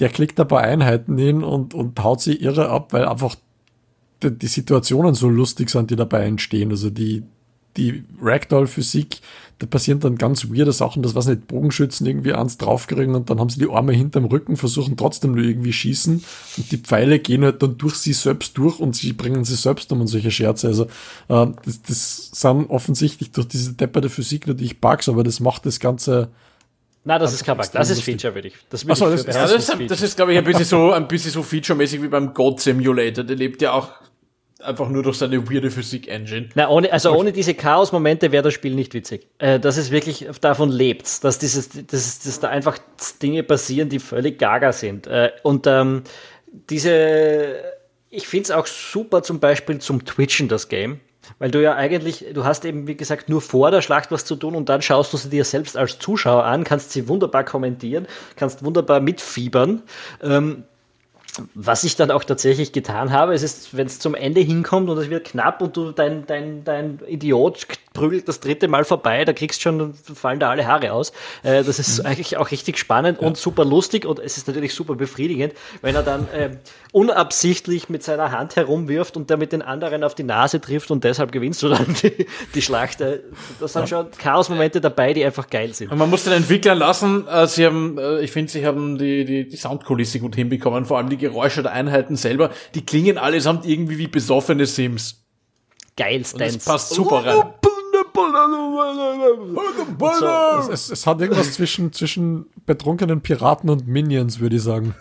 der 0.00 0.08
klickt 0.08 0.40
ein 0.40 0.48
paar 0.48 0.62
Einheiten 0.62 1.16
hin 1.16 1.44
und, 1.44 1.74
und 1.74 2.02
haut 2.02 2.20
sie 2.20 2.34
irre 2.34 2.68
ab, 2.68 2.92
weil 2.92 3.06
einfach 3.06 3.36
die, 4.24 4.36
die 4.36 4.48
Situationen 4.48 5.14
so 5.14 5.28
lustig 5.28 5.70
sind, 5.70 5.90
die 5.90 5.96
dabei 5.96 6.24
entstehen. 6.24 6.70
Also 6.70 6.90
die, 6.90 7.22
die 7.76 8.04
Ragdoll-Physik, 8.20 9.20
da 9.58 9.66
passieren 9.66 10.00
dann 10.00 10.16
ganz 10.16 10.50
weirde 10.50 10.72
Sachen, 10.72 11.02
das 11.02 11.14
was 11.14 11.26
nicht, 11.26 11.46
Bogenschützen 11.46 12.06
irgendwie 12.06 12.32
eins 12.32 12.58
draufkriegen 12.58 13.14
und 13.14 13.30
dann 13.30 13.38
haben 13.38 13.50
sie 13.50 13.60
die 13.60 13.70
Arme 13.70 13.92
hinterm 13.92 14.24
Rücken, 14.24 14.56
versuchen 14.56 14.96
trotzdem 14.96 15.32
nur 15.32 15.44
irgendwie 15.44 15.72
schießen 15.72 16.24
und 16.56 16.72
die 16.72 16.78
Pfeile 16.78 17.18
gehen 17.18 17.44
halt 17.44 17.62
dann 17.62 17.78
durch 17.78 17.94
sie 17.94 18.12
selbst 18.12 18.58
durch 18.58 18.80
und 18.80 18.96
sie 18.96 19.12
bringen 19.12 19.44
sie 19.44 19.54
selbst 19.54 19.92
um 19.92 20.00
und 20.00 20.08
solche 20.08 20.30
Scherze. 20.30 20.66
Also 20.68 20.84
äh, 21.28 21.46
das, 21.64 21.82
das 21.86 22.30
sind 22.32 22.68
offensichtlich 22.68 23.30
durch 23.30 23.46
diese 23.48 23.74
depperte 23.74 24.08
Physik 24.08 24.46
natürlich 24.46 24.80
Bugs, 24.80 25.08
aber 25.08 25.22
das 25.22 25.40
macht 25.40 25.66
das 25.66 25.78
Ganze 25.78 26.30
Nein, 27.06 27.20
das 27.20 27.34
ist 27.34 27.44
kein 27.44 27.56
Bug. 27.58 27.70
Das 27.70 27.90
ist 27.90 28.02
Feature, 28.02 28.34
würde 28.34 28.48
ich. 28.48 28.54
Das, 28.70 28.86
würd 28.86 28.96
so, 28.96 29.10
das, 29.10 29.26
ja, 29.26 29.42
das, 29.46 29.52
ist, 29.52 29.90
das 29.90 30.00
ist, 30.00 30.16
glaube 30.16 30.32
ich, 30.32 30.38
ein 30.38 30.44
bisschen 30.44 30.64
so, 30.64 30.92
ein 30.92 31.06
bisschen 31.06 31.32
so 31.32 31.42
Feature-mäßig 31.42 32.02
wie 32.02 32.08
beim 32.08 32.32
God 32.32 32.60
Simulator. 32.60 33.24
Der 33.24 33.36
lebt 33.36 33.60
ja 33.60 33.72
auch 33.72 33.90
einfach 34.64 34.88
nur 34.88 35.02
durch 35.02 35.18
seine 35.18 35.50
weirde 35.50 35.70
Physik-Engine. 35.70 36.48
Na, 36.54 36.68
ohne, 36.68 36.92
also 36.92 37.12
ohne 37.12 37.32
diese 37.32 37.54
Chaos-Momente 37.54 38.32
wäre 38.32 38.42
das 38.42 38.54
Spiel 38.54 38.74
nicht 38.74 38.94
witzig. 38.94 39.26
Äh, 39.38 39.60
das 39.60 39.76
ist 39.76 39.90
wirklich, 39.90 40.26
davon 40.40 40.70
lebt 40.70 41.24
dass 41.24 41.38
dieses, 41.38 41.68
dass, 41.68 42.20
dass 42.20 42.40
da 42.40 42.48
einfach 42.48 42.78
Dinge 43.22 43.42
passieren, 43.42 43.88
die 43.88 43.98
völlig 43.98 44.38
gaga 44.38 44.72
sind. 44.72 45.06
Äh, 45.06 45.32
und 45.42 45.66
ähm, 45.66 46.02
diese, 46.70 47.56
ich 48.10 48.28
finde 48.28 48.44
es 48.44 48.50
auch 48.50 48.66
super 48.66 49.22
zum 49.22 49.40
Beispiel 49.40 49.78
zum 49.78 50.04
Twitchen, 50.04 50.48
das 50.48 50.68
Game. 50.68 51.00
Weil 51.38 51.50
du 51.50 51.62
ja 51.62 51.74
eigentlich, 51.74 52.26
du 52.34 52.44
hast 52.44 52.64
eben, 52.64 52.86
wie 52.86 52.96
gesagt, 52.96 53.28
nur 53.28 53.40
vor 53.40 53.70
der 53.70 53.80
Schlacht 53.80 54.12
was 54.12 54.24
zu 54.24 54.36
tun 54.36 54.54
und 54.54 54.68
dann 54.68 54.82
schaust 54.82 55.12
du 55.12 55.16
sie 55.16 55.30
dir 55.30 55.44
selbst 55.44 55.76
als 55.76 55.98
Zuschauer 55.98 56.44
an, 56.44 56.64
kannst 56.64 56.92
sie 56.92 57.08
wunderbar 57.08 57.44
kommentieren, 57.44 58.06
kannst 58.36 58.62
wunderbar 58.64 59.00
mitfiebern. 59.00 59.82
Ähm, 60.22 60.64
was 61.54 61.82
ich 61.84 61.96
dann 61.96 62.10
auch 62.10 62.22
tatsächlich 62.22 62.72
getan 62.72 63.10
habe, 63.10 63.34
es 63.34 63.42
ist, 63.42 63.76
wenn 63.76 63.86
es 63.86 63.98
zum 63.98 64.14
Ende 64.14 64.40
hinkommt 64.40 64.88
und 64.88 64.98
es 64.98 65.10
wird 65.10 65.26
knapp 65.26 65.60
und 65.62 65.76
du 65.76 65.90
dein, 65.90 66.26
dein, 66.26 66.64
dein 66.64 67.00
Idiot 67.06 67.66
prügelt 67.92 68.28
das 68.28 68.40
dritte 68.40 68.68
Mal 68.68 68.84
vorbei, 68.84 69.24
da 69.24 69.32
kriegst 69.32 69.60
schon, 69.60 69.94
fallen 69.94 70.38
da 70.38 70.50
alle 70.50 70.66
Haare 70.66 70.92
aus. 70.92 71.12
Äh, 71.42 71.64
das 71.64 71.78
ist 71.78 72.00
mhm. 72.00 72.06
eigentlich 72.06 72.36
auch 72.36 72.50
richtig 72.50 72.78
spannend 72.78 73.20
ja. 73.20 73.26
und 73.26 73.36
super 73.36 73.64
lustig 73.64 74.06
und 74.06 74.20
es 74.20 74.36
ist 74.36 74.46
natürlich 74.46 74.74
super 74.74 74.94
befriedigend, 74.94 75.54
wenn 75.82 75.94
er 75.94 76.02
dann 76.02 76.28
äh, 76.28 76.56
unabsichtlich 76.94 77.88
mit 77.88 78.04
seiner 78.04 78.30
Hand 78.30 78.54
herumwirft 78.54 79.16
und 79.16 79.28
damit 79.28 79.50
den 79.50 79.62
anderen 79.62 80.04
auf 80.04 80.14
die 80.14 80.22
Nase 80.22 80.60
trifft 80.60 80.92
und 80.92 81.02
deshalb 81.02 81.32
gewinnst 81.32 81.60
du 81.64 81.68
dann 81.68 81.86
die, 82.02 82.26
die 82.54 82.62
Schlacht. 82.62 83.00
Äh, 83.00 83.18
das 83.58 83.72
sind 83.72 83.82
ja. 83.82 83.86
schon 83.88 84.10
Chaos-Momente 84.12 84.80
dabei, 84.80 85.12
die 85.12 85.24
einfach 85.24 85.50
geil 85.50 85.74
sind. 85.74 85.90
Und 85.90 85.98
man 85.98 86.08
muss 86.08 86.22
den 86.22 86.34
Entwicklern 86.34 86.78
lassen, 86.78 87.26
äh, 87.26 87.48
sie 87.48 87.66
haben, 87.66 87.98
äh, 87.98 88.20
ich 88.20 88.30
finde, 88.30 88.52
sie 88.52 88.64
haben 88.64 88.96
die, 88.96 89.24
die, 89.24 89.48
die 89.48 89.56
Soundkulisse 89.56 90.20
gut 90.20 90.36
hinbekommen, 90.36 90.84
vor 90.84 90.98
allem 90.98 91.08
die 91.08 91.16
Geräusche 91.16 91.64
der 91.64 91.72
Einheiten 91.72 92.14
selber, 92.14 92.50
die 92.76 92.86
klingen 92.86 93.18
allesamt 93.18 93.66
irgendwie 93.66 93.98
wie 93.98 94.06
besoffene 94.06 94.64
Sims. 94.64 95.24
Geil, 95.96 96.24
Stance. 96.24 96.58
Das 96.58 96.64
passt 96.64 96.90
super 96.90 97.26
rein. 97.26 97.42
So, 100.00 100.26
es, 100.60 100.68
es, 100.68 100.90
es, 100.92 101.06
hat 101.06 101.20
irgendwas 101.20 101.54
zwischen, 101.54 101.92
zwischen 101.92 102.46
betrunkenen 102.66 103.20
Piraten 103.20 103.68
und 103.68 103.88
Minions, 103.88 104.38
würde 104.38 104.56
ich 104.56 104.62
sagen. 104.62 104.94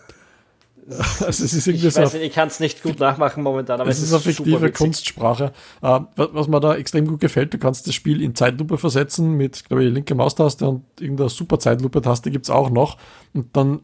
Also 1.26 1.44
es 1.44 1.54
ist 1.54 1.68
irgendwie 1.68 1.88
ich 1.88 1.94
so 1.94 2.02
weiß 2.02 2.14
nicht, 2.14 2.24
ich 2.24 2.34
kann 2.34 2.48
es 2.48 2.60
nicht 2.60 2.84
gut 2.84 3.00
nachmachen 3.00 3.44
momentan, 3.44 3.80
aber 3.80 3.90
es, 3.90 3.98
es 3.98 4.06
ist, 4.06 4.14
eine 4.14 4.22
fiktive 4.22 4.72
Kunstsprache. 4.72 5.54
Uh, 5.82 6.02
was 6.16 6.48
mir 6.48 6.60
da 6.60 6.76
extrem 6.76 7.08
gut 7.08 7.20
gefällt, 7.20 7.54
du 7.54 7.58
kannst 7.58 7.88
das 7.88 7.96
Spiel 7.96 8.22
in 8.22 8.36
Zeitlupe 8.36 8.78
versetzen 8.78 9.34
mit, 9.34 9.66
glaube 9.66 9.86
ich, 9.86 9.94
linke 9.94 10.16
Maustaste 10.16 10.68
und 10.68 10.84
irgendeiner 11.00 11.30
super 11.30 11.60
Zeitlupe-Taste 11.60 12.32
gibt 12.32 12.46
es 12.46 12.50
auch 12.50 12.70
noch. 12.70 12.98
Und 13.34 13.56
dann 13.56 13.82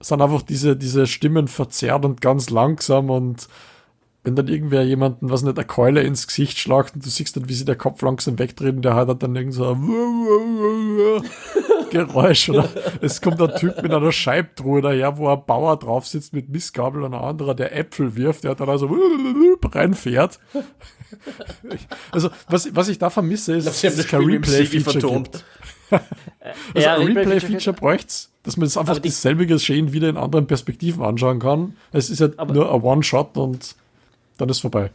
sind 0.00 0.22
einfach 0.22 0.42
diese, 0.42 0.76
diese 0.76 1.06
Stimmen 1.06 1.48
verzerrt 1.48 2.04
und 2.04 2.20
ganz 2.20 2.50
langsam 2.50 3.10
und 3.10 3.48
wenn 4.24 4.36
dann 4.36 4.48
irgendwer 4.48 4.82
jemanden, 4.82 5.30
was 5.30 5.42
nicht, 5.42 5.56
eine 5.56 5.66
Keule 5.66 6.02
ins 6.02 6.26
Gesicht 6.26 6.58
schlagt 6.58 6.94
und 6.94 7.04
du 7.04 7.08
siehst 7.08 7.36
dann, 7.36 7.48
wie 7.48 7.54
sie 7.54 7.64
der 7.64 7.76
Kopf 7.76 8.02
langsam 8.02 8.38
wegdreht 8.38 8.76
und 8.76 8.82
der 8.82 8.94
hat 8.94 9.22
dann 9.22 9.34
irgend 9.34 9.54
so 9.54 9.64
Geräusch 11.90 12.48
oder 12.48 12.68
es 13.00 13.20
kommt 13.20 13.40
ein 13.40 13.54
Typ 13.56 13.82
mit 13.82 13.92
einer 13.92 14.12
Scheibtruhe 14.12 14.80
daher, 14.80 15.18
wo 15.18 15.28
ein 15.28 15.44
Bauer 15.46 15.78
drauf 15.78 16.06
sitzt 16.06 16.32
mit 16.32 16.48
Missgabel 16.48 17.02
und 17.02 17.14
ein 17.14 17.20
anderer, 17.20 17.54
der 17.54 17.76
Äpfel 17.76 18.16
wirft, 18.16 18.44
der 18.44 18.54
dann 18.54 18.68
also 18.68 18.94
reinfährt. 19.64 20.38
Also, 22.10 22.30
was, 22.48 22.74
was 22.74 22.88
ich 22.88 22.98
da 22.98 23.10
vermisse, 23.10 23.56
ist, 23.56 23.66
dass 23.66 23.82
es 23.82 24.06
kein 24.06 24.22
Replay-Feature 24.22 25.22
gibt. 25.22 25.44
also 25.90 26.04
ja, 26.74 26.96
ein 26.96 27.06
Replay-Feature 27.06 27.74
bräuchte 27.78 28.28
dass 28.48 28.56
man 28.56 28.64
das 28.64 28.78
einfach 28.78 28.98
dasselbe 28.98 29.46
Geschehen 29.46 29.92
wieder 29.92 30.08
in 30.08 30.16
anderen 30.16 30.46
Perspektiven 30.46 31.04
anschauen 31.04 31.38
kann. 31.38 31.76
Es 31.92 32.08
ist 32.08 32.20
ja 32.20 32.28
nur 32.46 32.72
ein 32.72 32.80
One-Shot 32.80 33.36
und 33.36 33.74
dann 34.38 34.48
ist 34.48 34.60
vorbei. 34.60 34.90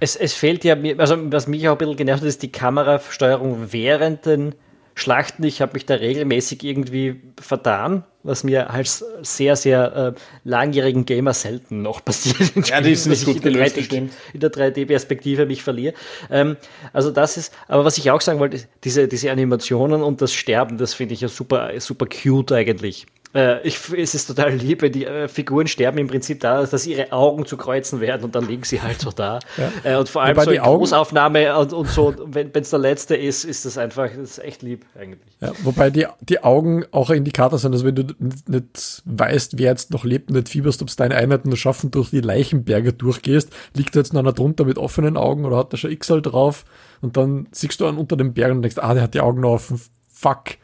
Es, 0.00 0.16
es 0.16 0.34
fehlt 0.34 0.64
ja, 0.64 0.76
also 0.96 1.16
was 1.30 1.46
mich 1.46 1.68
auch 1.68 1.72
ein 1.74 1.78
bisschen 1.78 1.96
genervt 1.96 2.22
hat, 2.22 2.28
ist 2.28 2.42
die 2.42 2.50
Kamerasteuerung 2.50 3.68
während 3.70 4.26
den 4.26 4.54
Schlachten. 4.98 5.44
Ich 5.44 5.60
habe 5.60 5.74
mich 5.74 5.86
da 5.86 5.94
regelmäßig 5.94 6.64
irgendwie 6.64 7.20
vertan, 7.40 8.04
was 8.24 8.42
mir 8.42 8.70
als 8.70 9.04
sehr, 9.22 9.54
sehr 9.54 10.14
äh, 10.16 10.20
langjährigen 10.42 11.04
Gamer 11.04 11.34
selten 11.34 11.82
noch 11.82 12.04
passiert. 12.04 12.68
Ja, 12.68 12.80
die 12.80 12.92
ist 12.92 13.06
nicht 13.06 13.24
gut 13.24 13.40
gelöst, 13.42 13.76
in 13.76 14.10
der 14.34 14.50
3D-Perspektive 14.50 15.46
mich 15.46 15.62
verliere. 15.62 15.94
Ähm, 16.30 16.56
also 16.92 17.10
das 17.10 17.36
ist, 17.36 17.54
aber 17.68 17.84
was 17.84 17.96
ich 17.98 18.10
auch 18.10 18.20
sagen 18.20 18.40
wollte, 18.40 18.60
diese, 18.82 19.06
diese 19.06 19.30
Animationen 19.30 20.02
und 20.02 20.20
das 20.20 20.32
Sterben, 20.32 20.78
das 20.78 20.94
finde 20.94 21.14
ich 21.14 21.20
ja 21.20 21.28
super, 21.28 21.70
super 21.78 22.06
cute 22.06 22.52
eigentlich. 22.52 23.06
Äh, 23.34 23.66
ich, 23.66 23.78
es 23.92 24.14
ist 24.14 24.26
total 24.26 24.54
lieb, 24.54 24.80
wenn 24.80 24.92
die 24.92 25.04
äh, 25.04 25.28
Figuren 25.28 25.66
sterben 25.66 25.98
im 25.98 26.06
Prinzip 26.06 26.40
da, 26.40 26.64
dass 26.64 26.86
ihre 26.86 27.12
Augen 27.12 27.44
zu 27.44 27.58
Kreuzen 27.58 28.00
werden 28.00 28.24
und 28.24 28.34
dann 28.34 28.48
liegen 28.48 28.64
sie 28.64 28.80
halt 28.80 29.00
so 29.00 29.10
da. 29.10 29.38
Ja. 29.56 29.92
Äh, 29.92 29.96
und 29.98 30.08
vor 30.08 30.22
allem 30.22 30.36
Wobei 30.36 30.44
so 30.44 30.50
in 30.52 30.60
Augen, 30.60 30.78
Großaufnahme 30.78 31.58
und, 31.58 31.72
und 31.74 31.88
so, 31.88 32.14
wenn 32.24 32.50
es 32.54 32.70
der 32.70 32.78
letzte 32.78 33.16
ist, 33.16 33.44
ist 33.44 33.66
das 33.66 33.76
einfach, 33.76 34.08
das 34.08 34.38
ist 34.38 34.38
echt 34.38 34.62
lieb 34.62 34.86
eigentlich. 34.98 35.20
Ja, 35.40 35.52
wobei 35.62 35.90
die, 35.90 36.06
die 36.20 36.42
Augen 36.42 36.86
auch 36.90 37.10
ein 37.10 37.18
Indikator 37.18 37.58
sind, 37.58 37.72
also 37.72 37.84
wenn 37.84 37.96
du 37.96 38.04
nicht 38.18 39.02
weißt, 39.04 39.58
wer 39.58 39.72
jetzt 39.72 39.90
noch 39.90 40.04
lebt 40.04 40.30
und 40.30 40.36
nicht 40.36 40.48
fieberst, 40.48 40.80
ob 40.80 40.88
es 40.88 40.96
deine 40.96 41.14
Einheiten 41.14 41.54
schaffen, 41.54 41.90
durch 41.90 42.08
die 42.10 42.20
Leichenberge 42.20 42.94
durchgehst, 42.94 43.50
liegt 43.74 43.94
da 43.94 44.00
jetzt 44.00 44.14
noch 44.14 44.20
einer 44.20 44.32
drunter 44.32 44.64
mit 44.64 44.78
offenen 44.78 45.18
Augen 45.18 45.44
oder 45.44 45.58
hat 45.58 45.72
da 45.72 45.76
schon 45.76 45.96
XL 45.96 46.22
drauf 46.22 46.64
und 47.02 47.18
dann 47.18 47.46
siehst 47.52 47.78
du 47.80 47.86
einen 47.86 47.98
unter 47.98 48.16
den 48.16 48.32
Bergen 48.32 48.56
und 48.56 48.62
denkst, 48.62 48.78
ah, 48.78 48.94
der 48.94 49.02
hat 49.02 49.14
die 49.14 49.20
Augen 49.20 49.42
noch 49.42 49.50
offen, 49.50 49.80
fuck, 50.08 50.56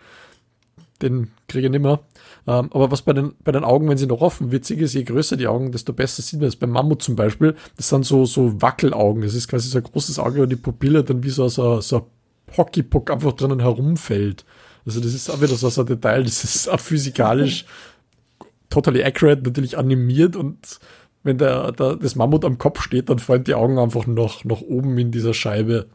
den 1.02 1.30
kriege 1.46 1.66
ich 1.66 1.70
nicht 1.70 1.82
mehr. 1.82 2.00
Ähm, 2.46 2.70
aber 2.72 2.90
was 2.90 3.02
bei 3.02 3.12
den, 3.12 3.32
bei 3.42 3.52
den 3.52 3.64
Augen, 3.64 3.88
wenn 3.88 3.96
sie 3.96 4.06
noch 4.06 4.20
offen, 4.20 4.52
witzig 4.52 4.80
ist, 4.80 4.94
je 4.94 5.04
größer 5.04 5.36
die 5.36 5.46
Augen, 5.46 5.72
desto 5.72 5.92
besser 5.92 6.22
sieht 6.22 6.40
man 6.40 6.48
es. 6.48 6.56
Beim 6.56 6.70
Mammut 6.70 7.02
zum 7.02 7.16
Beispiel, 7.16 7.54
das 7.76 7.88
sind 7.88 8.04
so, 8.04 8.26
so 8.26 8.60
Wackelaugen. 8.60 9.22
Das 9.22 9.34
ist 9.34 9.48
quasi 9.48 9.68
so 9.68 9.78
ein 9.78 9.84
großes 9.84 10.18
Auge, 10.18 10.42
wo 10.42 10.46
die 10.46 10.56
Pupille 10.56 11.02
dann 11.04 11.22
wie 11.22 11.30
so, 11.30 11.48
so, 11.48 11.80
so 11.80 11.96
ein 11.96 12.56
Hockeypuck 12.56 13.10
einfach 13.10 13.32
drinnen 13.32 13.60
herumfällt. 13.60 14.44
Also 14.86 15.00
das 15.00 15.14
ist 15.14 15.30
auch 15.30 15.40
wieder 15.40 15.54
so, 15.54 15.68
so 15.70 15.80
ein 15.80 15.86
Detail, 15.86 16.24
das 16.24 16.44
ist 16.44 16.68
auch 16.68 16.80
physikalisch 16.80 17.64
totally 18.68 19.02
accurate, 19.02 19.42
natürlich 19.42 19.78
animiert 19.78 20.36
und 20.36 20.78
wenn 21.22 21.38
der, 21.38 21.72
der, 21.72 21.96
das 21.96 22.16
Mammut 22.16 22.44
am 22.44 22.58
Kopf 22.58 22.82
steht, 22.82 23.08
dann 23.08 23.18
fallen 23.18 23.44
die 23.44 23.54
Augen 23.54 23.78
einfach 23.78 24.06
noch 24.06 24.44
nach 24.44 24.60
oben 24.60 24.98
in 24.98 25.10
dieser 25.10 25.32
Scheibe. 25.32 25.86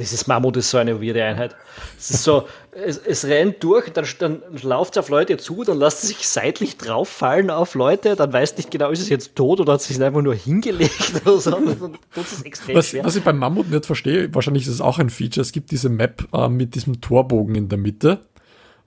Dieses 0.00 0.26
Mammut 0.26 0.56
ist 0.56 0.70
so 0.70 0.78
eine 0.78 1.00
weirde 1.00 1.22
Einheit. 1.22 1.54
Es 1.98 2.10
ist 2.10 2.24
so, 2.24 2.48
es, 2.72 2.98
es 2.98 3.26
rennt 3.26 3.62
durch, 3.62 3.90
dann, 3.90 4.06
dann 4.18 4.42
läuft 4.62 4.94
es 4.94 4.98
auf 4.98 5.08
Leute 5.10 5.36
zu, 5.36 5.62
dann 5.62 5.78
lässt 5.78 6.02
es 6.02 6.08
sich 6.08 6.26
seitlich 6.26 6.78
drauffallen 6.78 7.50
auf 7.50 7.74
Leute, 7.74 8.16
dann 8.16 8.32
weiß 8.32 8.56
nicht 8.56 8.70
genau, 8.70 8.90
ist 8.90 9.00
es 9.00 9.08
jetzt 9.08 9.36
tot 9.36 9.60
oder 9.60 9.74
hat 9.74 9.80
es 9.80 9.88
sich 9.88 10.02
einfach 10.02 10.22
nur 10.22 10.34
hingelegt 10.34 11.22
oder 11.24 11.38
so. 11.38 11.50
Das 12.14 12.32
ist 12.32 12.46
extrem 12.46 12.76
was, 12.76 12.88
schwer. 12.88 13.04
was 13.04 13.16
ich 13.16 13.22
beim 13.22 13.38
Mammut 13.38 13.70
nicht 13.70 13.86
verstehe, 13.86 14.34
wahrscheinlich 14.34 14.64
ist 14.66 14.74
es 14.74 14.80
auch 14.80 14.98
ein 14.98 15.10
Feature, 15.10 15.42
es 15.42 15.52
gibt 15.52 15.70
diese 15.70 15.88
Map 15.88 16.26
äh, 16.32 16.48
mit 16.48 16.74
diesem 16.74 17.00
Torbogen 17.00 17.54
in 17.54 17.68
der 17.68 17.78
Mitte. 17.78 18.20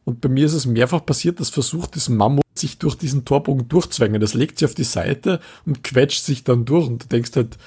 Und 0.06 0.20
bei 0.20 0.28
mir 0.28 0.46
ist 0.46 0.54
es 0.54 0.66
mehrfach 0.66 1.06
passiert, 1.06 1.40
dass 1.40 1.50
versucht, 1.50 1.96
das 1.96 2.10
Mammut 2.10 2.44
sich 2.56 2.78
durch 2.78 2.96
diesen 2.96 3.24
Torbogen 3.24 3.70
durchzwängen. 3.70 4.20
Das 4.20 4.34
legt 4.34 4.60
sich 4.60 4.68
auf 4.68 4.76
die 4.76 4.84
Seite 4.84 5.40
und 5.66 5.84
quetscht 5.84 6.24
sich 6.24 6.44
dann 6.44 6.66
durch. 6.66 6.88
Und 6.88 7.04
du 7.04 7.08
denkst 7.08 7.32
halt, 7.36 7.58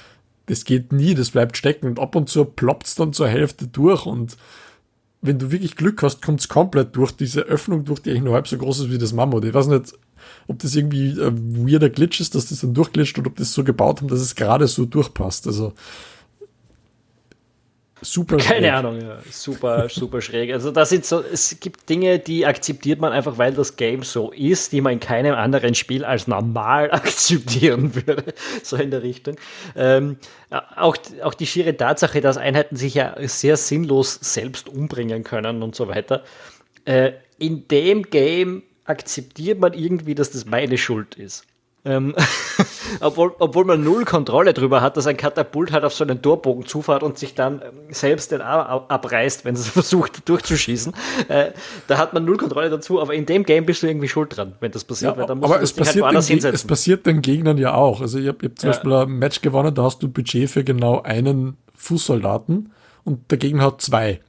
das 0.47 0.65
geht 0.65 0.91
nie, 0.91 1.13
das 1.13 1.31
bleibt 1.31 1.57
stecken 1.57 1.87
und 1.87 1.99
ab 1.99 2.15
und 2.15 2.29
zu 2.29 2.43
ploppt 2.43 2.87
es 2.87 2.95
dann 2.95 3.13
zur 3.13 3.27
Hälfte 3.27 3.67
durch 3.67 4.05
und 4.05 4.37
wenn 5.21 5.39
du 5.39 5.51
wirklich 5.51 5.75
Glück 5.75 6.03
hast, 6.03 6.21
kommt 6.21 6.39
es 6.39 6.47
komplett 6.47 6.95
durch 6.95 7.11
diese 7.11 7.41
Öffnung, 7.41 7.85
durch 7.85 7.99
die 8.01 8.11
eigentlich 8.11 8.23
nur 8.23 8.33
halb 8.35 8.47
so 8.47 8.57
groß 8.57 8.81
ist 8.81 8.91
wie 8.91 8.97
das 8.97 9.13
Mammut. 9.13 9.45
Ich 9.45 9.53
weiß 9.53 9.67
nicht, 9.67 9.93
ob 10.47 10.59
das 10.59 10.75
irgendwie 10.75 11.09
ein 11.19 11.67
weirder 11.67 11.89
Glitch 11.89 12.19
ist, 12.19 12.35
dass 12.35 12.49
das 12.49 12.61
dann 12.61 12.73
durchglitscht 12.73 13.17
und 13.17 13.27
ob 13.27 13.35
das 13.35 13.53
so 13.53 13.63
gebaut 13.63 13.99
haben, 13.99 14.07
dass 14.07 14.19
es 14.19 14.35
gerade 14.35 14.67
so 14.67 14.85
durchpasst. 14.85 15.47
Also 15.47 15.73
Super 18.07 18.37
Keine 18.37 18.73
Ahnung, 18.73 19.01
ja. 19.01 19.17
Super, 19.29 19.89
super 19.89 20.21
schräg. 20.21 20.53
Also 20.53 20.71
das 20.71 20.87
sind 20.87 21.03
so, 21.03 21.21
es 21.21 21.59
gibt 21.59 21.89
Dinge, 21.89 22.19
die 22.19 22.45
akzeptiert 22.45 23.01
man 23.01 23.11
einfach, 23.11 23.37
weil 23.37 23.53
das 23.53 23.75
Game 23.75 24.03
so 24.03 24.31
ist, 24.31 24.71
die 24.71 24.79
man 24.79 24.93
in 24.93 24.99
keinem 25.01 25.35
anderen 25.35 25.75
Spiel 25.75 26.05
als 26.05 26.25
normal 26.25 26.89
akzeptieren 26.93 27.93
würde. 27.93 28.33
So 28.63 28.77
in 28.77 28.91
der 28.91 29.03
Richtung. 29.03 29.35
Ähm, 29.75 30.15
auch, 30.77 30.95
auch 31.21 31.33
die 31.33 31.45
schiere 31.45 31.75
Tatsache, 31.75 32.21
dass 32.21 32.37
Einheiten 32.37 32.77
sich 32.77 32.93
ja 32.93 33.13
sehr 33.27 33.57
sinnlos 33.57 34.17
selbst 34.21 34.69
umbringen 34.69 35.25
können 35.25 35.61
und 35.61 35.75
so 35.75 35.89
weiter. 35.89 36.23
Äh, 36.85 37.11
in 37.37 37.67
dem 37.67 38.03
Game 38.03 38.63
akzeptiert 38.85 39.59
man 39.59 39.73
irgendwie, 39.73 40.15
dass 40.15 40.31
das 40.31 40.45
meine 40.45 40.77
Schuld 40.77 41.15
ist. 41.15 41.45
Ähm, 41.87 42.13
obwohl, 42.99 43.33
obwohl 43.39 43.63
man 43.63 43.83
null 43.83 44.03
Kontrolle 44.03 44.53
darüber 44.53 44.81
hat, 44.81 44.97
dass 44.97 45.07
ein 45.07 45.15
Katapult 45.15 45.71
halt 45.71 45.85
auf 45.85 45.93
so 45.93 46.03
einen 46.03 46.21
Torbogen 46.21 46.65
zufahrt 46.65 47.01
und 47.01 47.17
sich 47.17 47.33
dann 47.33 47.61
ähm, 47.61 47.93
selbst 47.93 48.31
den 48.31 48.41
Arm 48.41 48.83
abreißt, 48.89 49.45
wenn 49.45 49.55
es 49.55 49.67
versucht 49.67 50.27
durchzuschießen. 50.27 50.93
Äh, 51.29 51.51
da 51.87 51.97
hat 51.97 52.13
man 52.13 52.25
null 52.25 52.37
Kontrolle 52.37 52.69
dazu, 52.69 53.01
aber 53.01 53.13
in 53.13 53.25
dem 53.25 53.43
Game 53.43 53.65
bist 53.65 53.83
du 53.83 53.87
irgendwie 53.87 54.09
schuld 54.09 54.35
dran, 54.35 54.53
wenn 54.59 54.71
das 54.71 54.83
passiert. 54.83 55.17
Ja, 55.17 55.29
aber 55.29 55.61
es 55.61 55.71
passiert, 55.71 56.05
halt 56.05 56.29
den, 56.29 56.45
es 56.45 56.65
passiert 56.65 57.05
den 57.05 57.21
Gegnern 57.21 57.57
ja 57.57 57.73
auch. 57.73 58.01
Also 58.01 58.19
ich 58.19 58.27
habe 58.27 58.45
hab 58.45 58.59
zum 58.59 58.69
ja. 58.69 58.73
Beispiel 58.73 58.93
ein 58.93 59.09
Match 59.11 59.41
gewonnen, 59.41 59.73
da 59.73 59.83
hast 59.83 60.03
du 60.03 60.09
Budget 60.09 60.49
für 60.49 60.63
genau 60.63 61.01
einen 61.01 61.57
Fußsoldaten 61.75 62.73
und 63.05 63.31
der 63.31 63.37
Gegner 63.37 63.63
hat 63.63 63.81
zwei. 63.81 64.19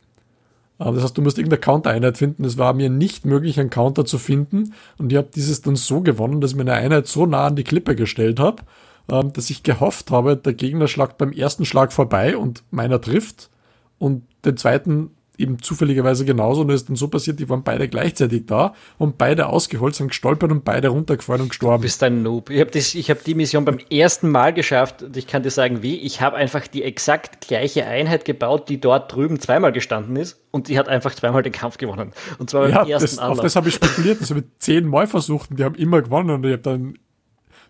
Das 0.79 1.03
heißt, 1.03 1.19
du 1.19 1.23
musst 1.23 1.39
irgendeine 1.39 1.61
Counter-Einheit 1.61 2.19
finden. 2.19 2.45
Es 2.45 2.57
war 2.57 2.73
mir 2.73 2.89
nicht 2.89 3.27
möglich, 3.27 3.59
einen 3.59 3.71
Counter 3.71 4.05
zu 4.05 4.17
finden. 4.17 4.75
Und 4.97 5.13
ich 5.13 5.19
habe 5.19 5.29
dieses 5.35 5.61
dann 5.61 5.77
so 5.77 6.01
gewonnen, 6.01 6.41
dass 6.41 6.53
ich 6.53 6.57
meine 6.57 6.75
Einheit 6.75 7.09
so 7.09 7.27
nah 7.27 7.47
an 7.47 7.57
die 7.57 7.65
Klippe 7.65 7.97
gestellt 7.97 8.39
habe, 8.39 8.63
ähm, 9.11 9.33
dass 9.33 9.51
ich 9.51 9.65
gehofft 9.65 10.11
habe, 10.13 10.37
der 10.37 10.55
Gegner 10.55 10.87
schlagt 10.87 11.19
beim 11.19 11.33
ersten 11.33 11.65
Schlag 11.65 11.93
vorbei 11.93 12.37
und 12.37 12.63
meiner 12.71 13.01
trifft. 13.01 13.51
Und 13.99 14.23
den 14.45 14.57
zweiten 14.57 15.11
eben 15.39 15.63
zufälligerweise 15.63 16.25
genauso 16.25 16.63
und 16.63 16.71
es 16.71 16.83
ist 16.83 16.89
dann 16.89 16.97
so 16.97 17.09
passiert, 17.09 17.39
die 17.39 17.49
waren 17.49 17.63
beide 17.63 17.89
gleichzeitig 17.89 18.47
da 18.47 18.75
und 18.99 19.19
beide 19.19 19.47
ausgeholt, 19.47 19.95
sind 19.95 20.09
gestolpert 20.09 20.51
und 20.51 20.65
beide 20.65 20.89
runtergefallen 20.89 21.43
und 21.43 21.49
gestorben. 21.51 21.81
Du 21.81 21.87
bist 21.87 22.03
ein 22.03 22.23
Noob. 22.23 22.51
Ich 22.51 22.61
habe 22.61 22.71
hab 22.79 23.25
die 23.25 23.35
Mission 23.35 23.65
beim 23.65 23.79
ersten 23.91 24.31
Mal 24.31 24.53
geschafft 24.53 25.03
und 25.05 25.17
ich 25.17 25.27
kann 25.27 25.45
dir 25.45 25.51
sagen, 25.51 25.83
wie. 25.83 25.97
Ich 25.97 26.21
habe 26.21 26.37
einfach 26.37 26.67
die 26.67 26.83
exakt 26.83 27.47
gleiche 27.47 27.87
Einheit 27.87 28.25
gebaut, 28.25 28.69
die 28.69 28.81
dort 28.81 29.15
drüben 29.15 29.39
zweimal 29.39 29.73
gestanden 29.73 30.17
ist 30.17 30.41
und 30.51 30.69
die 30.69 30.79
hat 30.79 30.89
einfach 30.89 31.15
zweimal 31.15 31.43
den 31.43 31.53
Kampf 31.53 31.79
gewonnen. 31.79 32.13
Und 32.39 32.51
zwar 32.51 32.63
beim 32.63 32.73
ja, 32.73 32.87
ersten 32.87 33.17
das, 33.17 33.19
Anlauf. 33.19 33.39
Auf 33.39 33.45
das 33.45 33.57
habe 33.57 33.69
ich 33.69 33.77
spekuliert, 33.77 34.21
das 34.21 34.31
habe 34.31 34.41
ich 34.41 34.47
zehnmal 34.59 35.07
versucht 35.07 35.51
und 35.51 35.61
die 35.61 35.65
haben 35.65 35.77
immer 35.77 36.03
gewonnen 36.03 36.31
und 36.31 36.45
ich 36.45 36.53
habe 36.53 36.63
dann 36.63 36.99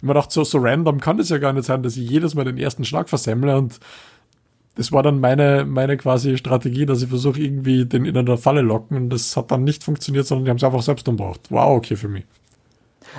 immer 0.01 0.15
gedacht, 0.15 0.33
so, 0.33 0.45
so 0.45 0.59
random 0.59 1.01
kann 1.01 1.19
das 1.19 1.29
ja 1.29 1.39
gar 1.39 1.53
nicht 1.53 1.67
sein, 1.67 1.83
dass 1.83 1.97
ich 1.97 2.09
jedes 2.09 2.35
Mal 2.35 2.45
den 2.45 2.57
ersten 2.57 2.85
Schlag 2.85 3.09
versemmle 3.09 3.57
und 3.57 3.79
das 4.79 4.93
war 4.93 5.03
dann 5.03 5.19
meine, 5.19 5.65
meine 5.65 5.97
quasi 5.97 6.37
Strategie, 6.37 6.87
dass 6.87 7.03
ich 7.03 7.09
versuche, 7.09 7.41
irgendwie 7.41 7.85
den 7.85 8.05
in 8.05 8.17
einer 8.17 8.39
Falle 8.39 8.61
locken 8.61 8.97
und 8.97 9.11
das 9.11 9.37
hat 9.37 9.51
dann 9.51 9.65
nicht 9.65 9.83
funktioniert, 9.83 10.25
sondern 10.25 10.45
die 10.45 10.51
haben 10.51 10.57
es 10.59 10.65
einfach 10.65 10.83
selbst 10.83 11.09
umgebracht. 11.09 11.41
Wow, 11.51 11.77
okay 11.77 11.97
für 11.97 12.07
mich. 12.07 12.25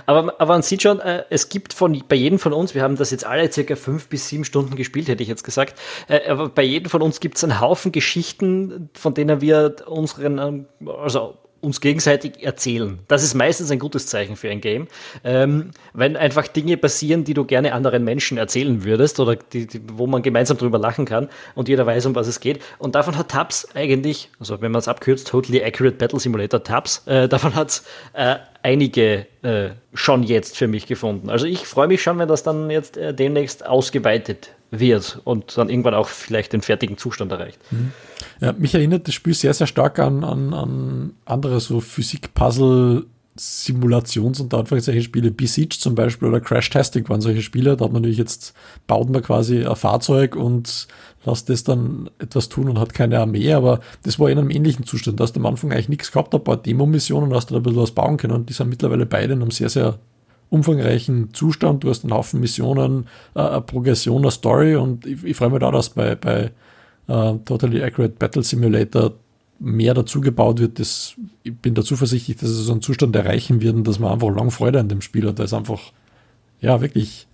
Aber, 0.05 0.35
aber 0.39 0.53
man 0.53 0.61
sieht 0.61 0.83
schon, 0.83 1.01
äh, 1.01 1.25
es 1.29 1.49
gibt 1.49 1.73
von, 1.73 2.01
bei 2.07 2.15
jedem 2.15 2.39
von 2.39 2.53
uns, 2.53 2.75
wir 2.75 2.81
haben 2.81 2.95
das 2.95 3.11
jetzt 3.11 3.25
alle 3.25 3.51
circa 3.51 3.75
fünf 3.75 4.07
bis 4.07 4.29
sieben 4.29 4.45
Stunden 4.45 4.77
gespielt, 4.77 5.09
hätte 5.09 5.21
ich 5.21 5.27
jetzt 5.27 5.43
gesagt, 5.43 5.77
äh, 6.07 6.29
aber 6.29 6.47
bei 6.47 6.63
jedem 6.63 6.89
von 6.89 7.01
uns 7.01 7.19
gibt 7.19 7.35
es 7.35 7.43
einen 7.43 7.59
Haufen 7.59 7.91
Geschichten, 7.91 8.89
von 8.93 9.13
denen 9.13 9.41
wir 9.41 9.75
unseren, 9.85 10.37
ähm, 10.37 10.65
also 11.01 11.35
uns 11.61 11.81
gegenseitig 11.81 12.43
erzählen. 12.43 12.99
Das 13.07 13.23
ist 13.23 13.33
meistens 13.33 13.71
ein 13.71 13.79
gutes 13.79 14.07
Zeichen 14.07 14.35
für 14.35 14.49
ein 14.49 14.61
Game. 14.61 14.87
Ähm, 15.23 15.71
wenn 15.93 16.15
einfach 16.17 16.47
Dinge 16.47 16.77
passieren, 16.77 17.23
die 17.23 17.33
du 17.33 17.45
gerne 17.45 17.73
anderen 17.73 18.03
Menschen 18.03 18.37
erzählen 18.37 18.83
würdest 18.83 19.19
oder 19.19 19.35
die, 19.35 19.67
die, 19.67 19.81
wo 19.93 20.07
man 20.07 20.21
gemeinsam 20.21 20.57
drüber 20.57 20.79
lachen 20.79 21.05
kann 21.05 21.29
und 21.55 21.67
jeder 21.67 21.85
weiß, 21.85 22.05
um 22.05 22.15
was 22.15 22.27
es 22.27 22.39
geht. 22.39 22.61
Und 22.77 22.95
davon 22.95 23.17
hat 23.17 23.29
Tabs 23.29 23.67
eigentlich, 23.75 24.29
also 24.39 24.61
wenn 24.61 24.71
man 24.71 24.79
es 24.79 24.87
abkürzt, 24.87 25.27
Totally 25.27 25.63
Accurate 25.63 25.97
Battle 25.97 26.19
Simulator 26.19 26.63
Tabs, 26.63 27.03
äh, 27.05 27.27
davon 27.27 27.55
hat 27.55 27.69
es 27.69 27.83
äh, 28.13 28.35
einige 28.63 29.25
äh, 29.41 29.69
schon 29.93 30.23
jetzt 30.23 30.57
für 30.57 30.67
mich 30.67 30.87
gefunden. 30.87 31.29
Also 31.29 31.45
ich 31.45 31.65
freue 31.65 31.87
mich 31.87 32.01
schon, 32.01 32.19
wenn 32.19 32.27
das 32.27 32.43
dann 32.43 32.69
jetzt 32.69 32.97
äh, 32.97 33.13
demnächst 33.13 33.65
ausgeweitet 33.65 34.51
wird 34.71 35.21
und 35.23 35.57
dann 35.57 35.69
irgendwann 35.69 35.93
auch 35.93 36.07
vielleicht 36.07 36.53
den 36.53 36.61
fertigen 36.61 36.97
Zustand 36.97 37.31
erreicht. 37.31 37.59
Mhm. 37.71 37.91
Ja, 38.39 38.53
mich 38.53 38.73
erinnert 38.75 39.07
das 39.07 39.15
Spiel 39.15 39.33
sehr, 39.33 39.53
sehr 39.53 39.67
stark 39.67 39.99
an, 39.99 40.23
an, 40.23 40.53
an 40.53 41.13
andere 41.25 41.59
so 41.59 41.79
Physik-Puzzle- 41.79 43.05
Simulations- 43.39 44.41
und 44.41 44.53
Anführungszeichen 44.53 45.01
Spiele, 45.01 45.31
Besiege 45.31 45.77
zum 45.77 45.95
Beispiel 45.95 46.27
oder 46.27 46.41
Crash 46.41 46.69
Tastic 46.69 47.09
waren 47.09 47.21
solche 47.21 47.41
Spiele. 47.41 47.77
Da 47.77 47.85
hat 47.85 47.93
man 47.93 48.01
natürlich 48.01 48.17
jetzt, 48.17 48.53
baut 48.85 49.09
man 49.09 49.21
quasi 49.21 49.65
ein 49.65 49.75
Fahrzeug 49.75 50.35
und 50.35 50.87
lässt 51.25 51.49
das 51.49 51.63
dann 51.63 52.09
etwas 52.19 52.49
tun 52.49 52.69
und 52.69 52.79
hat 52.79 52.93
keine 52.93 53.19
Armee, 53.19 53.53
aber 53.53 53.79
das 54.03 54.19
war 54.19 54.29
in 54.29 54.37
einem 54.37 54.49
ähnlichen 54.49 54.85
Zustand. 54.85 55.19
Da 55.19 55.23
hast 55.23 55.33
du 55.33 55.39
am 55.39 55.45
Anfang 55.45 55.71
eigentlich 55.71 55.89
nichts 55.89 56.11
gehabt, 56.11 56.35
ein 56.35 56.43
paar 56.43 56.57
Demo-Missionen, 56.57 57.33
hast 57.33 57.49
du 57.49 57.53
da 57.53 57.59
ein 57.59 57.63
bisschen 57.63 57.81
was 57.81 57.91
bauen 57.91 58.17
können 58.17 58.33
und 58.33 58.49
die 58.49 58.53
sind 58.53 58.69
mittlerweile 58.69 59.05
beide 59.05 59.33
in 59.33 59.41
einem 59.41 59.51
sehr, 59.51 59.69
sehr 59.69 59.99
umfangreichen 60.49 61.33
Zustand. 61.33 61.83
Du 61.83 61.89
hast 61.89 62.03
einen 62.03 62.13
Haufen 62.13 62.39
Missionen, 62.39 63.07
äh, 63.35 63.39
eine 63.39 63.61
Progression, 63.61 64.21
eine 64.21 64.31
Story 64.31 64.75
und 64.75 65.05
ich, 65.05 65.23
ich 65.23 65.37
freue 65.37 65.49
mich 65.49 65.59
da, 65.59 65.71
dass 65.71 65.91
bei, 65.91 66.15
bei 66.15 66.51
uh, 67.07 67.37
Totally 67.45 67.83
Accurate 67.83 68.15
Battle 68.17 68.43
Simulator 68.43 69.13
mehr 69.59 69.93
dazu 69.93 70.21
gebaut 70.21 70.59
wird. 70.59 70.79
Das, 70.79 71.15
ich 71.43 71.55
bin 71.55 71.75
da 71.75 71.83
zuversichtlich, 71.83 72.37
dass 72.37 72.49
es 72.49 72.65
so 72.65 72.71
einen 72.71 72.81
Zustand 72.81 73.15
erreichen 73.15 73.61
wird 73.61 73.75
und 73.75 73.87
dass 73.87 73.99
man 73.99 74.13
einfach 74.13 74.33
lang 74.33 74.51
Freude 74.51 74.79
an 74.79 74.89
dem 74.89 75.01
Spiel 75.01 75.27
hat, 75.27 75.37
weil 75.37 75.45
es 75.45 75.53
einfach 75.53 75.91
ja 76.61 76.81
wirklich 76.81 77.27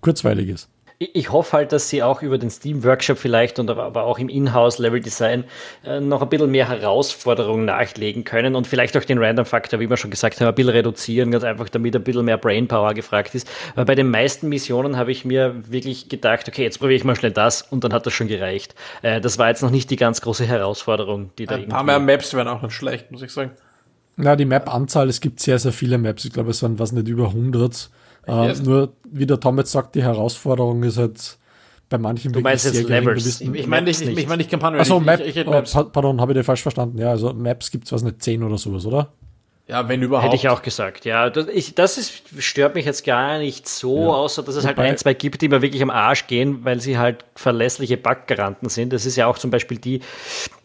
kurzweilig 0.00 0.48
ist 0.48 0.71
ich 1.14 1.30
hoffe 1.32 1.56
halt, 1.56 1.72
dass 1.72 1.88
sie 1.88 2.02
auch 2.02 2.22
über 2.22 2.38
den 2.38 2.50
Steam 2.50 2.84
Workshop 2.84 3.18
vielleicht 3.18 3.58
und 3.58 3.70
aber 3.70 4.04
auch 4.04 4.18
im 4.18 4.28
Inhouse 4.28 4.78
Level 4.78 5.00
Design 5.00 5.44
äh, 5.84 6.00
noch 6.00 6.22
ein 6.22 6.28
bisschen 6.28 6.50
mehr 6.50 6.68
Herausforderungen 6.68 7.64
nachlegen 7.64 8.24
können 8.24 8.54
und 8.54 8.66
vielleicht 8.66 8.96
auch 8.96 9.04
den 9.04 9.18
Random 9.18 9.44
Faktor, 9.44 9.80
wie 9.80 9.88
wir 9.88 9.96
schon 9.96 10.10
gesagt 10.10 10.40
haben, 10.40 10.48
ein 10.48 10.54
bisschen 10.54 10.70
reduzieren, 10.70 11.30
ganz 11.30 11.44
einfach, 11.44 11.68
damit 11.68 11.96
ein 11.96 12.04
bisschen 12.04 12.24
mehr 12.24 12.38
Brainpower 12.38 12.94
gefragt 12.94 13.34
ist. 13.34 13.48
Weil 13.74 13.84
bei 13.84 13.94
den 13.94 14.10
meisten 14.10 14.48
Missionen 14.48 14.96
habe 14.96 15.12
ich 15.12 15.24
mir 15.24 15.54
wirklich 15.68 16.08
gedacht, 16.08 16.48
okay, 16.48 16.62
jetzt 16.62 16.78
probiere 16.78 16.96
ich 16.96 17.04
mal 17.04 17.16
schnell 17.16 17.32
das 17.32 17.62
und 17.62 17.84
dann 17.84 17.92
hat 17.92 18.06
das 18.06 18.12
schon 18.12 18.28
gereicht. 18.28 18.74
Äh, 19.02 19.20
das 19.20 19.38
war 19.38 19.48
jetzt 19.48 19.62
noch 19.62 19.70
nicht 19.70 19.90
die 19.90 19.96
ganz 19.96 20.20
große 20.20 20.44
Herausforderung, 20.44 21.30
die 21.38 21.46
da 21.46 21.56
Ein 21.56 21.68
paar 21.68 21.84
mehr 21.84 21.98
Maps 21.98 22.34
wären 22.34 22.48
auch 22.48 22.62
nicht 22.62 22.74
schlecht, 22.74 23.10
muss 23.10 23.22
ich 23.22 23.30
sagen. 23.30 23.52
Ja, 24.18 24.36
die 24.36 24.44
Map-Anzahl, 24.44 25.08
es 25.08 25.20
gibt 25.20 25.40
sehr, 25.40 25.58
sehr 25.58 25.72
viele 25.72 25.96
Maps. 25.98 26.24
Ich 26.24 26.32
glaube, 26.32 26.50
es 26.50 26.62
waren 26.62 26.78
was 26.78 26.92
nicht 26.92 27.08
über 27.08 27.28
100. 27.28 27.90
Äh, 28.26 28.54
nur, 28.62 28.92
wie 29.10 29.26
der 29.26 29.40
Tom 29.40 29.58
jetzt 29.58 29.72
sagt, 29.72 29.94
die 29.94 30.02
Herausforderung 30.02 30.82
ist 30.84 30.98
halt 30.98 31.38
bei 31.88 31.98
manchen 31.98 32.32
Du 32.32 32.40
meinst 32.40 32.64
jetzt 32.64 32.88
Levels? 32.88 33.40
Ich, 33.40 33.52
ich 33.52 33.66
meine 33.66 33.86
nicht, 33.86 34.00
ich, 34.00 34.16
ich 34.16 34.26
meine 34.26 34.38
nicht 34.38 34.50
Kampagne. 34.50 34.80
Achso, 34.80 35.00
Map, 35.00 35.20
ich, 35.20 35.36
ich, 35.36 35.46
oh, 35.46 35.84
pardon, 35.92 36.20
habe 36.20 36.32
ich 36.32 36.38
dir 36.38 36.44
falsch 36.44 36.62
verstanden. 36.62 36.98
Ja, 36.98 37.10
also 37.10 37.32
Maps 37.34 37.70
gibt 37.70 37.84
es 37.86 37.92
was 37.92 38.02
nicht, 38.02 38.22
10 38.22 38.42
oder 38.42 38.58
sowas, 38.58 38.86
oder? 38.86 39.12
Ja, 39.72 39.88
wenn 39.88 40.02
überhaupt. 40.02 40.26
Hätte 40.26 40.36
ich 40.36 40.50
auch 40.50 40.60
gesagt. 40.60 41.06
Ja, 41.06 41.30
das, 41.30 41.46
ich, 41.48 41.74
das 41.74 41.96
ist, 41.96 42.24
stört 42.38 42.74
mich 42.74 42.84
jetzt 42.84 43.06
gar 43.06 43.38
nicht 43.38 43.66
so, 43.66 44.02
ja. 44.02 44.08
außer 44.08 44.42
dass 44.42 44.54
es 44.54 44.66
halt 44.66 44.76
Wobei, 44.76 44.90
ein, 44.90 44.98
zwei 44.98 45.14
gibt, 45.14 45.40
die 45.40 45.48
mir 45.48 45.62
wirklich 45.62 45.80
am 45.80 45.88
Arsch 45.88 46.26
gehen, 46.26 46.62
weil 46.62 46.78
sie 46.78 46.98
halt 46.98 47.24
verlässliche 47.36 47.96
Backgaranten 47.96 48.68
sind. 48.68 48.92
Das 48.92 49.06
ist 49.06 49.16
ja 49.16 49.26
auch 49.26 49.38
zum 49.38 49.50
Beispiel 49.50 49.78
die, 49.78 50.00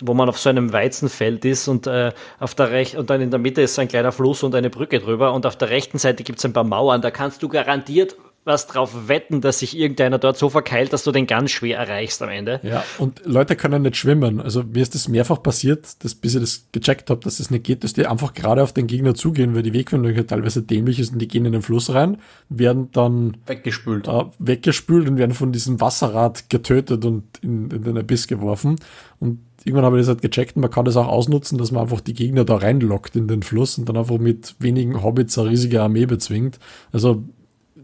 wo 0.03 0.13
man 0.13 0.27
auf 0.27 0.37
so 0.37 0.49
einem 0.49 0.73
Weizenfeld 0.73 1.45
ist 1.45 1.69
und 1.69 1.87
äh, 1.87 2.11
auf 2.37 2.53
der 2.53 2.71
Rech 2.71 2.97
und 2.97 3.09
dann 3.09 3.21
in 3.21 3.31
der 3.31 3.39
Mitte 3.39 3.61
ist 3.61 3.75
so 3.75 3.81
ein 3.81 3.87
kleiner 3.87 4.11
Fluss 4.11 4.43
und 4.43 4.53
eine 4.55 4.69
Brücke 4.69 4.99
drüber 4.99 5.31
und 5.31 5.45
auf 5.45 5.55
der 5.55 5.69
rechten 5.69 5.99
Seite 5.99 6.23
gibt 6.23 6.39
es 6.39 6.45
ein 6.45 6.51
paar 6.51 6.65
Mauern. 6.65 7.01
Da 7.01 7.09
kannst 7.09 7.41
du 7.41 7.47
garantiert 7.47 8.17
was 8.47 8.65
drauf 8.65 9.07
wetten, 9.07 9.41
dass 9.41 9.59
sich 9.59 9.77
irgendeiner 9.77 10.17
dort 10.17 10.37
so 10.37 10.49
verkeilt, 10.49 10.93
dass 10.93 11.03
du 11.03 11.11
den 11.11 11.27
ganz 11.27 11.51
schwer 11.51 11.77
erreichst 11.77 12.21
am 12.21 12.29
Ende. 12.29 12.59
Ja, 12.63 12.83
und 12.97 13.21
Leute 13.25 13.55
können 13.55 13.83
nicht 13.83 13.97
schwimmen. 13.97 14.41
Also 14.41 14.63
mir 14.63 14.81
ist 14.81 14.95
das 14.95 15.07
mehrfach 15.07 15.43
passiert, 15.43 16.03
dass, 16.03 16.15
bis 16.15 16.35
ich 16.35 16.41
das 16.41 16.67
gecheckt 16.71 17.09
habe, 17.09 17.19
dass 17.23 17.37
das 17.37 17.51
nicht 17.51 17.65
geht, 17.65 17.83
dass 17.83 17.93
die 17.93 18.07
einfach 18.07 18.33
gerade 18.33 18.63
auf 18.63 18.73
den 18.73 18.87
Gegner 18.87 19.13
zugehen, 19.13 19.53
weil 19.53 19.63
die 19.63 19.73
Wegwendung 19.73 20.15
ja 20.15 20.23
teilweise 20.23 20.63
dämlich 20.63 20.99
ist 20.99 21.13
und 21.13 21.19
die 21.19 21.27
gehen 21.27 21.45
in 21.45 21.51
den 21.51 21.61
Fluss 21.61 21.93
rein, 21.93 22.17
werden 22.49 22.89
dann 22.93 23.37
weggespült, 23.45 24.07
äh, 24.07 24.23
weggespült 24.39 25.07
und 25.07 25.17
werden 25.17 25.33
von 25.33 25.51
diesem 25.51 25.79
Wasserrad 25.81 26.49
getötet 26.49 27.05
und 27.05 27.23
in, 27.41 27.69
in 27.69 27.83
den 27.83 27.97
Abyss 27.97 28.27
geworfen. 28.27 28.77
Und 29.19 29.39
irgendwann 29.65 29.85
habe 29.85 29.97
ich 29.97 30.01
das 30.01 30.09
halt 30.09 30.21
gecheckt 30.21 30.55
und 30.55 30.61
man 30.61 30.71
kann 30.71 30.85
das 30.85 30.95
auch 30.95 31.07
ausnutzen, 31.07 31.57
dass 31.57 31.71
man 31.71 31.83
einfach 31.83 32.01
die 32.01 32.13
Gegner 32.13 32.45
da 32.45 32.55
reinlockt 32.55 33.15
in 33.15 33.27
den 33.27 33.43
Fluss 33.43 33.77
und 33.77 33.89
dann 33.89 33.97
einfach 33.97 34.17
mit 34.17 34.55
wenigen 34.59 35.03
Hobbits 35.03 35.37
eine 35.37 35.49
riesige 35.49 35.81
Armee 35.81 36.05
bezwingt. 36.05 36.59
Also 36.91 37.23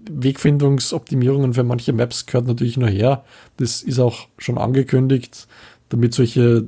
Wegfindungsoptimierungen 0.10 1.54
für 1.54 1.63
manche 1.63 1.94
Maps 1.94 2.26
gehört 2.26 2.48
natürlich 2.48 2.78
nur 2.78 2.89
her. 2.89 3.24
Das 3.58 3.82
ist 3.82 4.00
auch 4.00 4.28
schon 4.38 4.58
angekündigt, 4.58 5.48
damit 5.89 6.13
solche 6.13 6.68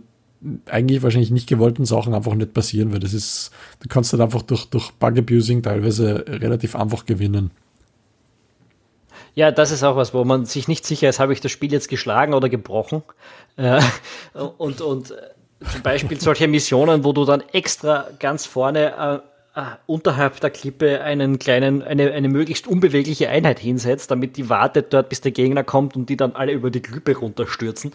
eigentlich 0.70 1.02
wahrscheinlich 1.02 1.32
nicht 1.32 1.48
gewollten 1.48 1.86
Sachen 1.86 2.14
einfach 2.14 2.36
nicht 2.36 2.54
passieren, 2.54 2.94
weil 2.94 3.00
das 3.00 3.14
ist, 3.14 3.52
du 3.80 3.88
kannst 3.90 4.14
halt 4.14 4.22
einfach 4.22 4.44
durch, 4.44 4.66
durch 4.66 4.92
Bug-Abusing 4.92 5.64
teilweise 5.64 6.26
relativ 6.28 6.76
einfach 6.76 7.06
gewinnen. 7.06 7.52
Ja, 9.34 9.52
das 9.52 9.72
ist 9.72 9.84
auch 9.84 9.98
was, 9.98 10.14
wo 10.14 10.24
man 10.24 10.46
sich 10.46 10.68
nicht 10.68 10.86
sicher 10.86 11.10
ist, 11.10 11.20
habe 11.20 11.34
ich 11.34 11.42
das 11.42 11.52
Spiel 11.52 11.72
jetzt 11.72 11.90
geschlagen 11.90 12.34
oder 12.34 12.48
gebrochen. 12.48 13.04
Äh, 13.58 13.82
und, 14.34 14.82
und 14.82 15.12
äh, 15.12 15.16
zum 15.72 15.82
Beispiel 15.82 16.20
solche 16.20 16.48
Missionen, 16.48 17.04
wo 17.04 17.12
du 17.12 17.26
dann 17.26 17.42
extra 17.52 18.08
ganz 18.20 18.46
vorne 18.46 19.22
äh, 19.24 19.35
unterhalb 19.86 20.42
der 20.42 20.50
Klippe 20.50 21.02
einen 21.02 21.40
kleinen, 21.40 21.82
eine, 21.82 22.12
eine 22.12 22.28
möglichst 22.28 22.68
unbewegliche 22.68 23.30
Einheit 23.30 23.58
hinsetzt, 23.60 24.12
damit 24.12 24.36
die 24.36 24.50
wartet 24.50 24.94
dort, 24.94 25.08
bis 25.08 25.22
der 25.22 25.32
Gegner 25.32 25.64
kommt 25.64 25.96
und 25.96 26.10
die 26.10 26.18
dann 26.18 26.34
alle 26.34 26.52
über 26.52 26.70
die 26.70 26.82
Klippe 26.82 27.16
runterstürzen. 27.16 27.94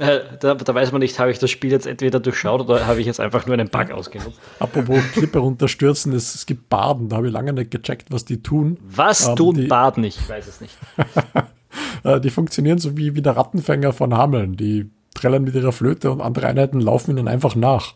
Äh, 0.00 0.20
da, 0.40 0.54
da 0.54 0.74
weiß 0.74 0.90
man 0.90 1.00
nicht, 1.00 1.18
habe 1.20 1.30
ich 1.30 1.38
das 1.38 1.50
Spiel 1.50 1.70
jetzt 1.70 1.86
entweder 1.86 2.18
durchschaut 2.18 2.60
oder 2.62 2.86
habe 2.86 3.00
ich 3.00 3.06
jetzt 3.06 3.20
einfach 3.20 3.46
nur 3.46 3.54
einen 3.54 3.68
Bug 3.68 3.92
ausgenutzt. 3.92 4.40
Apropos 4.58 4.98
Klippe 5.12 5.38
runterstürzen, 5.38 6.12
es, 6.12 6.34
es 6.34 6.44
gibt 6.44 6.68
Baden, 6.68 7.08
da 7.08 7.16
habe 7.16 7.28
ich 7.28 7.32
lange 7.32 7.52
nicht 7.52 7.70
gecheckt, 7.70 8.10
was 8.10 8.24
die 8.24 8.42
tun. 8.42 8.76
Was 8.82 9.28
ähm, 9.28 9.36
tun 9.36 9.54
die, 9.54 9.66
Baden? 9.68 10.02
Ich 10.02 10.28
weiß 10.28 10.46
es 10.46 10.60
nicht. 10.60 10.76
Äh, 12.04 12.20
die 12.20 12.30
funktionieren 12.30 12.78
so 12.78 12.96
wie, 12.96 13.16
wie 13.16 13.20
der 13.20 13.36
Rattenfänger 13.36 13.92
von 13.92 14.14
Hameln. 14.14 14.56
Die 14.56 14.90
trällern 15.12 15.44
mit 15.44 15.54
ihrer 15.54 15.72
Flöte 15.72 16.10
und 16.10 16.22
andere 16.22 16.46
Einheiten 16.46 16.80
laufen 16.80 17.10
ihnen 17.10 17.28
einfach 17.28 17.54
nach. 17.54 17.92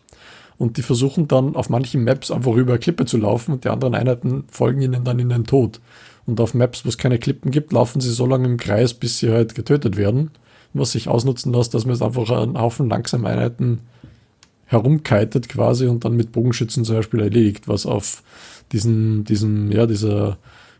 Und 0.61 0.77
die 0.77 0.83
versuchen 0.83 1.27
dann 1.27 1.55
auf 1.55 1.69
manchen 1.69 2.03
Maps 2.03 2.29
einfach 2.29 2.53
über 2.53 2.77
Klippe 2.77 3.05
zu 3.05 3.17
laufen 3.17 3.51
und 3.51 3.63
die 3.63 3.69
anderen 3.69 3.95
Einheiten 3.95 4.43
folgen 4.51 4.83
ihnen 4.83 5.03
dann 5.03 5.17
in 5.17 5.29
den 5.29 5.45
Tod. 5.45 5.81
Und 6.27 6.39
auf 6.39 6.53
Maps, 6.53 6.85
wo 6.85 6.89
es 6.89 6.99
keine 6.99 7.17
Klippen 7.17 7.49
gibt, 7.49 7.73
laufen 7.73 7.99
sie 7.99 8.11
so 8.11 8.27
lange 8.27 8.45
im 8.45 8.57
Kreis, 8.57 8.93
bis 8.93 9.17
sie 9.17 9.31
halt 9.31 9.55
getötet 9.55 9.97
werden. 9.97 10.29
Was 10.73 10.91
sich 10.91 11.07
ausnutzen 11.07 11.51
lässt, 11.51 11.73
dass 11.73 11.85
man 11.85 11.95
jetzt 11.95 12.03
einfach 12.03 12.29
einen 12.29 12.59
Haufen 12.59 12.89
langsame 12.89 13.27
Einheiten 13.27 13.79
herumkitet 14.67 15.49
quasi 15.49 15.87
und 15.87 16.05
dann 16.05 16.15
mit 16.15 16.31
Bogenschützen 16.31 16.85
zum 16.85 16.97
Beispiel 16.97 17.21
erledigt, 17.21 17.67
was 17.67 17.87
auf 17.87 18.21
diesen, 18.71 19.23
diesen, 19.23 19.71
ja, 19.71 19.87
dieser 19.87 20.37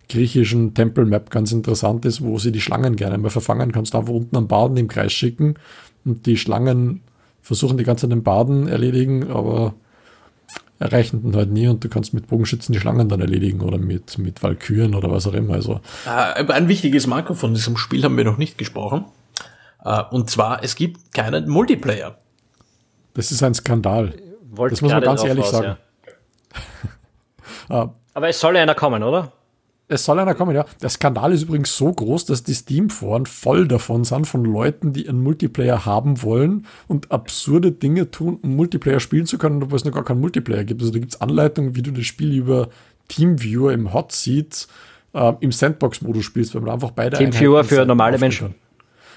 griechischen 0.09 0.75
Tempelmap 0.75 1.31
ganz 1.31 1.51
interessant 1.51 2.05
ist, 2.05 2.21
wo 2.21 2.37
sie 2.37 2.51
die 2.51 2.61
Schlangen 2.61 2.97
gerne 2.97 3.17
mal 3.17 3.31
verfangen 3.31 3.71
kannst. 3.71 3.95
Einfach 3.95 4.13
unten 4.13 4.37
am 4.37 4.47
Baden 4.47 4.77
im 4.77 4.87
Kreis 4.87 5.11
schicken 5.11 5.55
und 6.05 6.27
die 6.27 6.37
Schlangen 6.37 7.01
versuchen 7.41 7.77
die 7.77 7.83
ganze 7.83 8.01
Zeit 8.01 8.11
den 8.11 8.23
Baden 8.23 8.67
erledigen, 8.67 9.29
aber 9.31 9.73
erreichen 10.79 11.21
den 11.21 11.35
halt 11.35 11.51
nie 11.51 11.67
und 11.67 11.83
du 11.83 11.89
kannst 11.89 12.13
mit 12.13 12.27
Bogenschützen 12.27 12.73
die 12.73 12.79
Schlangen 12.79 13.07
dann 13.07 13.21
erledigen 13.21 13.61
oder 13.61 13.77
mit, 13.77 14.17
mit 14.17 14.41
Valkyren 14.41 14.95
oder 14.95 15.11
was 15.11 15.27
auch 15.27 15.33
immer. 15.33 15.53
Also. 15.53 15.79
Äh, 16.05 16.43
ein 16.51 16.67
wichtiges 16.67 17.05
Marco 17.05 17.35
von 17.35 17.53
diesem 17.53 17.77
Spiel 17.77 18.03
haben 18.03 18.17
wir 18.17 18.23
noch 18.23 18.37
nicht 18.37 18.57
gesprochen. 18.57 19.05
Äh, 19.83 20.01
und 20.09 20.29
zwar, 20.29 20.63
es 20.63 20.75
gibt 20.75 21.13
keinen 21.13 21.47
Multiplayer. 21.47 22.17
Das 23.13 23.31
ist 23.31 23.43
ein 23.43 23.53
Skandal. 23.53 24.13
Wollte 24.49 24.73
das 24.73 24.81
muss 24.81 24.91
man 24.91 25.03
ganz 25.03 25.23
ehrlich 25.23 25.45
raus, 25.45 25.51
sagen. 25.51 25.77
Ja. 27.69 27.93
Aber 28.13 28.29
es 28.29 28.39
soll 28.39 28.55
ja 28.55 28.63
einer 28.63 28.75
kommen, 28.75 29.03
oder? 29.03 29.31
Es 29.91 30.05
soll 30.05 30.19
einer 30.19 30.35
kommen, 30.35 30.55
ja. 30.55 30.65
Der 30.81 30.87
Skandal 30.87 31.33
ist 31.33 31.43
übrigens 31.43 31.75
so 31.75 31.91
groß, 31.91 32.23
dass 32.25 32.43
die 32.43 32.53
Steam-Foren 32.53 33.25
voll 33.25 33.67
davon 33.67 34.05
sind, 34.05 34.25
von 34.25 34.45
Leuten, 34.45 34.93
die 34.93 35.09
einen 35.09 35.21
Multiplayer 35.21 35.85
haben 35.85 36.23
wollen 36.23 36.65
und 36.87 37.11
absurde 37.11 37.73
Dinge 37.73 38.09
tun, 38.09 38.39
um 38.41 38.55
Multiplayer 38.55 39.01
spielen 39.01 39.25
zu 39.25 39.37
können, 39.37 39.61
obwohl 39.61 39.75
es 39.75 39.83
noch 39.83 39.91
gar 39.91 40.05
keinen 40.05 40.21
Multiplayer 40.21 40.63
gibt. 40.63 40.79
Also 40.81 40.93
da 40.93 40.99
gibt 40.99 41.13
es 41.13 41.19
Anleitungen, 41.19 41.75
wie 41.75 41.81
du 41.81 41.91
das 41.91 42.05
Spiel 42.05 42.33
über 42.33 42.69
Teamviewer 43.09 43.73
im 43.73 43.93
Hot 43.93 44.13
Seat 44.13 44.69
äh, 45.13 45.33
im 45.41 45.51
Sandbox-Modus 45.51 46.23
spielst, 46.23 46.55
weil 46.55 46.61
man 46.61 46.71
einfach 46.71 46.91
beide 46.91 47.17
Teamviewer 47.17 47.65
für 47.65 47.85
normale 47.85 48.17
Menschen. 48.17 48.55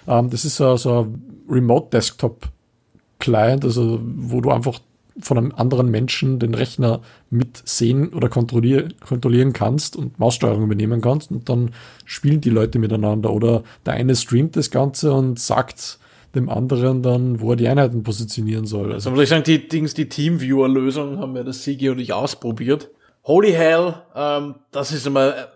Ähm, 0.08 0.28
das 0.28 0.44
ist 0.44 0.56
so, 0.56 0.76
so 0.76 1.02
ein 1.02 1.22
Remote-Desktop-Client, 1.48 3.64
also 3.64 4.00
wo 4.02 4.40
du 4.40 4.50
einfach 4.50 4.80
von 5.20 5.38
einem 5.38 5.52
anderen 5.52 5.90
Menschen 5.90 6.38
den 6.38 6.54
Rechner 6.54 7.00
mitsehen 7.30 8.08
oder 8.08 8.28
kontrollier 8.28 8.88
kontrollieren 9.06 9.52
kannst 9.52 9.96
und 9.96 10.18
Maussteuerung 10.18 10.64
übernehmen 10.64 11.00
kannst 11.00 11.30
und 11.30 11.48
dann 11.48 11.70
spielen 12.04 12.40
die 12.40 12.50
Leute 12.50 12.78
miteinander 12.78 13.32
oder 13.32 13.62
der 13.86 13.94
eine 13.94 14.16
streamt 14.16 14.56
das 14.56 14.70
Ganze 14.70 15.12
und 15.12 15.38
sagt 15.38 15.98
dem 16.34 16.48
anderen 16.48 17.02
dann, 17.02 17.40
wo 17.40 17.50
er 17.50 17.56
die 17.56 17.68
Einheiten 17.68 18.02
positionieren 18.02 18.66
soll. 18.66 18.92
Also 18.92 19.10
muss 19.10 19.20
ich 19.20 19.28
sagen, 19.28 19.44
die 19.44 19.68
Dings, 19.68 19.94
die 19.94 20.08
Teamviewer-Lösung 20.08 21.18
haben 21.18 21.34
wir 21.34 21.44
das 21.44 21.62
Sigi 21.62 21.88
und 21.90 22.00
ich 22.00 22.12
ausprobiert. 22.12 22.90
Holy 23.24 23.52
hell, 23.52 23.94
ähm, 24.14 24.56
das 24.72 24.92
ist 24.92 25.06
einmal, 25.06 25.48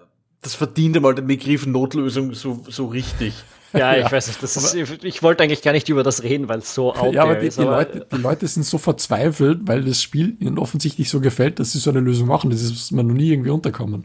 das 0.43 0.55
verdient 0.55 0.97
einmal 0.97 1.15
den 1.15 1.27
Begriff 1.27 1.67
Notlösung 1.67 2.35
so, 2.35 2.65
so 2.69 2.87
richtig. 2.87 3.35
Ja, 3.73 3.95
ich 3.95 4.05
ja. 4.05 4.13
weiß 4.13 4.29
nicht. 4.29 4.43
Das 4.43 4.57
ist, 4.57 5.05
ich 5.05 5.23
wollte 5.23 5.43
eigentlich 5.43 5.63
gar 5.63 5.73
nicht 5.73 5.89
über 5.89 6.03
das 6.03 6.23
reden, 6.23 6.49
weil 6.49 6.61
es 6.61 6.75
so 6.75 6.95
out 6.95 7.13
ja, 7.15 7.23
aber 7.23 7.35
die, 7.35 7.49
ist. 7.49 7.59
Die, 7.59 7.63
aber 7.63 7.79
Leute, 7.79 8.07
die 8.11 8.17
Leute 8.17 8.49
sind 8.49 8.65
so 8.65 8.79
verzweifelt, 8.79 9.61
weil 9.65 9.85
das 9.85 10.03
Spiel 10.03 10.37
ihnen 10.41 10.59
offensichtlich 10.59 11.11
so 11.11 11.21
gefällt, 11.21 11.59
dass 11.59 11.73
sie 11.73 11.79
so 11.79 11.91
eine 11.91 12.01
Lösung 12.01 12.29
machen. 12.29 12.51
Das 12.51 12.63
ist 12.63 12.93
mir 12.93 13.05
noch 13.05 13.15
nie 13.15 13.31
irgendwie 13.31 13.51
unterkommen. 13.51 14.05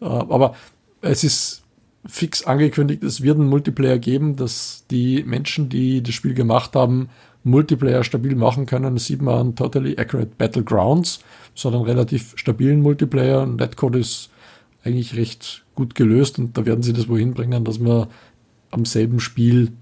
Äh, 0.00 0.06
aber 0.06 0.54
es 1.02 1.22
ist 1.24 1.62
fix 2.06 2.44
angekündigt, 2.44 3.02
es 3.02 3.22
wird 3.22 3.38
einen 3.38 3.48
Multiplayer 3.48 3.98
geben, 3.98 4.36
dass 4.36 4.84
die 4.90 5.22
Menschen, 5.24 5.68
die 5.68 6.02
das 6.02 6.14
Spiel 6.14 6.34
gemacht 6.34 6.74
haben, 6.74 7.08
Multiplayer 7.44 8.04
stabil 8.04 8.34
machen 8.34 8.66
können. 8.66 8.94
Das 8.94 9.04
sieht 9.04 9.20
man 9.20 9.38
an 9.38 9.56
Totally 9.56 9.98
Accurate 9.98 10.32
Battlegrounds. 10.38 11.20
Einen 11.62 11.82
relativ 11.82 12.32
stabilen 12.36 12.80
Multiplayer. 12.80 13.46
Netcode 13.46 13.96
ist 13.96 14.30
eigentlich 14.84 15.16
recht 15.16 15.64
gut 15.74 15.94
gelöst 15.94 16.38
und 16.38 16.56
da 16.56 16.66
werden 16.66 16.82
sie 16.82 16.92
das 16.92 17.08
wohin 17.08 17.34
bringen, 17.34 17.64
dass 17.64 17.78
man 17.78 18.08
am 18.70 18.84
selben 18.84 19.20
Spiel 19.20 19.72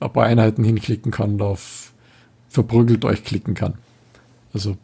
ein 0.00 0.12
paar 0.12 0.24
Einheiten 0.24 0.64
hinklicken 0.64 1.10
kann, 1.10 1.40
auf 1.40 1.92
verprügelt 2.48 3.04
euch 3.04 3.24
klicken 3.24 3.54
kann. 3.54 3.74
Also, 4.52 4.76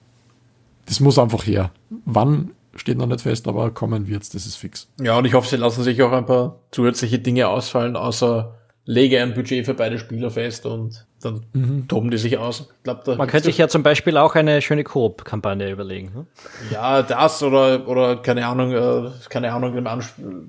das 0.87 1.01
muss 1.01 1.19
einfach 1.19 1.47
her. 1.47 1.73
Wann 2.05 2.51
steht 2.77 2.99
noch 2.99 3.07
nicht 3.07 3.23
fest, 3.23 3.49
aber 3.49 3.71
kommen 3.71 4.07
wird's, 4.07 4.31
das 4.31 4.47
ist 4.47 4.57
fix. 4.57 4.89
Ja, 5.01 5.19
und 5.19 5.25
ich 5.25 5.35
hoffe, 5.35 5.49
sie 5.49 5.57
lassen 5.57 5.83
sich 5.83 6.03
auch 6.03 6.13
ein 6.13 6.27
paar 6.27 6.61
zusätzliche 6.73 7.19
Dinge 7.19 7.49
ausfallen, 7.49 7.97
außer 7.97 8.55
lege 8.85 9.23
ein 9.23 9.35
Budget 9.35 9.65
für 9.65 9.75
beide 9.75 9.99
Spieler 9.99 10.31
fest 10.31 10.67
und 10.67 11.07
dann 11.25 11.45
mhm. 11.53 11.89
toben 11.89 12.11
die 12.11 12.19
sich 12.19 12.39
aus. 12.39 12.69
Glaub, 12.83 13.07
Man 13.07 13.29
könnte 13.29 13.47
sich 13.47 13.59
ja 13.59 13.69
zum 13.69 13.83
Beispiel 13.83 14.17
auch 14.17 14.35
eine 14.35 14.63
schöne 14.63 14.85
Koop-Kampagne 14.85 15.71
überlegen. 15.71 16.13
Ne? 16.15 16.27
Ja, 16.71 17.03
das 17.03 17.43
oder, 17.43 17.89
oder 17.89 18.17
keine 18.17 18.47
Ahnung, 18.47 18.73
äh, 18.73 19.11
keine 19.29 19.53
Ahnung, 19.53 19.77
im 19.77 19.87
Anspiel 19.87 20.49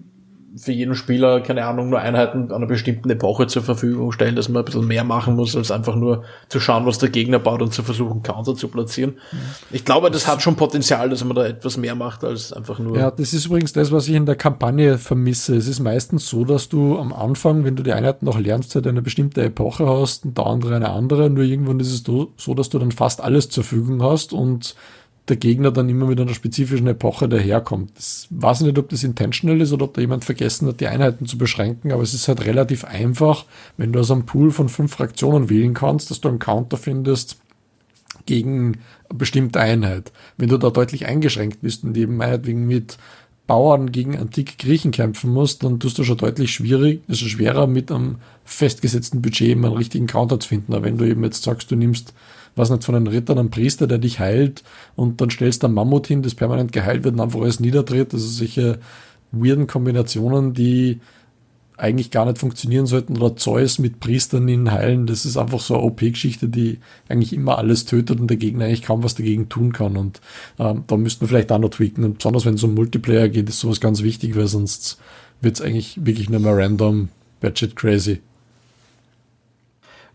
für 0.58 0.72
jeden 0.72 0.96
Spieler, 0.96 1.42
keine 1.42 1.66
Ahnung, 1.66 1.90
nur 1.90 2.00
Einheiten 2.00 2.46
an 2.46 2.52
einer 2.52 2.66
bestimmten 2.66 3.10
Epoche 3.10 3.48
zur 3.48 3.62
Verfügung 3.62 4.12
stellen, 4.12 4.36
dass 4.36 4.48
man 4.48 4.62
ein 4.62 4.66
bisschen 4.66 4.88
mehr 4.88 5.04
machen 5.04 5.36
muss, 5.36 5.56
als 5.56 5.70
einfach 5.70 5.96
nur 5.96 6.24
zu 6.50 6.60
schauen, 6.60 6.86
was 6.86 6.98
der 6.98 7.10
Gegner 7.10 7.40
baut 7.40 7.62
und 7.62 7.74
zu 7.74 7.84
versuchen, 7.84 8.24
Counter 8.24 8.56
zu 8.56 8.70
platzieren. 8.70 9.16
Ich 9.72 9.84
glaube, 9.84 10.10
das 10.12 10.28
hat 10.28 10.42
schon 10.42 10.56
Potenzial, 10.56 11.10
dass 11.10 11.24
man 11.24 11.36
da 11.36 11.46
etwas 11.46 11.78
mehr 11.78 11.96
macht, 11.96 12.24
als 12.24 12.54
einfach 12.54 12.80
nur. 12.80 12.98
Ja, 12.98 13.12
das 13.12 13.34
ist 13.34 13.48
übrigens 13.48 13.74
das, 13.74 13.92
was 13.92 14.08
ich 14.08 14.16
in 14.16 14.26
der 14.26 14.36
Kampagne 14.36 14.98
vermisse. 14.98 15.56
Es 15.56 15.68
ist 15.68 15.82
meistens 15.82 16.30
so, 16.30 16.46
dass 16.46 16.70
du 16.70 16.98
am 16.98 17.12
Anfang, 17.12 17.66
wenn 17.66 17.76
du 17.76 17.84
die 17.84 17.94
Einheiten 17.94 18.26
noch 18.26 18.40
lernst, 18.40 18.76
halt 18.76 18.88
eine 18.88 19.02
bestimmte 19.02 19.44
Epoche 19.44 19.88
hast 19.88 20.26
und 20.26 20.38
der 20.38 20.46
andere 20.46 20.76
eine 20.76 20.90
andere, 20.90 21.30
nur 21.30 21.44
irgendwann 21.44 21.80
ist 21.80 21.92
es 21.92 22.04
so, 22.04 22.54
dass 22.54 22.70
du 22.70 22.80
dann 22.80 22.92
fast 22.92 23.22
alles 23.22 23.50
zur 23.50 23.64
Verfügung 23.64 24.02
hast 24.04 24.32
und 24.32 24.76
der 25.28 25.38
Gegner 25.38 25.72
dann 25.72 25.90
immer 25.90 26.06
mit 26.06 26.20
einer 26.20 26.34
spezifischen 26.34 26.88
Epoche 26.88 27.28
daherkommt. 27.28 27.92
Ich 27.98 28.28
weiß 28.30 28.62
nicht, 28.62 28.78
ob 28.78 28.90
das 28.90 29.04
intentional 29.04 29.60
ist 29.60 29.74
oder 29.74 29.86
ob 29.86 29.96
da 29.96 30.02
jemand 30.02 30.24
vergessen 30.24 30.68
hat, 30.68 30.80
die 30.80 30.88
Einheiten 30.88 31.26
zu 31.26 31.38
beschränken, 31.38 31.92
aber 31.92 32.04
es 32.04 32.14
ist 32.14 32.28
halt 32.28 32.46
relativ 32.46 32.86
einfach, 32.86 33.46
wenn 33.78 33.92
du 33.92 34.00
aus 34.00 34.12
einem 34.12 34.26
Pool 34.26 34.52
von 34.52 34.70
fünf 34.70 34.94
Fraktionen 34.94 35.50
wählen 35.50 35.74
kannst, 35.74 36.12
dass 36.12 36.22
du 36.22 36.30
einen 36.30 36.40
Counter 36.40 36.78
findest 36.78 37.38
gegen 38.28 38.78
eine 39.10 39.18
bestimmte 39.18 39.60
Einheit. 39.60 40.12
Wenn 40.38 40.50
du 40.50 40.58
da 40.58 40.70
deutlich 40.70 41.08
eingeschränkt 41.08 41.62
bist 41.62 41.84
und 41.84 41.98
eben 41.98 42.18
meinetwegen 42.18 42.68
mit 42.68 42.98
Bauern 43.48 43.92
gegen 43.92 44.18
antike 44.18 44.56
Griechen 44.58 44.92
kämpfen 44.92 45.32
musst, 45.32 45.64
dann 45.64 45.80
tust 45.80 45.98
du 45.98 46.04
schon 46.04 46.18
deutlich 46.18 46.52
schwierig, 46.52 47.02
also 47.08 47.28
schwerer 47.28 47.68
mit 47.68 47.92
einem 47.92 48.18
festgesetzten 48.44 49.22
Budget 49.22 49.52
einen 49.52 49.66
richtigen 49.66 50.08
Counter 50.08 50.40
zu 50.40 50.50
finden. 50.50 50.74
Aber 50.74 50.86
wenn 50.86 50.98
du 50.98 51.06
eben 51.06 51.24
jetzt 51.24 51.44
sagst, 51.44 51.70
du 51.70 51.76
nimmst 51.76 52.14
was 52.56 52.70
nicht, 52.70 52.84
von 52.84 52.96
einem 52.96 53.08
Ritter, 53.08 53.38
einem 53.38 53.50
Priester, 53.50 53.88
der 53.88 53.98
dich 53.98 54.20
heilt 54.20 54.64
und 54.96 55.22
dann 55.22 55.30
stellst 55.30 55.64
du 55.64 55.68
ein 55.68 55.74
Mammut 55.74 56.08
hin, 56.08 56.22
das 56.22 56.36
permanent 56.36 56.72
geheilt 56.72 57.04
wird 57.04 57.16
und 57.16 57.22
einfach 57.22 57.42
alles 57.42 57.60
niederdreht. 57.60 58.14
Also 58.14 58.26
solche 58.26 58.80
weirden 59.32 59.68
Kombinationen, 59.68 60.54
die 60.54 61.02
eigentlich 61.78 62.12
gar 62.12 62.26
nicht 62.26 62.38
funktionieren 62.38 62.86
sollten 62.86 63.18
oder 63.18 63.36
Zeus 63.36 63.80
mit 63.80 64.00
Priestern 64.00 64.48
in 64.48 64.72
heilen, 64.72 65.08
das 65.08 65.26
ist 65.26 65.38
einfach 65.38 65.60
so 65.60 65.76
eine 65.76 65.84
OP-Geschichte, 65.84 66.48
die 66.48 66.80
eigentlich 67.10 67.34
immer 67.34 67.58
alles 67.58 67.86
tötet 67.86 68.20
und 68.20 68.28
der 68.28 68.38
Gegner 68.38 68.66
eigentlich 68.66 68.82
kaum 68.82 69.04
was 69.04 69.16
dagegen 69.16 69.50
tun 69.50 69.74
kann 69.74 69.98
und 69.98 70.22
ähm, 70.58 70.84
da 70.88 70.98
müssten 70.98 71.22
wir 71.22 71.28
vielleicht 71.28 71.52
auch 71.52 71.60
noch 71.60 71.70
tweaken 71.70 72.06
und 72.06 72.20
besonders 72.20 72.46
wenn 72.46 72.54
es 72.54 72.64
um 72.64 72.74
Multiplayer 72.74 73.28
geht, 73.28 73.50
ist 73.50 73.60
sowas 73.60 73.82
ganz 73.82 74.04
wichtig, 74.04 74.38
weil 74.38 74.48
sonst 74.48 75.00
wird 75.42 75.56
es 75.56 75.62
eigentlich 75.62 76.06
wirklich 76.06 76.30
nur 76.30 76.40
mehr 76.40 76.56
random, 76.56 77.10
batshit 77.42 77.76
crazy. 77.76 78.22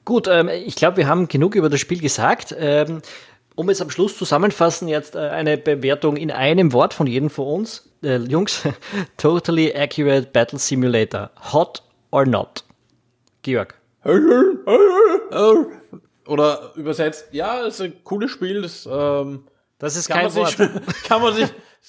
Gut, 0.04 0.28
ähm, 0.28 0.48
ich 0.48 0.76
glaube, 0.76 0.96
wir 0.96 1.06
haben 1.06 1.28
genug 1.28 1.54
über 1.54 1.68
das 1.68 1.80
Spiel 1.80 2.00
gesagt. 2.00 2.54
Ähm, 2.58 3.02
um 3.54 3.68
es 3.68 3.82
am 3.82 3.90
Schluss 3.90 4.16
zusammenfassen, 4.16 4.88
jetzt 4.88 5.14
äh, 5.14 5.18
eine 5.18 5.58
Bewertung 5.58 6.16
in 6.16 6.30
einem 6.30 6.72
Wort 6.72 6.94
von 6.94 7.06
jedem 7.06 7.28
von 7.30 7.46
uns. 7.46 7.90
Äh, 8.02 8.16
Jungs, 8.16 8.62
totally 9.18 9.74
accurate 9.74 10.28
Battle 10.32 10.58
Simulator. 10.58 11.30
Hot 11.52 11.82
or 12.10 12.24
not? 12.24 12.64
Georg. 13.42 13.74
Oder 16.26 16.72
übersetzt, 16.76 17.26
ja, 17.32 17.66
es 17.66 17.74
ist 17.74 17.80
ein 17.82 18.04
cooles 18.04 18.30
Spiel. 18.30 18.62
Das, 18.62 18.88
ähm, 18.90 19.44
das 19.78 19.96
ist 19.96 20.08
kein 20.08 20.34
Wort. 20.34 20.50
Sich, 20.50 20.68
kann, 21.04 21.20
man 21.20 21.34
sich, 21.34 21.48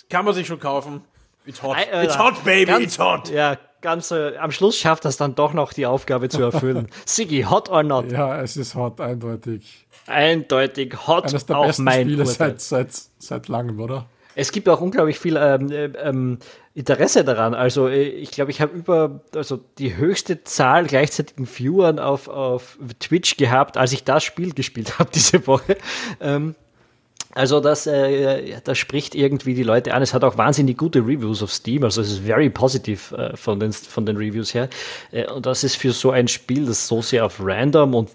kann 0.09 0.25
man 0.25 0.33
sich 0.33 0.47
schon 0.47 0.59
kaufen. 0.59 1.05
It's 1.45 1.61
hot. 1.63 1.77
It's 2.03 2.17
hot, 2.17 2.43
baby, 2.43 2.65
ganz, 2.65 2.83
it's 2.83 2.99
hot. 2.99 3.29
Ja, 3.29 3.57
ganz 3.81 4.11
äh, 4.11 4.37
am 4.37 4.51
Schluss 4.51 4.77
schafft 4.77 5.05
das 5.05 5.17
dann 5.17 5.35
doch 5.35 5.53
noch 5.53 5.73
die 5.73 5.85
Aufgabe 5.85 6.29
zu 6.29 6.41
erfüllen. 6.41 6.87
Siggi, 7.05 7.43
hot 7.43 7.69
or 7.69 7.83
not? 7.83 8.11
Ja, 8.11 8.41
es 8.41 8.57
ist 8.57 8.75
hot, 8.75 9.01
eindeutig. 9.01 9.87
Eindeutig 10.07 11.07
hot. 11.07 11.25
Eines 11.25 11.45
der 11.45 11.55
besten 11.55 11.91
Spiele 11.91 12.25
seit, 12.25 12.61
seit, 12.61 12.89
seit 13.19 13.47
langem, 13.47 13.79
oder? 13.79 14.07
Es 14.33 14.51
gibt 14.51 14.69
auch 14.69 14.79
unglaublich 14.79 15.19
viel 15.19 15.37
ähm, 15.37 15.71
äh, 15.71 15.85
ähm, 15.85 16.39
Interesse 16.73 17.25
daran. 17.25 17.53
Also 17.53 17.87
äh, 17.87 18.03
ich 18.03 18.31
glaube, 18.31 18.51
ich 18.51 18.61
habe 18.61 18.75
über 18.77 19.21
also 19.35 19.59
die 19.77 19.97
höchste 19.97 20.43
Zahl 20.43 20.85
gleichzeitigen 20.85 21.45
Viewern 21.45 21.99
auf, 21.99 22.27
auf 22.27 22.77
Twitch 22.99 23.35
gehabt, 23.37 23.77
als 23.77 23.91
ich 23.91 24.03
das 24.03 24.23
Spiel 24.23 24.53
gespielt 24.53 24.99
habe 24.99 25.09
diese 25.13 25.45
Woche. 25.47 25.77
Ähm, 26.21 26.55
also 27.33 27.59
das, 27.59 27.87
äh, 27.87 28.59
das 28.63 28.77
spricht 28.77 29.15
irgendwie 29.15 29.53
die 29.53 29.63
Leute 29.63 29.93
an. 29.93 30.01
Es 30.01 30.13
hat 30.13 30.23
auch 30.23 30.37
wahnsinnig 30.37 30.77
gute 30.77 30.99
Reviews 30.99 31.41
auf 31.41 31.51
Steam. 31.51 31.83
Also 31.83 32.01
es 32.01 32.11
ist 32.11 32.19
very 32.19 32.49
positive 32.49 33.15
äh, 33.15 33.37
von, 33.37 33.59
den, 33.59 33.71
von 33.73 34.05
den 34.05 34.17
Reviews 34.17 34.53
her. 34.53 34.69
Äh, 35.11 35.27
und 35.27 35.45
das 35.45 35.63
ist 35.63 35.77
für 35.77 35.93
so 35.93 36.11
ein 36.11 36.27
Spiel, 36.27 36.65
das 36.65 36.87
so 36.87 37.01
sehr 37.01 37.25
auf 37.25 37.37
Random 37.39 37.95
und 37.95 38.09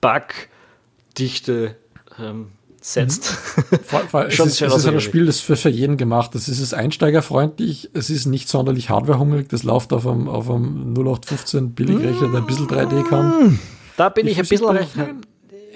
Bugdichte 0.00 1.76
ähm, 2.18 2.48
setzt. 2.80 3.36
Mhm. 3.70 3.78
Vor, 3.84 4.24
es 4.26 4.38
ist, 4.38 4.62
es 4.62 4.74
ist 4.74 4.86
ein 4.86 5.00
Spiel, 5.00 5.26
das 5.26 5.40
für, 5.40 5.56
für 5.56 5.70
jeden 5.70 5.96
gemacht 5.96 6.34
ist. 6.34 6.48
Es 6.48 6.58
ist 6.58 6.74
einsteigerfreundlich, 6.74 7.90
es 7.94 8.10
ist 8.10 8.26
nicht 8.26 8.48
sonderlich 8.48 8.90
hardwarehungrig, 8.90 9.48
das 9.48 9.62
läuft 9.62 9.92
auf 9.92 10.06
einem, 10.06 10.28
auf 10.28 10.50
einem 10.50 10.94
0815 10.94 11.74
Billigrechner, 11.74 12.28
der 12.28 12.40
ein 12.40 12.46
bisschen 12.46 12.66
3D 12.66 13.08
kann. 13.08 13.58
Da 13.96 14.08
bin 14.08 14.26
ich 14.26 14.38
ein 14.38 14.46
bisschen... 14.46 14.78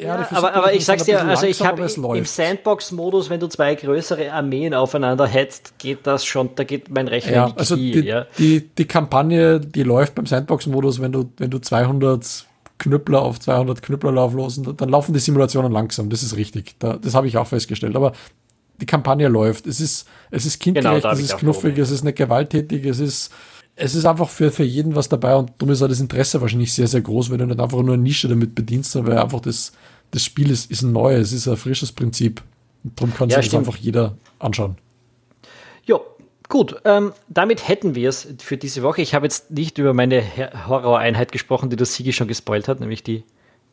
Rechnen, 0.02 0.26
ja, 0.30 0.38
aber, 0.38 0.54
aber 0.54 0.72
ich 0.74 0.84
sag's 0.84 1.04
dir, 1.04 1.22
also 1.22 1.46
ich 1.46 1.64
habe 1.64 1.82
im 2.16 2.24
Sandbox-Modus, 2.24 3.30
wenn 3.30 3.40
du 3.40 3.48
zwei 3.48 3.74
größere 3.74 4.32
Armeen 4.32 4.74
aufeinander 4.74 5.26
hetzt, 5.26 5.78
geht 5.78 6.06
das 6.06 6.24
schon, 6.24 6.50
da 6.54 6.64
geht 6.64 6.90
mein 6.90 7.08
Rechner 7.08 7.32
ja, 7.32 7.46
in 7.46 7.52
die 7.52 7.58
also 7.58 7.74
Knie, 7.74 7.92
die, 7.92 8.00
ja. 8.06 8.26
die, 8.38 8.68
die 8.68 8.84
Kampagne, 8.86 9.60
die 9.60 9.82
läuft 9.82 10.14
beim 10.14 10.26
Sandbox-Modus, 10.26 11.00
wenn 11.00 11.12
du, 11.12 11.30
wenn 11.38 11.50
du 11.50 11.58
200 11.58 12.46
Knüppler 12.78 13.22
auf 13.22 13.40
200 13.40 13.82
Knüppler 13.82 14.12
laufen 14.12 14.38
lassen, 14.38 14.76
dann 14.76 14.88
laufen 14.88 15.12
die 15.12 15.20
Simulationen 15.20 15.72
langsam, 15.72 16.10
das 16.10 16.22
ist 16.22 16.36
richtig, 16.36 16.74
da, 16.78 16.96
das 16.96 17.14
habe 17.14 17.26
ich 17.26 17.36
auch 17.36 17.46
festgestellt, 17.46 17.96
aber 17.96 18.12
die 18.80 18.86
Kampagne 18.86 19.28
läuft, 19.28 19.66
es 19.66 19.80
ist, 19.80 20.08
es 20.30 20.46
ist 20.46 20.58
kindgerecht, 20.58 21.02
genau, 21.02 21.12
es 21.12 21.20
ist 21.20 21.38
knuffig, 21.38 21.78
es 21.78 21.90
ist 21.90 22.02
nicht 22.04 22.16
gewalttätig, 22.16 22.84
es 22.84 22.98
ist 22.98 23.32
es 23.74 23.94
ist 23.94 24.04
einfach 24.04 24.28
für, 24.28 24.50
für 24.50 24.64
jeden 24.64 24.94
was 24.94 25.08
dabei 25.08 25.34
und 25.34 25.52
darum 25.58 25.72
ist 25.72 25.82
auch 25.82 25.88
das 25.88 26.00
Interesse 26.00 26.40
wahrscheinlich 26.40 26.72
sehr, 26.72 26.86
sehr 26.86 27.00
groß, 27.00 27.30
wenn 27.30 27.38
du 27.38 27.46
nicht 27.46 27.60
einfach 27.60 27.82
nur 27.82 27.94
eine 27.94 28.02
Nische 28.02 28.28
damit 28.28 28.54
bedienst, 28.54 28.92
sondern 28.92 29.14
weil 29.14 29.22
einfach 29.22 29.40
das, 29.40 29.72
das 30.12 30.24
Spiel 30.24 30.50
ist, 30.50 30.70
ist 30.70 30.82
ein 30.82 30.92
neues, 30.92 31.28
es 31.28 31.46
ist 31.46 31.48
ein 31.48 31.56
frisches 31.56 31.90
Prinzip. 31.90 32.42
Und 32.84 32.98
darum 33.00 33.14
kann 33.14 33.28
ja, 33.28 33.42
sich 33.42 33.50
das 33.50 33.58
einfach 33.58 33.76
jeder 33.76 34.16
anschauen. 34.38 34.76
Ja, 35.84 35.98
gut. 36.48 36.76
Ähm, 36.84 37.12
damit 37.28 37.66
hätten 37.66 37.94
wir 37.94 38.08
es 38.08 38.28
für 38.38 38.56
diese 38.56 38.82
Woche. 38.82 39.02
Ich 39.02 39.14
habe 39.14 39.26
jetzt 39.26 39.50
nicht 39.50 39.78
über 39.78 39.94
meine 39.94 40.22
Horror-Einheit 40.68 41.32
gesprochen, 41.32 41.70
die 41.70 41.76
das 41.76 41.94
Sigi 41.94 42.12
schon 42.12 42.28
gespoilt 42.28 42.68
hat, 42.68 42.78
nämlich 42.80 43.02
die 43.02 43.24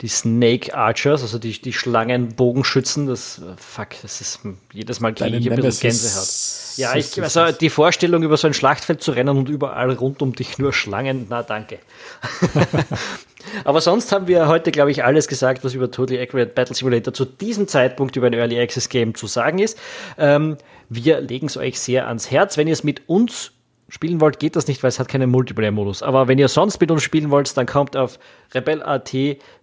die 0.01 0.07
Snake 0.07 0.73
Archers, 0.73 1.21
also 1.23 1.39
die, 1.39 1.61
die 1.61 1.73
Schlangenbogenschützen, 1.73 3.07
das, 3.07 3.41
fuck, 3.57 3.89
das 4.01 4.21
ist 4.21 4.39
jedes 4.71 5.01
Mal 5.01 5.13
kriege 5.13 5.37
ich 5.37 5.51
ein 5.51 5.61
bisschen 5.61 5.89
Gänsehaut. 5.89 6.77
Ja, 6.77 6.95
ich, 6.95 7.21
also 7.21 7.51
die 7.51 7.69
Vorstellung, 7.69 8.23
über 8.23 8.37
so 8.37 8.47
ein 8.47 8.53
Schlachtfeld 8.53 9.03
zu 9.03 9.11
rennen 9.11 9.37
und 9.37 9.49
überall 9.49 9.91
rund 9.91 10.21
um 10.21 10.33
dich 10.33 10.57
nur 10.57 10.71
Schlangen, 10.71 11.27
na 11.29 11.43
danke. 11.43 11.79
Aber 13.65 13.81
sonst 13.81 14.11
haben 14.13 14.27
wir 14.27 14.47
heute, 14.47 14.71
glaube 14.71 14.91
ich, 14.91 15.03
alles 15.03 15.27
gesagt, 15.27 15.65
was 15.65 15.73
über 15.73 15.91
Totally 15.91 16.21
Accurate 16.21 16.53
Battle 16.53 16.75
Simulator 16.75 17.13
zu 17.13 17.25
diesem 17.25 17.67
Zeitpunkt 17.67 18.15
über 18.15 18.27
ein 18.27 18.33
Early 18.33 18.59
Access 18.59 18.87
Game 18.87 19.15
zu 19.15 19.27
sagen 19.27 19.59
ist. 19.59 19.77
Ähm, 20.17 20.57
wir 20.87 21.19
legen 21.19 21.47
es 21.47 21.57
euch 21.57 21.79
sehr 21.79 22.07
ans 22.07 22.31
Herz. 22.31 22.57
Wenn 22.57 22.67
ihr 22.67 22.73
es 22.73 22.83
mit 22.83 23.09
uns 23.09 23.51
spielen 23.89 24.21
wollt, 24.21 24.39
geht 24.39 24.55
das 24.55 24.67
nicht, 24.67 24.81
weil 24.83 24.89
es 24.89 24.99
hat 24.99 25.07
keinen 25.07 25.29
Multiplayer-Modus. 25.29 26.03
Aber 26.03 26.27
wenn 26.27 26.39
ihr 26.39 26.47
sonst 26.47 26.79
mit 26.79 26.91
uns 26.91 27.03
spielen 27.03 27.31
wollt, 27.31 27.55
dann 27.57 27.65
kommt 27.65 27.97
auf 27.97 28.19
rebel.at 28.53 29.13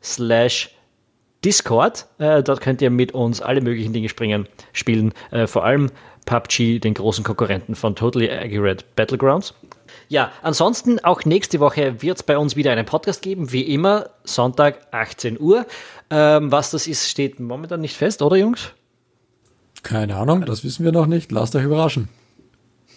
slash 0.02 0.70
Discord. 1.44 2.06
Äh, 2.18 2.42
dort 2.42 2.60
könnt 2.60 2.82
ihr 2.82 2.90
mit 2.90 3.12
uns 3.12 3.40
alle 3.40 3.60
möglichen 3.60 3.92
Dinge 3.92 4.08
springen, 4.08 4.48
spielen. 4.72 5.12
Äh, 5.30 5.46
vor 5.46 5.64
allem 5.64 5.90
PUBG, 6.26 6.80
den 6.80 6.94
großen 6.94 7.24
Konkurrenten 7.24 7.74
von 7.76 7.94
Totally 7.94 8.30
Accurate 8.30 8.84
Battlegrounds. 8.96 9.54
Ja, 10.08 10.32
ansonsten 10.42 10.98
auch 11.04 11.24
nächste 11.24 11.60
Woche 11.60 12.02
wird 12.02 12.16
es 12.16 12.22
bei 12.22 12.36
uns 12.36 12.56
wieder 12.56 12.72
einen 12.72 12.86
Podcast 12.86 13.22
geben, 13.22 13.52
wie 13.52 13.62
immer, 13.62 14.10
Sonntag 14.24 14.86
18 14.90 15.40
Uhr. 15.40 15.66
Ähm, 16.10 16.50
was 16.50 16.72
das 16.72 16.86
ist, 16.86 17.08
steht 17.08 17.40
momentan 17.40 17.80
nicht 17.80 17.96
fest, 17.96 18.22
oder 18.22 18.36
Jungs? 18.36 18.72
Keine 19.82 20.16
Ahnung, 20.16 20.44
das 20.44 20.64
wissen 20.64 20.84
wir 20.84 20.92
noch 20.92 21.06
nicht. 21.06 21.30
Lasst 21.30 21.54
euch 21.54 21.64
überraschen. 21.64 22.08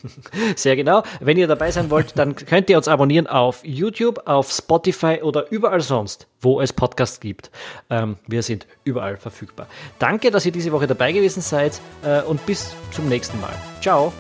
Sehr 0.56 0.76
genau. 0.76 1.04
Wenn 1.20 1.38
ihr 1.38 1.47
dabei 1.47 1.72
sein 1.72 1.89
wollt, 1.89 2.18
dann 2.18 2.36
könnt 2.36 2.70
ihr 2.70 2.78
uns 2.78 2.88
abonnieren 2.88 3.28
auf 3.28 3.62
YouTube, 3.64 4.22
auf 4.26 4.52
Spotify 4.52 5.20
oder 5.22 5.52
überall 5.52 5.82
sonst, 5.82 6.28
wo 6.41 6.62
es 6.62 6.74
Podcasts 6.74 7.20
gibt. 7.20 7.52
Ähm, 7.89 8.18
wir 8.28 8.43
sind 8.43 8.68
überall 8.84 9.18
verfügbar. 9.18 9.68
Danke, 10.00 10.32
dass 10.32 10.45
ihr 10.45 10.52
diese 10.52 10.72
Woche 10.72 10.88
dabei 10.88 11.12
gewesen 11.12 11.41
seid 11.41 11.80
äh, 12.04 12.22
und 12.22 12.45
bis 12.45 12.74
zum 12.91 13.08
nächsten 13.10 13.39
Mal. 13.41 13.54
Ciao. 13.82 14.14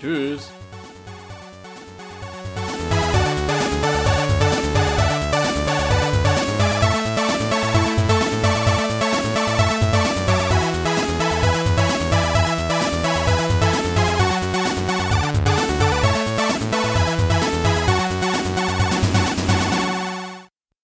Tschüss. 0.00 0.57